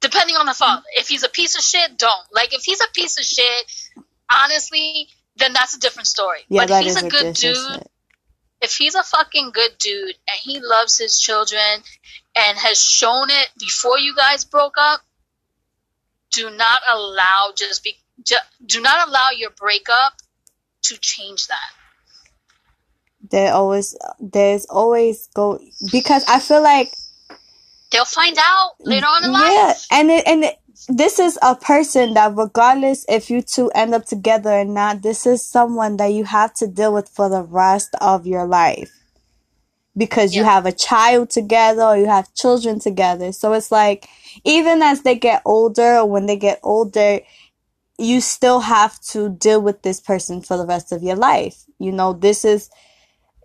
Depending 0.00 0.36
on 0.36 0.46
the 0.46 0.54
father. 0.54 0.82
If 0.94 1.08
he's 1.08 1.24
a 1.24 1.28
piece 1.28 1.56
of 1.56 1.62
shit, 1.62 1.98
don't. 1.98 2.26
Like 2.32 2.54
if 2.54 2.62
he's 2.62 2.80
a 2.80 2.90
piece 2.94 3.18
of 3.18 3.24
shit, 3.24 4.04
honestly, 4.32 5.08
then 5.36 5.52
that's 5.52 5.76
a 5.76 5.80
different 5.80 6.06
story. 6.06 6.40
yeah 6.48 6.62
but 6.66 6.70
if 6.70 6.84
he's 6.84 7.02
a 7.02 7.06
a 7.06 7.10
good 7.10 7.34
dude, 7.34 7.56
shit. 7.56 7.90
if 8.62 8.76
he's 8.76 8.94
a 8.94 9.02
fucking 9.02 9.50
good 9.52 9.76
dude 9.78 10.14
and 10.28 10.38
he 10.40 10.60
loves 10.60 10.96
his 10.96 11.18
children 11.20 11.82
and 12.36 12.58
has 12.58 12.82
shown 12.82 13.28
it 13.30 13.48
before 13.58 13.98
you 13.98 14.14
guys 14.14 14.44
broke 14.44 14.76
up, 14.78 15.00
do 16.32 16.50
not 16.50 16.80
allow 16.90 17.52
just 17.56 17.82
be 17.82 17.96
ju- 18.24 18.36
do 18.64 18.80
not 18.80 19.08
allow 19.08 19.30
your 19.36 19.50
breakup 19.50 20.14
to 20.82 20.96
change 20.98 21.48
that. 21.48 21.70
There 23.30 23.52
always 23.52 23.96
there's 24.20 24.64
always 24.66 25.28
go 25.34 25.58
because 25.92 26.24
i 26.28 26.38
feel 26.38 26.62
like 26.62 26.92
They'll 27.92 28.04
find 28.04 28.36
out 28.38 28.72
later 28.80 29.06
on 29.06 29.24
in 29.24 29.30
yeah 29.30 29.38
life. 29.68 29.86
and 29.90 30.10
it, 30.10 30.26
and 30.26 30.44
it, 30.44 30.58
this 30.88 31.18
is 31.18 31.38
a 31.42 31.54
person 31.56 32.14
that 32.14 32.36
regardless 32.36 33.04
if 33.08 33.30
you 33.30 33.42
two 33.42 33.70
end 33.74 33.94
up 33.94 34.04
together 34.04 34.50
or 34.50 34.64
not 34.64 35.02
this 35.02 35.26
is 35.26 35.46
someone 35.46 35.96
that 35.96 36.12
you 36.12 36.24
have 36.24 36.52
to 36.54 36.66
deal 36.66 36.92
with 36.92 37.08
for 37.08 37.28
the 37.28 37.42
rest 37.42 37.94
of 38.00 38.26
your 38.26 38.46
life. 38.46 38.90
Because 39.96 40.34
you 40.34 40.44
have 40.44 40.66
a 40.66 40.72
child 40.72 41.30
together 41.30 41.82
or 41.82 41.96
you 41.96 42.04
have 42.04 42.34
children 42.34 42.78
together. 42.78 43.32
So 43.32 43.54
it's 43.54 43.72
like 43.72 44.06
even 44.44 44.82
as 44.82 45.02
they 45.02 45.14
get 45.14 45.40
older 45.46 45.96
or 45.96 46.06
when 46.06 46.26
they 46.26 46.36
get 46.36 46.60
older 46.62 47.20
you 47.98 48.20
still 48.20 48.60
have 48.60 49.00
to 49.00 49.30
deal 49.30 49.60
with 49.62 49.80
this 49.80 50.00
person 50.00 50.42
for 50.42 50.58
the 50.58 50.66
rest 50.66 50.92
of 50.92 51.02
your 51.02 51.16
life. 51.16 51.64
You 51.78 51.92
know 51.92 52.12
this 52.12 52.44
is 52.44 52.68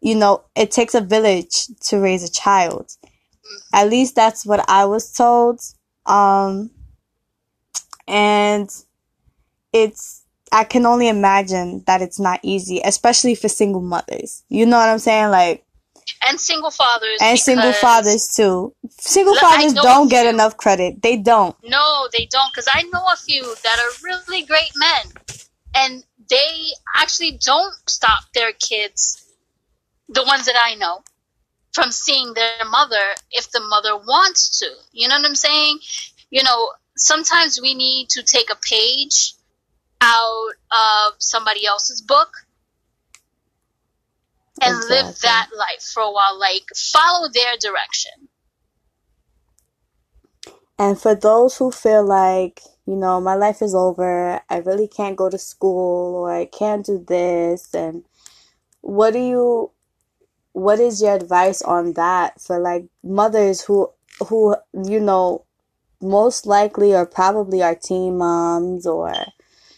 you 0.02 0.16
know 0.16 0.44
it 0.56 0.72
takes 0.72 0.96
a 0.96 1.02
village 1.02 1.68
to 1.80 2.00
raise 2.00 2.24
a 2.24 2.32
child 2.32 2.98
at 3.74 3.90
least 3.90 4.16
that's 4.16 4.46
what 4.46 4.68
I 4.70 4.86
was 4.86 5.12
told. 5.12 5.62
Um, 6.06 6.72
and 8.08 8.70
it's, 9.72 10.24
I 10.52 10.64
can 10.66 10.86
only 10.86 11.08
imagine 11.08 11.84
that 11.88 12.02
it's 12.02 12.20
not 12.20 12.40
easy, 12.44 12.82
especially 12.84 13.36
for 13.36 13.48
single 13.48 13.82
mothers. 13.82 14.44
You 14.50 14.66
know 14.66 14.78
what 14.78 14.90
I'm 14.90 15.00
saying? 15.00 15.30
Like, 15.30 15.66
and 16.28 16.40
single 16.40 16.72
fathers 16.72 17.20
and 17.22 17.40
single 17.40 17.72
fathers 17.74 18.34
too. 18.36 18.76
Single 18.90 19.34
Look, 19.34 19.42
fathers 19.42 19.74
don't 19.74 20.10
get 20.10 20.26
enough 20.26 20.58
credit. 20.58 21.02
They 21.02 21.16
don't. 21.16 21.56
No, 21.64 22.08
they 22.12 22.28
don't, 22.30 22.52
because 22.54 22.68
I 22.72 22.84
know 22.92 23.04
a 23.12 23.16
few 23.16 23.44
that 23.64 23.80
are 23.80 24.04
really 24.04 24.46
great 24.46 24.72
men, 24.76 25.14
and 25.74 26.04
they 26.30 26.72
actually 26.98 27.40
don't 27.44 27.74
stop 27.88 28.24
their 28.34 28.52
kids, 28.52 29.24
the 30.12 30.24
ones 30.24 30.46
that 30.46 30.56
I 30.58 30.76
know, 30.76 31.04
from 31.74 31.92
seeing 31.92 32.34
their 32.34 32.66
mother 32.70 33.16
if 33.32 33.50
the 33.52 33.62
mother 33.62 33.96
wants 33.96 34.60
to. 34.60 34.68
You 34.92 35.08
know 35.08 35.16
what 35.16 35.26
I'm 35.26 35.36
saying? 35.36 35.80
You 36.30 36.44
know, 36.44 36.72
sometimes 36.98 37.60
we 37.62 37.74
need 37.74 38.10
to 38.10 38.24
take 38.24 38.50
a 38.52 38.58
page 38.62 39.34
out 40.02 40.52
of 40.72 41.14
somebody 41.20 41.66
else's 41.66 42.02
book 42.02 42.30
and 44.62 44.76
live 44.90 45.18
that 45.22 45.48
life 45.58 45.82
for 45.94 46.04
a 46.04 46.12
while. 46.12 46.38
Like, 46.38 46.64
follow 46.76 47.30
their 47.34 47.56
direction. 47.60 48.30
And 50.78 51.00
for 51.00 51.16
those 51.16 51.58
who 51.58 51.72
feel 51.72 52.06
like, 52.06 52.62
you 52.86 52.96
know, 52.96 53.22
my 53.22 53.36
life 53.36 53.62
is 53.62 53.74
over, 53.74 54.42
I 54.50 54.58
really 54.58 54.88
can't 54.88 55.16
go 55.16 55.30
to 55.30 55.38
school 55.38 56.16
or 56.16 56.34
I 56.34 56.46
can't 56.46 56.86
do 56.86 57.04
this 57.08 57.74
and 57.74 58.04
what 58.82 59.14
do 59.14 59.20
you 59.20 59.72
what 60.54 60.80
is 60.80 61.02
your 61.02 61.16
advice 61.16 61.62
on 61.62 61.94
that 61.94 62.40
for 62.42 62.60
like 62.60 62.86
mothers 63.04 63.62
who 63.62 63.90
who 64.28 64.56
you 64.84 65.00
know 65.00 65.46
most 66.02 66.46
likely 66.46 66.94
or 66.94 67.06
probably 67.06 67.62
are 67.62 67.76
teen 67.76 68.18
moms 68.18 68.86
or 68.86 69.14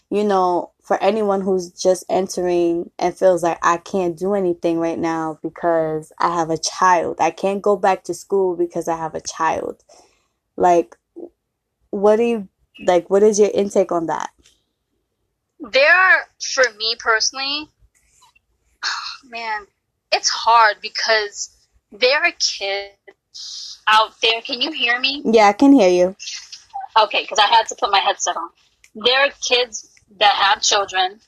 you 0.10 0.24
know 0.24 0.72
for 0.82 1.02
anyone 1.02 1.42
who's 1.42 1.72
just 1.72 2.04
entering 2.10 2.90
and 3.00 3.18
feels 3.18 3.44
like 3.44 3.58
I 3.62 3.78
can't 3.78 4.18
do 4.18 4.34
anything 4.34 4.80
right 4.80 5.00
now 5.00 5.40
because 5.42 6.12
I 6.20 6.36
have 6.36 6.50
a 6.50 6.58
child. 6.58 7.18
I 7.22 7.32
can't 7.32 7.62
go 7.62 7.78
back 7.78 8.04
to 8.06 8.14
school 8.14 8.58
because 8.58 8.90
I 8.90 8.98
have 8.98 9.16
a 9.16 9.22
child. 9.22 9.82
Like 10.58 10.98
what 11.90 12.18
do 12.18 12.24
you 12.24 12.48
like 12.86 13.10
what 13.10 13.24
is 13.24 13.40
your 13.40 13.52
intake 13.54 13.92
on 13.92 14.08
that? 14.08 14.32
there 15.72 15.96
are 15.96 16.28
for 16.42 16.66
me 16.78 16.96
personally 17.00 17.70
man 19.30 19.66
it's 20.16 20.30
hard 20.30 20.76
because 20.82 21.50
there 21.92 22.20
are 22.24 22.32
kids 22.40 23.80
out 23.88 24.12
there 24.22 24.42
can 24.42 24.62
you 24.62 24.72
hear 24.72 25.00
me 25.00 25.22
Yeah, 25.26 25.48
I 25.48 25.54
can 25.54 25.74
hear 25.74 25.90
you. 25.90 26.16
okay 27.04 27.22
because 27.24 27.40
i 27.40 27.48
had 27.48 27.66
to 27.68 27.76
put 27.80 27.92
my 27.92 28.00
headset 28.00 28.36
on 28.38 28.50
there 29.08 29.20
are 29.26 29.32
kids 29.50 29.90
that 30.20 30.34
have 30.34 30.62
children 30.62 31.20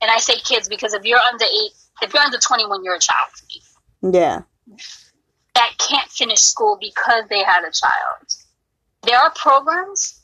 and 0.00 0.10
i 0.10 0.18
say 0.18 0.36
kids 0.50 0.68
because 0.68 0.94
if 0.94 1.04
you're 1.04 1.20
under 1.32 1.44
eight 1.44 1.72
if 2.02 2.12
you're 2.14 2.22
under 2.22 2.38
21 2.38 2.84
you're 2.84 2.94
a 2.94 2.98
child 3.10 3.28
to 3.36 3.42
me 3.50 4.12
Yeah. 4.18 4.42
that 5.54 5.72
can't 5.88 6.08
finish 6.10 6.40
school 6.40 6.78
because 6.80 7.24
they 7.28 7.42
had 7.42 7.62
a 7.64 7.72
child. 7.72 8.26
There 9.02 9.18
are 9.18 9.32
programs 9.34 10.20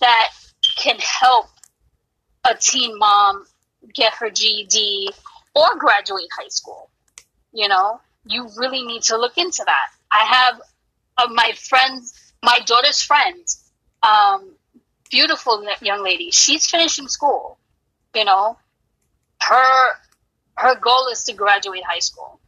that 0.00 0.28
can 0.82 0.96
help 0.98 1.46
a 2.48 2.54
teen 2.58 2.96
mom 2.98 3.44
get 3.94 4.12
her 4.14 4.30
GED 4.30 5.10
or 5.54 5.68
graduate 5.78 6.28
high 6.38 6.48
school. 6.48 6.90
You 7.56 7.68
know, 7.68 8.00
you 8.26 8.48
really 8.58 8.82
need 8.82 9.02
to 9.04 9.16
look 9.16 9.38
into 9.38 9.62
that. 9.64 9.86
I 10.12 10.24
have 10.26 10.60
uh, 11.16 11.32
my 11.32 11.52
friends, 11.58 12.12
my 12.42 12.58
daughter's 12.66 13.00
friend, 13.00 13.42
um, 14.02 14.50
beautiful 15.10 15.64
young 15.80 16.04
lady. 16.04 16.30
She's 16.30 16.66
finishing 16.66 17.08
school. 17.08 17.58
You 18.14 18.26
know, 18.26 18.58
her 19.40 19.88
her 20.58 20.74
goal 20.78 21.08
is 21.10 21.24
to 21.24 21.32
graduate 21.32 21.82
high 21.84 21.98
school 22.00 22.40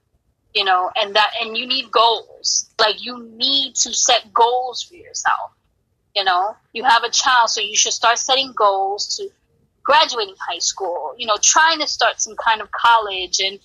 you 0.54 0.64
know 0.64 0.90
and 0.96 1.14
that 1.14 1.30
and 1.40 1.56
you 1.56 1.66
need 1.66 1.90
goals 1.90 2.70
like 2.80 3.04
you 3.04 3.22
need 3.36 3.74
to 3.74 3.92
set 3.92 4.32
goals 4.32 4.82
for 4.82 4.94
yourself 4.94 5.52
you 6.16 6.24
know 6.24 6.56
you 6.72 6.84
have 6.84 7.02
a 7.04 7.10
child 7.10 7.50
so 7.50 7.60
you 7.60 7.76
should 7.76 7.92
start 7.92 8.18
setting 8.18 8.52
goals 8.56 9.16
to 9.16 9.28
graduating 9.82 10.34
high 10.48 10.58
school 10.58 11.14
you 11.18 11.26
know 11.26 11.36
trying 11.42 11.78
to 11.78 11.86
start 11.86 12.20
some 12.20 12.36
kind 12.36 12.60
of 12.60 12.70
college 12.70 13.40
and 13.40 13.58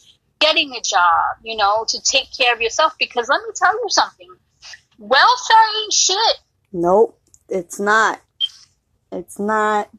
getting 0.45 0.69
a 0.75 0.81
job 0.81 1.23
you 1.43 1.55
know 1.55 1.85
to 1.87 1.97
take 2.01 2.27
care 2.37 2.53
of 2.53 2.61
yourself 2.61 2.93
because 2.99 3.27
let 3.29 3.41
me 3.43 3.49
tell 3.55 3.73
you 3.73 3.89
something 3.89 4.29
welfare 4.97 5.67
ain't 5.83 5.93
shit 5.93 6.35
Nope. 6.75 7.19
It's 7.49 7.79
not. 7.79 8.19
It's 9.11 9.37
not. 9.37 9.89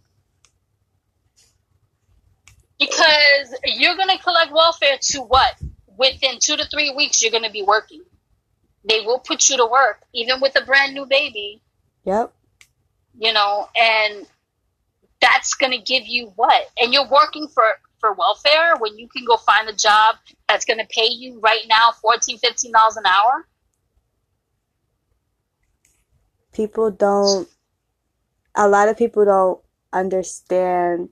because 2.78 3.54
you're 3.64 3.96
going 3.96 4.08
to 4.08 4.18
collect 4.22 4.50
welfare 4.52 4.98
to 5.00 5.18
what 5.20 5.54
within 5.96 6.38
two 6.40 6.56
to 6.56 6.64
three 6.66 6.92
weeks 6.96 7.22
you're 7.22 7.30
going 7.30 7.44
to 7.44 7.50
be 7.50 7.62
working 7.62 8.02
they 8.88 9.00
will 9.00 9.20
put 9.20 9.48
you 9.48 9.56
to 9.56 9.66
work 9.66 10.02
even 10.12 10.40
with 10.40 10.54
a 10.60 10.64
brand 10.64 10.92
new 10.94 11.06
baby 11.06 11.60
Yep. 12.04 12.32
you 13.18 13.32
know, 13.32 13.68
and 13.76 14.26
that's 15.20 15.54
going 15.54 15.72
to 15.72 15.78
give 15.78 16.06
you 16.06 16.32
what? 16.36 16.62
And 16.78 16.92
you're 16.92 17.08
working 17.08 17.48
for 17.48 17.64
for 17.98 18.12
welfare 18.12 18.74
when 18.78 18.98
you 18.98 19.08
can 19.08 19.24
go 19.24 19.36
find 19.38 19.68
a 19.68 19.72
job 19.74 20.16
that's 20.54 20.64
going 20.64 20.78
to 20.78 20.86
pay 20.86 21.08
you 21.08 21.40
right 21.40 21.64
now 21.68 21.90
14 22.00 22.38
15 22.38 22.72
dollars 22.72 22.96
an 22.96 23.06
hour. 23.06 23.46
People 26.52 26.92
don't 26.92 27.48
a 28.54 28.68
lot 28.68 28.88
of 28.88 28.96
people 28.96 29.24
don't 29.24 29.60
understand 29.92 31.10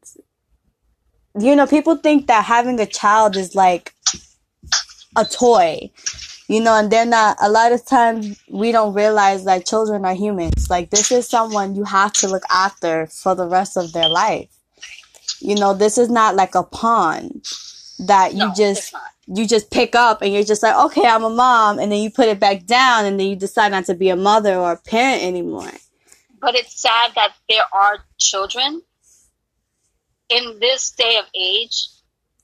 you 1.38 1.56
know, 1.56 1.66
people 1.66 1.96
think 1.96 2.26
that 2.26 2.44
having 2.44 2.78
a 2.78 2.86
child 2.86 3.36
is 3.36 3.54
like 3.54 3.94
a 5.16 5.24
toy. 5.24 5.90
You 6.46 6.60
know, 6.60 6.74
and 6.74 6.90
they're 6.90 7.06
not 7.06 7.38
a 7.40 7.48
lot 7.48 7.72
of 7.72 7.84
times 7.86 8.38
we 8.50 8.70
don't 8.70 8.92
realize 8.92 9.44
that 9.46 9.66
children 9.66 10.04
are 10.04 10.14
humans. 10.14 10.68
Like 10.68 10.90
this 10.90 11.10
is 11.10 11.26
someone 11.26 11.74
you 11.74 11.84
have 11.84 12.12
to 12.14 12.28
look 12.28 12.42
after 12.50 13.06
for 13.06 13.34
the 13.34 13.48
rest 13.48 13.76
of 13.76 13.92
their 13.92 14.08
life. 14.08 14.50
You 15.40 15.56
know, 15.56 15.72
this 15.72 15.96
is 15.98 16.10
not 16.10 16.36
like 16.36 16.54
a 16.54 16.62
pawn 16.62 17.40
that 18.00 18.34
you 18.34 18.48
No, 18.48 18.54
just. 18.54 18.94
You 19.26 19.46
just 19.46 19.70
pick 19.70 19.94
up 19.94 20.22
and 20.22 20.32
you're 20.32 20.44
just 20.44 20.62
like, 20.62 20.76
okay, 20.86 21.06
I'm 21.06 21.24
a 21.24 21.30
mom, 21.30 21.78
and 21.78 21.90
then 21.92 22.00
you 22.00 22.10
put 22.10 22.28
it 22.28 22.40
back 22.40 22.66
down, 22.66 23.04
and 23.04 23.18
then 23.18 23.28
you 23.28 23.36
decide 23.36 23.70
not 23.70 23.84
to 23.86 23.94
be 23.94 24.08
a 24.08 24.16
mother 24.16 24.56
or 24.56 24.72
a 24.72 24.76
parent 24.76 25.22
anymore. 25.22 25.70
But 26.40 26.56
it's 26.56 26.80
sad 26.80 27.12
that 27.14 27.32
there 27.48 27.62
are 27.72 27.98
children 28.18 28.82
in 30.28 30.58
this 30.60 30.90
day 30.90 31.18
of 31.18 31.26
age 31.38 31.88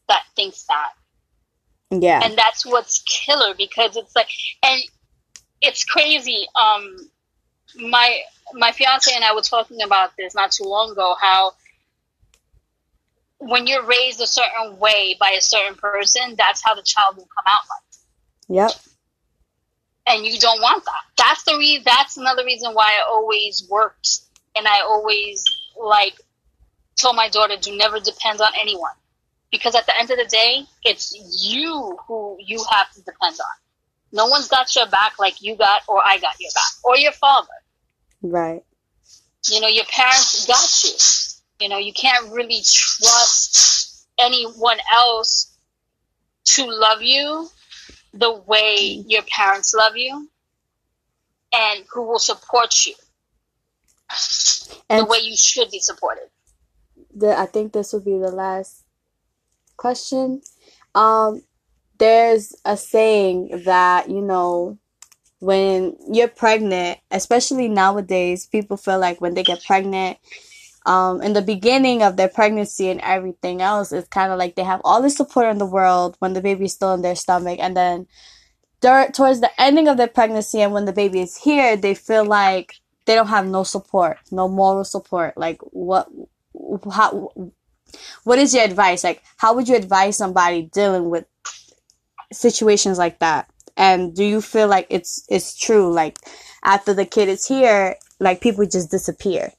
that 0.08 0.22
thinks 0.36 0.64
that. 0.64 0.92
Yeah. 1.90 2.20
and 2.22 2.36
that's 2.36 2.66
what's 2.66 3.02
killer 3.02 3.54
because 3.56 3.96
it's 3.96 4.14
like 4.14 4.28
and 4.62 4.82
it's 5.62 5.84
crazy 5.84 6.46
um 6.60 6.96
my 7.76 8.20
my 8.52 8.72
fiance 8.72 9.10
and 9.14 9.24
i 9.24 9.34
were 9.34 9.40
talking 9.40 9.80
about 9.80 10.10
this 10.18 10.34
not 10.34 10.50
too 10.52 10.64
long 10.64 10.90
ago 10.90 11.16
how 11.18 11.54
when 13.38 13.66
you're 13.66 13.84
raised 13.84 14.20
a 14.20 14.26
certain 14.26 14.78
way 14.78 15.16
by 15.20 15.30
a 15.38 15.40
certain 15.40 15.74
person 15.76 16.34
that's 16.36 16.62
how 16.64 16.74
the 16.74 16.82
child 16.82 17.16
will 17.16 17.28
come 17.34 17.44
out 17.46 17.58
like. 17.70 17.84
Yep. 18.48 18.70
and 20.08 20.26
you 20.26 20.38
don't 20.38 20.60
want 20.60 20.84
that. 20.84 21.02
That's 21.16 21.44
the 21.44 21.56
re- 21.58 21.82
that's 21.84 22.16
another 22.16 22.44
reason 22.44 22.72
why 22.74 22.84
i 22.86 23.04
always 23.10 23.66
worked 23.70 24.20
and 24.56 24.66
i 24.66 24.80
always 24.82 25.44
like 25.80 26.14
told 26.96 27.14
my 27.14 27.28
daughter 27.28 27.54
do 27.60 27.76
never 27.76 28.00
depend 28.00 28.40
on 28.40 28.48
anyone. 28.60 28.90
Because 29.52 29.74
at 29.74 29.86
the 29.86 29.98
end 29.98 30.10
of 30.10 30.18
the 30.18 30.24
day 30.26 30.64
it's 30.84 31.14
you 31.46 31.96
who 32.06 32.36
you 32.40 32.62
have 32.70 32.90
to 32.92 32.98
depend 33.02 33.34
on. 33.34 33.56
No 34.12 34.26
one's 34.26 34.48
got 34.48 34.74
your 34.74 34.86
back 34.88 35.18
like 35.18 35.40
you 35.42 35.54
got 35.56 35.82
or 35.86 36.00
i 36.04 36.18
got 36.18 36.34
your 36.40 36.50
back 36.54 36.72
or 36.84 36.96
your 36.96 37.12
father. 37.12 37.48
Right. 38.22 38.64
you 39.48 39.60
know 39.60 39.68
your 39.68 39.84
parents 39.84 40.46
got 40.46 40.84
you 40.84 40.98
you 41.60 41.68
know 41.68 41.78
you 41.78 41.92
can't 41.92 42.32
really 42.32 42.60
trust 42.64 44.06
anyone 44.18 44.78
else 44.94 45.56
to 46.44 46.66
love 46.66 47.02
you 47.02 47.48
the 48.14 48.32
way 48.46 49.04
your 49.06 49.22
parents 49.22 49.74
love 49.74 49.96
you 49.96 50.28
and 51.54 51.84
who 51.92 52.02
will 52.02 52.18
support 52.18 52.86
you 52.86 52.94
and 54.90 55.00
the 55.00 55.04
way 55.04 55.18
you 55.18 55.36
should 55.36 55.70
be 55.70 55.78
supported 55.78 56.28
the, 57.14 57.38
I 57.38 57.46
think 57.46 57.72
this 57.72 57.92
will 57.92 58.00
be 58.00 58.18
the 58.18 58.30
last 58.30 58.84
question. 59.76 60.42
Um, 60.94 61.42
there's 61.98 62.54
a 62.64 62.76
saying 62.76 63.62
that, 63.64 64.08
you 64.08 64.20
know, 64.20 64.78
when 65.40 65.96
you're 66.10 66.28
pregnant, 66.28 66.98
especially 67.10 67.68
nowadays, 67.68 68.46
people 68.46 68.76
feel 68.76 68.98
like 68.98 69.20
when 69.20 69.34
they 69.34 69.42
get 69.42 69.64
pregnant, 69.64 70.18
um, 70.88 71.22
in 71.22 71.34
the 71.34 71.42
beginning 71.42 72.02
of 72.02 72.16
their 72.16 72.28
pregnancy 72.28 72.90
and 72.90 73.00
everything 73.02 73.62
else, 73.62 73.92
it's 73.92 74.08
kind 74.08 74.32
of 74.32 74.38
like 74.40 74.56
they 74.56 74.64
have 74.64 74.82
all 74.84 75.02
the 75.02 75.10
support 75.10 75.48
in 75.48 75.58
the 75.58 75.66
world 75.66 76.16
when 76.20 76.34
the 76.34 76.42
baby's 76.42 76.74
still 76.74 76.94
in 76.94 77.02
their 77.02 77.16
stomach, 77.16 77.60
and 77.60 77.76
then 77.76 78.08
towards 79.12 79.40
the 79.40 79.50
ending 79.58 79.88
of 79.88 79.96
their 79.96 80.08
pregnancy 80.08 80.60
and 80.60 80.72
when 80.72 80.84
the 80.86 80.92
baby 80.92 81.20
is 81.20 81.36
here, 81.36 81.76
they 81.76 81.94
feel 81.94 82.24
like 82.24 82.74
they 83.06 83.14
don't 83.14 83.28
have 83.28 83.46
no 83.46 83.64
support, 83.64 84.18
no 84.30 84.48
moral 84.48 84.84
support. 84.84 85.36
Like 85.36 85.60
what, 85.72 86.08
how, 86.92 87.30
what 88.24 88.38
is 88.38 88.54
your 88.54 88.64
advice? 88.64 89.04
Like, 89.04 89.22
how 89.38 89.54
would 89.54 89.68
you 89.68 89.76
advise 89.76 90.16
somebody 90.16 90.62
dealing 90.72 91.10
with 91.10 91.26
situations 92.32 92.98
like 92.98 93.18
that 93.20 93.50
And 93.76 94.14
do 94.14 94.24
you 94.24 94.40
feel 94.42 94.68
like 94.68 94.86
it's 94.90 95.24
it's 95.28 95.56
true? 95.56 95.92
Like 95.92 96.18
after 96.64 96.92
the 96.94 97.06
kid 97.06 97.28
is 97.28 97.46
here, 97.46 97.96
like 98.20 98.40
people 98.40 98.66
just 98.66 98.90
disappear. 98.90 99.52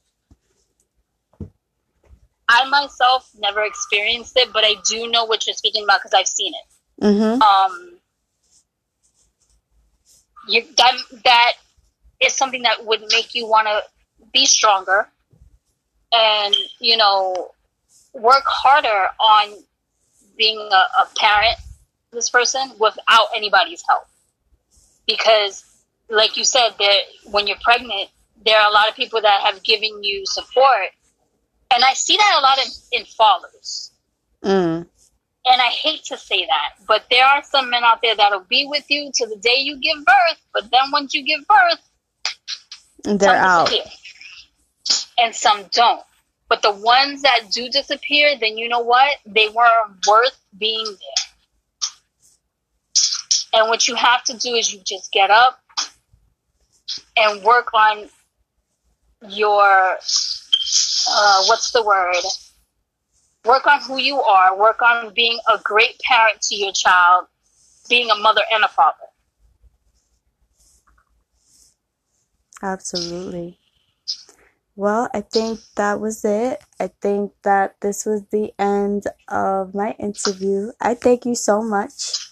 I 2.52 2.68
myself 2.68 3.30
never 3.38 3.62
experienced 3.62 4.36
it, 4.36 4.52
but 4.52 4.64
I 4.64 4.74
do 4.84 5.08
know 5.08 5.24
what 5.24 5.46
you're 5.46 5.54
speaking 5.54 5.84
about 5.84 6.00
because 6.00 6.14
I've 6.14 6.26
seen 6.26 6.52
it. 6.52 7.04
Mm-hmm. 7.04 7.40
Um, 7.40 7.92
you 10.48 10.64
that 10.76 10.94
that 11.24 11.52
is 12.20 12.34
something 12.34 12.62
that 12.62 12.84
would 12.84 13.02
make 13.12 13.36
you 13.36 13.46
want 13.46 13.68
to 13.68 13.82
be 14.32 14.46
stronger, 14.46 15.08
and 16.12 16.56
you 16.80 16.96
know, 16.96 17.52
work 18.14 18.42
harder 18.46 19.08
on 19.20 19.54
being 20.36 20.58
a, 20.58 21.02
a 21.02 21.08
parent. 21.16 21.56
This 22.10 22.30
person 22.30 22.72
without 22.80 23.28
anybody's 23.36 23.84
help, 23.88 24.08
because, 25.06 25.64
like 26.08 26.36
you 26.36 26.42
said, 26.42 26.70
that 26.80 27.00
when 27.30 27.46
you're 27.46 27.62
pregnant, 27.62 28.10
there 28.44 28.58
are 28.58 28.68
a 28.68 28.72
lot 28.72 28.88
of 28.88 28.96
people 28.96 29.20
that 29.20 29.42
have 29.42 29.62
given 29.62 30.02
you 30.02 30.26
support 30.26 30.90
and 31.72 31.84
I 31.84 31.94
see 31.94 32.16
that 32.16 32.36
a 32.38 32.40
lot 32.40 32.58
in, 32.58 33.00
in 33.00 33.06
fathers. 33.06 33.92
Mm. 34.42 34.86
And 35.46 35.60
I 35.60 35.68
hate 35.68 36.04
to 36.04 36.18
say 36.18 36.46
that, 36.46 36.84
but 36.86 37.04
there 37.10 37.24
are 37.24 37.42
some 37.42 37.70
men 37.70 37.82
out 37.82 38.02
there 38.02 38.14
that'll 38.14 38.40
be 38.48 38.66
with 38.66 38.84
you 38.90 39.10
to 39.14 39.26
the 39.26 39.36
day 39.36 39.56
you 39.56 39.78
give 39.78 40.04
birth, 40.04 40.38
but 40.52 40.70
then 40.70 40.90
once 40.92 41.14
you 41.14 41.24
give 41.24 41.40
birth, 41.46 43.18
they're 43.18 43.34
out. 43.34 43.68
Disappear. 43.68 43.92
And 45.18 45.34
some 45.34 45.64
don't. 45.72 46.02
But 46.48 46.62
the 46.62 46.72
ones 46.72 47.22
that 47.22 47.50
do 47.52 47.68
disappear, 47.68 48.36
then 48.38 48.58
you 48.58 48.68
know 48.68 48.80
what? 48.80 49.16
They 49.24 49.48
weren't 49.48 50.06
worth 50.06 50.38
being 50.58 50.84
there. 50.84 51.20
And 53.52 53.68
what 53.68 53.88
you 53.88 53.94
have 53.94 54.24
to 54.24 54.36
do 54.36 54.54
is 54.54 54.72
you 54.72 54.80
just 54.84 55.12
get 55.12 55.30
up 55.30 55.60
and 57.16 57.42
work 57.42 57.72
on 57.72 58.08
your 59.28 59.96
uh, 61.10 61.44
what's 61.46 61.70
the 61.72 61.82
word? 61.82 62.14
Work 63.44 63.66
on 63.66 63.80
who 63.82 63.98
you 63.98 64.20
are. 64.20 64.56
Work 64.56 64.82
on 64.82 65.12
being 65.14 65.38
a 65.52 65.58
great 65.62 65.98
parent 66.00 66.40
to 66.42 66.54
your 66.54 66.72
child, 66.72 67.26
being 67.88 68.10
a 68.10 68.16
mother 68.16 68.42
and 68.52 68.64
a 68.64 68.68
father. 68.68 68.96
Absolutely. 72.62 73.58
Well, 74.76 75.08
I 75.14 75.22
think 75.22 75.60
that 75.76 76.00
was 76.00 76.24
it. 76.24 76.62
I 76.78 76.88
think 77.00 77.32
that 77.42 77.76
this 77.80 78.06
was 78.06 78.22
the 78.30 78.52
end 78.58 79.06
of 79.28 79.74
my 79.74 79.92
interview. 79.98 80.72
I 80.80 80.94
thank 80.94 81.26
you 81.26 81.34
so 81.34 81.62
much 81.62 82.30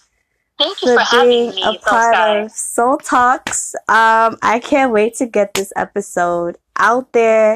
Thank 0.58 0.82
you 0.82 0.98
for, 0.98 1.04
for 1.04 1.22
being 1.22 1.52
a 1.62 1.74
part 1.78 2.16
of 2.16 2.50
Soul 2.50 2.96
Talks. 2.96 3.76
Um, 3.88 4.36
I 4.42 4.60
can't 4.62 4.92
wait 4.92 5.14
to 5.16 5.26
get 5.26 5.54
this 5.54 5.72
episode 5.76 6.58
out 6.76 7.12
there. 7.12 7.54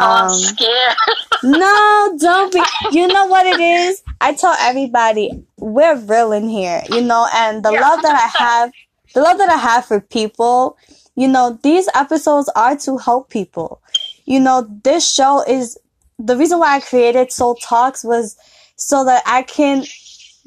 Oh, 0.00 0.10
I'm 0.10 0.30
um, 0.30 0.30
scared. 0.30 0.96
no, 1.42 2.16
don't 2.18 2.52
be. 2.52 2.62
You 2.90 3.06
know 3.08 3.26
what 3.26 3.46
it 3.46 3.60
is? 3.60 4.02
I 4.20 4.34
tell 4.34 4.54
everybody 4.58 5.44
we're 5.58 5.96
real 5.96 6.32
in 6.32 6.48
here, 6.48 6.82
you 6.90 7.02
know, 7.02 7.28
and 7.34 7.62
the 7.62 7.72
yeah, 7.72 7.80
love 7.80 8.02
that 8.02 8.14
I 8.14 8.44
have, 8.44 8.72
the 9.14 9.20
love 9.20 9.38
that 9.38 9.50
I 9.50 9.56
have 9.56 9.84
for 9.84 10.00
people, 10.00 10.76
you 11.16 11.28
know, 11.28 11.58
these 11.62 11.88
episodes 11.94 12.50
are 12.56 12.76
to 12.78 12.98
help 12.98 13.28
people. 13.30 13.82
You 14.24 14.40
know, 14.40 14.66
this 14.84 15.10
show 15.10 15.44
is 15.46 15.78
the 16.18 16.36
reason 16.36 16.58
why 16.58 16.76
I 16.76 16.80
created 16.80 17.32
Soul 17.32 17.56
Talks 17.56 18.04
was 18.04 18.36
so 18.76 19.04
that 19.04 19.22
I 19.26 19.42
can 19.42 19.84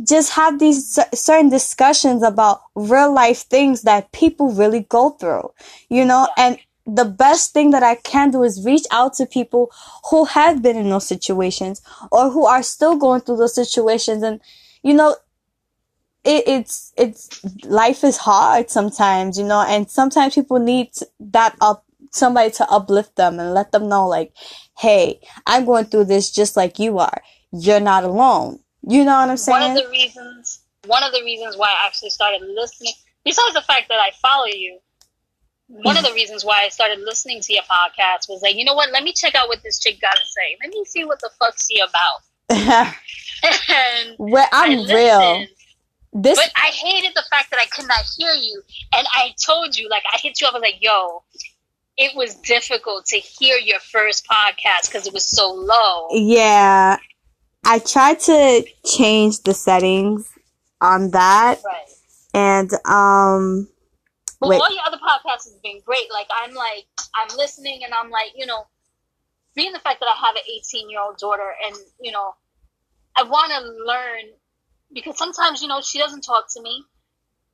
just 0.04 0.32
have 0.34 0.60
these 0.60 1.00
certain 1.14 1.50
discussions 1.50 2.24
about 2.24 2.62
real 2.76 3.14
life 3.14 3.42
things 3.42 3.84
that 3.84 4.12
people 4.12 4.52
really 4.52 4.82
go 4.82 5.12
through, 5.12 5.52
you 5.90 6.06
know, 6.06 6.28
and 6.38 6.58
the 6.86 7.06
best 7.06 7.54
thing 7.54 7.72
that 7.72 7.84
I 7.84 7.96
can 7.96 8.32
do 8.32 8.44
is 8.44 8.66
reach 8.66 8.86
out 8.92 9.14
to 9.16 9.26
people 9.26 9.72
who 10.10 10.26
have 10.26 10.62
been 10.62 10.76
in 10.76 10.90
those 10.90 11.08
situations 11.08 11.82
or 12.12 12.30
who 12.30 12.46
are 12.46 12.64
still 12.64 12.98
going 12.98 13.22
through 13.22 13.38
those 13.38 13.56
situations. 13.56 14.22
And, 14.22 14.42
you 14.82 14.94
know, 14.94 15.16
it, 16.26 16.44
it's, 16.48 16.94
it's, 16.98 17.66
life 17.66 18.04
is 18.04 18.18
hard 18.18 18.70
sometimes, 18.70 19.38
you 19.38 19.46
know, 19.46 19.64
and 19.66 19.90
sometimes 19.90 20.36
people 20.36 20.60
need 20.60 20.90
that 21.20 21.56
up, 21.62 21.86
somebody 22.12 22.52
to 22.52 22.70
uplift 22.70 23.16
them 23.16 23.40
and 23.40 23.54
let 23.54 23.72
them 23.72 23.88
know 23.88 24.08
like, 24.08 24.34
Hey, 24.78 25.22
I'm 25.46 25.66
going 25.66 25.86
through 25.86 26.06
this 26.06 26.32
just 26.32 26.58
like 26.58 26.80
you 26.80 27.00
are. 27.00 27.22
You're 27.52 27.80
not 27.80 28.04
alone. 28.04 28.60
You 28.86 29.06
know 29.06 29.20
what 29.20 29.30
I'm 29.30 29.38
saying? 29.38 29.62
One 29.62 29.78
of 29.78 29.84
the 29.84 29.90
reasons, 29.90 30.60
one 30.88 31.04
of 31.04 31.14
the 31.14 31.22
reasons 31.24 31.56
why 31.56 31.68
I 31.68 31.88
actually 31.88 32.10
started 32.10 32.42
listening, 32.42 32.94
besides 33.24 33.54
the 33.54 33.62
fact 33.62 33.88
that 33.88 34.00
I 34.00 34.12
follow 34.22 34.48
you, 34.48 34.80
one 35.82 35.98
of 35.98 36.04
the 36.04 36.14
reasons 36.14 36.46
why 36.46 36.62
I 36.64 36.70
started 36.70 37.00
listening 37.00 37.42
to 37.42 37.54
your 37.54 37.64
podcast 37.64 38.30
was 38.30 38.42
like, 38.44 38.56
you 38.56 38.64
know 38.64 38.76
what? 38.76 38.92
Let 38.92 39.04
me 39.04 39.12
check 39.12 39.34
out 39.34 39.48
what 39.48 39.64
this 39.64 39.80
chick 39.80 40.00
got 40.00 40.14
to 40.14 40.26
say. 40.26 40.58
Let 40.62 40.70
me 40.70 40.86
see 40.86 41.04
what 41.04 41.20
the 41.20 41.32
fuck's 41.40 41.68
she 41.68 41.80
about. 41.80 42.22
and 42.50 44.16
well, 44.20 44.48
I'm 44.52 44.86
real. 44.86 45.46
This, 46.14 46.38
but 46.38 46.52
I 46.56 46.68
hated 46.68 47.14
the 47.16 47.24
fact 47.32 47.50
that 47.50 47.60
I 47.60 47.66
could 47.66 47.88
not 47.88 48.04
hear 48.16 48.34
you, 48.34 48.62
and 48.94 49.08
I 49.14 49.34
told 49.44 49.76
you, 49.76 49.90
like, 49.90 50.04
I 50.14 50.20
hit 50.20 50.40
you 50.40 50.46
up. 50.46 50.54
I 50.54 50.58
was 50.58 50.62
like, 50.62 50.80
"Yo, 50.80 51.24
it 51.98 52.16
was 52.16 52.36
difficult 52.36 53.08
to 53.08 53.18
hear 53.18 53.58
your 53.58 53.80
first 53.80 54.28
podcast 54.28 54.90
because 54.90 55.08
it 55.08 55.14
was 55.14 55.28
so 55.28 55.52
low." 55.52 56.10
Yeah, 56.12 56.98
I 57.64 57.80
tried 57.80 58.20
to 58.22 58.64
change 58.86 59.42
the 59.42 59.56
settings 59.56 60.30
on 60.82 61.10
that, 61.12 61.62
right. 61.66 61.90
and 62.36 62.72
um 62.86 63.68
but 64.44 64.50
Wait. 64.50 64.62
all 64.62 64.70
your 64.70 64.84
other 64.86 64.98
podcasts 64.98 65.46
has 65.46 65.58
been 65.64 65.80
great. 65.86 66.12
Like 66.12 66.28
I'm 66.30 66.54
like 66.54 66.86
I'm 67.16 67.38
listening 67.38 67.84
and 67.86 67.94
I'm 67.94 68.10
like, 68.10 68.34
you 68.36 68.46
know, 68.46 68.68
being 69.56 69.72
the 69.72 69.80
fact 69.80 70.02
that 70.02 70.08
I 70.08 70.28
have 70.28 70.36
an 70.36 70.42
18 70.54 70.90
year 70.90 71.00
old 71.00 71.18
daughter 71.18 71.50
and 71.66 71.76
you 72.02 72.12
know, 72.12 72.36
I 73.16 73.24
want 73.24 73.52
to 73.54 73.62
learn 73.86 74.36
because 74.94 75.18
sometimes 75.18 75.62
you 75.62 75.70
know 75.70 75.80
she 75.82 75.98
doesn't 75.98 76.22
talk 76.22 76.46
to 76.56 76.62
me, 76.62 76.84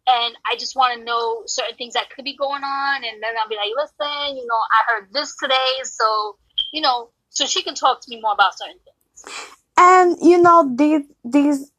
and 0.07 0.35
I 0.51 0.55
just 0.57 0.75
want 0.75 0.97
to 0.97 1.05
know 1.05 1.43
certain 1.45 1.75
things 1.75 1.93
that 1.93 2.09
could 2.09 2.25
be 2.25 2.35
going 2.35 2.63
on, 2.63 3.03
and 3.03 3.21
then 3.21 3.35
I'll 3.39 3.49
be 3.49 3.55
like, 3.55 3.69
listen, 3.75 4.35
you 4.35 4.47
know, 4.47 4.59
I 4.71 4.79
heard 4.91 5.13
this 5.13 5.35
today, 5.37 5.83
so 5.83 6.37
you 6.73 6.81
know, 6.81 7.11
so 7.29 7.45
she 7.45 7.61
can 7.61 7.75
talk 7.75 8.01
to 8.01 8.09
me 8.09 8.19
more 8.19 8.33
about 8.33 8.57
certain 8.57 8.79
things. 8.83 9.53
And 9.77 10.17
you 10.21 10.41
know, 10.41 10.73
these 10.75 11.03
these 11.23 11.71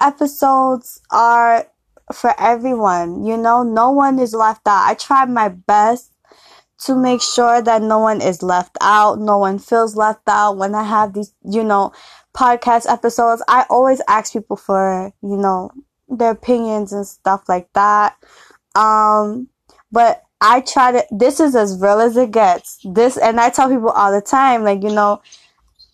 episodes 0.00 1.02
are 1.10 1.66
for 2.12 2.34
everyone. 2.38 3.24
You 3.24 3.36
know, 3.36 3.62
no 3.62 3.90
one 3.90 4.18
is 4.18 4.34
left 4.34 4.66
out. 4.66 4.88
I 4.88 4.94
try 4.94 5.24
my 5.24 5.48
best 5.48 6.12
to 6.84 6.94
make 6.94 7.20
sure 7.20 7.60
that 7.60 7.82
no 7.82 7.98
one 7.98 8.22
is 8.22 8.42
left 8.42 8.76
out, 8.80 9.18
no 9.18 9.36
one 9.38 9.58
feels 9.58 9.96
left 9.96 10.22
out 10.26 10.56
when 10.56 10.74
I 10.74 10.82
have 10.82 11.12
these, 11.12 11.34
you 11.44 11.62
know, 11.62 11.92
podcast 12.34 12.90
episodes. 12.90 13.42
I 13.48 13.66
always 13.68 14.00
ask 14.08 14.32
people 14.32 14.56
for, 14.56 15.12
you 15.22 15.36
know, 15.36 15.70
their 16.08 16.30
opinions 16.30 16.92
and 16.92 17.06
stuff 17.06 17.48
like 17.48 17.70
that. 17.74 18.16
Um, 18.74 19.48
but 19.92 20.22
I 20.40 20.62
try 20.62 20.92
to, 20.92 21.04
this 21.10 21.38
is 21.38 21.54
as 21.54 21.78
real 21.78 22.00
as 22.00 22.16
it 22.16 22.30
gets. 22.30 22.78
This, 22.84 23.18
and 23.18 23.38
I 23.38 23.50
tell 23.50 23.68
people 23.68 23.90
all 23.90 24.10
the 24.10 24.22
time, 24.22 24.64
like, 24.64 24.82
you 24.82 24.92
know, 24.94 25.20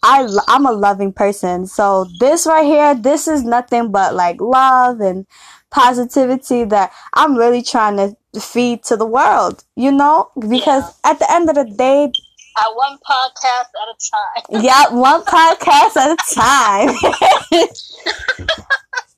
I, 0.04 0.28
I'm 0.46 0.66
a 0.66 0.72
loving 0.72 1.12
person. 1.12 1.66
So 1.66 2.06
this 2.20 2.46
right 2.46 2.64
here, 2.64 2.94
this 2.94 3.26
is 3.26 3.42
nothing 3.42 3.90
but 3.90 4.14
like 4.14 4.40
love 4.40 5.00
and 5.00 5.26
positivity 5.70 6.64
that 6.64 6.92
I'm 7.14 7.36
really 7.36 7.62
trying 7.62 7.96
to 7.96 8.40
feed 8.40 8.84
to 8.84 8.96
the 8.96 9.06
world, 9.06 9.64
you 9.76 9.92
know? 9.92 10.30
Because 10.38 10.84
yeah. 11.04 11.10
at 11.10 11.18
the 11.18 11.30
end 11.32 11.48
of 11.48 11.56
the 11.56 11.64
day, 11.64 12.12
at 12.58 12.74
one 12.74 12.98
podcast 12.98 13.68
at 13.82 13.88
a 13.92 13.96
time. 14.10 14.42
yeah, 14.64 14.88
one 14.90 15.22
podcast 15.24 15.96
at 15.96 16.10
a 16.10 16.16
time. 16.34 16.88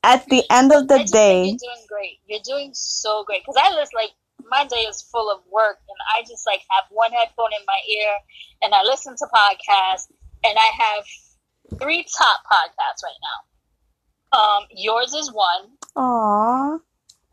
at 0.03 0.27
the 0.27 0.43
end 0.51 0.73
of 0.73 0.89
the 0.89 1.05
day, 1.05 1.45
you're 1.45 1.57
doing 1.57 1.87
great. 1.89 2.19
You're 2.27 2.41
doing 2.45 2.71
so 2.75 3.23
great. 3.25 3.43
Because 3.43 3.57
I 3.63 3.71
just 3.75 3.95
like 3.95 4.11
my 4.51 4.67
day 4.67 4.87
is 4.89 5.03
full 5.03 5.31
of 5.31 5.41
work, 5.51 5.79
and 5.89 5.99
I 6.17 6.23
just 6.23 6.47
like 6.47 6.61
have 6.71 6.85
one 6.91 7.13
headphone 7.13 7.53
in 7.59 7.65
my 7.67 7.81
ear, 8.01 8.11
and 8.63 8.75
I 8.75 8.83
listen 8.83 9.15
to 9.17 9.27
podcasts, 9.27 10.09
and 10.45 10.59
I 10.59 10.71
have 10.75 11.05
three 11.81 12.05
top 12.17 12.41
podcasts 12.51 13.05
right 13.05 13.21
now. 13.23 13.39
Um, 14.39 14.65
yours 14.75 15.15
is 15.15 15.33
one. 15.33 15.78
Aww. 15.99 16.79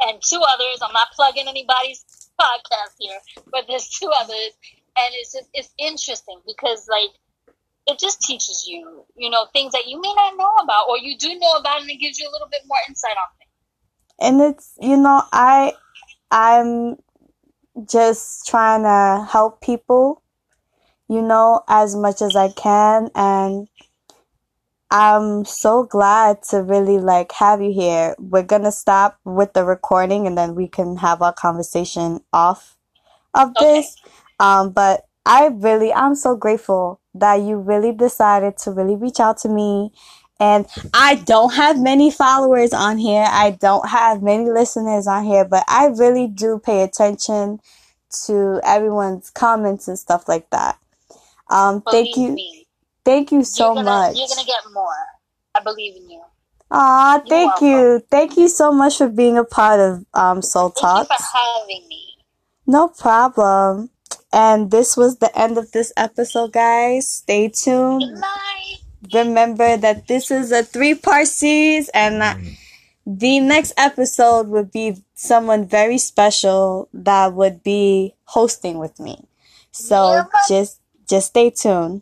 And 0.02 0.22
two 0.22 0.42
others. 0.42 0.80
I'm 0.82 0.94
not 0.94 1.10
plugging 1.16 1.48
anybody's 1.48 2.04
podcast 2.40 2.96
here, 3.00 3.20
but 3.52 3.66
there's 3.68 3.88
two 3.88 4.10
others, 4.20 4.52
and 4.98 5.14
it's 5.14 5.34
just, 5.34 5.50
it's 5.54 5.74
interesting 5.80 6.42
because 6.46 6.88
like 6.90 7.12
it 7.88 8.00
just 8.00 8.22
teaches 8.22 8.66
you, 8.68 9.06
you 9.16 9.30
know, 9.30 9.46
things 9.54 9.72
that 9.74 9.88
you 9.88 10.02
may 10.02 10.14
not 10.16 10.36
know 10.38 10.52
about, 10.64 10.90
or 10.90 10.98
you 10.98 11.18
do 11.18 11.38
know 11.40 11.52
about, 11.60 11.82
and 11.82 11.90
it 11.90 11.98
gives 11.98 12.20
you 12.20 12.28
a 12.28 12.32
little 12.32 12.48
bit 12.50 12.62
more 12.66 12.78
insight 12.90 13.12
on 13.12 13.28
things. 13.38 13.52
And 14.20 14.42
it's 14.42 14.74
you 14.82 14.98
know 14.98 15.22
I 15.32 15.74
I'm 16.32 16.98
just 17.88 18.48
trying 18.48 18.84
to 18.84 19.26
help 19.30 19.62
people, 19.62 20.24
you 21.08 21.22
know, 21.22 21.64
as 21.68 21.96
much 21.96 22.22
as 22.22 22.36
I 22.36 22.50
can, 22.50 23.10
and 23.16 23.68
I'm 24.98 25.44
so 25.44 25.84
glad 25.84 26.42
to 26.52 26.64
really 26.64 27.00
like 27.00 27.34
have 27.34 27.62
you 27.62 27.74
here. 27.74 28.16
We're 28.18 28.44
gonna 28.44 28.72
stop 28.72 29.20
with 29.26 29.52
the 29.54 29.66
recording 29.66 30.26
and 30.26 30.38
then 30.38 30.56
we 30.56 30.70
can 30.70 30.98
have 30.98 31.22
our 31.22 31.34
conversation 31.34 32.22
off 32.32 32.78
of 33.34 33.58
Okay. 33.58 33.66
this. 33.80 33.98
Um, 34.40 34.72
but 34.72 35.06
I 35.26 35.48
really, 35.48 35.94
I'm 35.94 36.16
so 36.16 36.38
grateful 36.38 37.02
that 37.14 37.42
you 37.42 37.58
really 37.58 37.92
decided 37.92 38.58
to 38.60 38.72
really 38.72 38.96
reach 38.96 39.20
out 39.20 39.38
to 39.40 39.50
me. 39.50 39.92
And 40.40 40.66
I 40.94 41.16
don't 41.16 41.54
have 41.56 41.80
many 41.80 42.12
followers 42.12 42.74
on 42.74 42.98
here. 42.98 43.26
I 43.30 43.52
don't 43.52 43.90
have 43.90 44.24
many 44.24 44.50
listeners 44.50 45.08
on 45.08 45.26
here, 45.26 45.46
but 45.46 45.66
I 45.68 45.88
really 45.88 46.28
do 46.28 46.60
pay 46.64 46.84
attention 46.84 47.60
to 48.28 48.62
everyone's 48.64 49.30
comments 49.30 49.88
and 49.90 50.00
stuff 50.00 50.28
like 50.30 50.50
that. 50.52 50.78
Um, 51.50 51.84
thank 51.92 52.18
you. 52.18 52.36
me. 52.36 52.65
Thank 53.06 53.32
you 53.32 53.44
so 53.44 53.68
you're 53.68 53.76
gonna, 53.84 53.90
much. 53.90 54.18
You're 54.18 54.28
gonna 54.28 54.46
get 54.46 54.64
more. 54.74 55.06
I 55.56 55.62
believe 55.62 55.96
in 55.96 56.10
you. 56.10 56.22
Ah, 56.72 57.22
thank 57.30 57.62
welcome. 57.62 57.68
you. 57.68 58.04
Thank 58.10 58.38
you 58.38 58.50
so 58.50 58.72
much 58.72 58.98
for 58.98 59.08
being 59.08 59.38
a 59.38 59.44
part 59.44 59.80
of 59.80 60.06
um 60.14 60.42
Soul 60.42 60.72
Talk. 60.72 61.08
Thank 61.08 61.20
you 61.20 61.26
for 61.26 61.38
having 61.38 61.88
me. 61.88 62.04
No 62.66 62.88
problem. 62.90 63.92
And 64.34 64.72
this 64.72 64.98
was 64.98 65.18
the 65.20 65.32
end 65.40 65.58
of 65.58 65.72
this 65.72 65.94
episode, 65.96 66.52
guys. 66.52 67.08
Stay 67.08 67.48
Good 67.48 67.54
tuned. 67.56 68.20
night. 68.20 68.78
Remember 69.14 69.78
that 69.78 70.08
this 70.08 70.32
is 70.32 70.52
a 70.52 70.64
three 70.64 70.96
part 70.96 71.28
series, 71.28 71.90
and 71.90 72.24
uh, 72.24 72.36
the 73.06 73.40
next 73.40 73.74
episode 73.78 74.48
would 74.48 74.72
be 74.72 74.98
someone 75.14 75.68
very 75.68 76.00
special 76.00 76.90
that 76.92 77.34
would 77.34 77.62
be 77.64 78.16
hosting 78.26 78.80
with 78.80 79.00
me. 79.00 79.24
So 79.72 80.14
Yeah. 80.14 80.24
just 80.50 80.82
just 81.08 81.28
stay 81.28 81.52
tuned. 81.52 82.02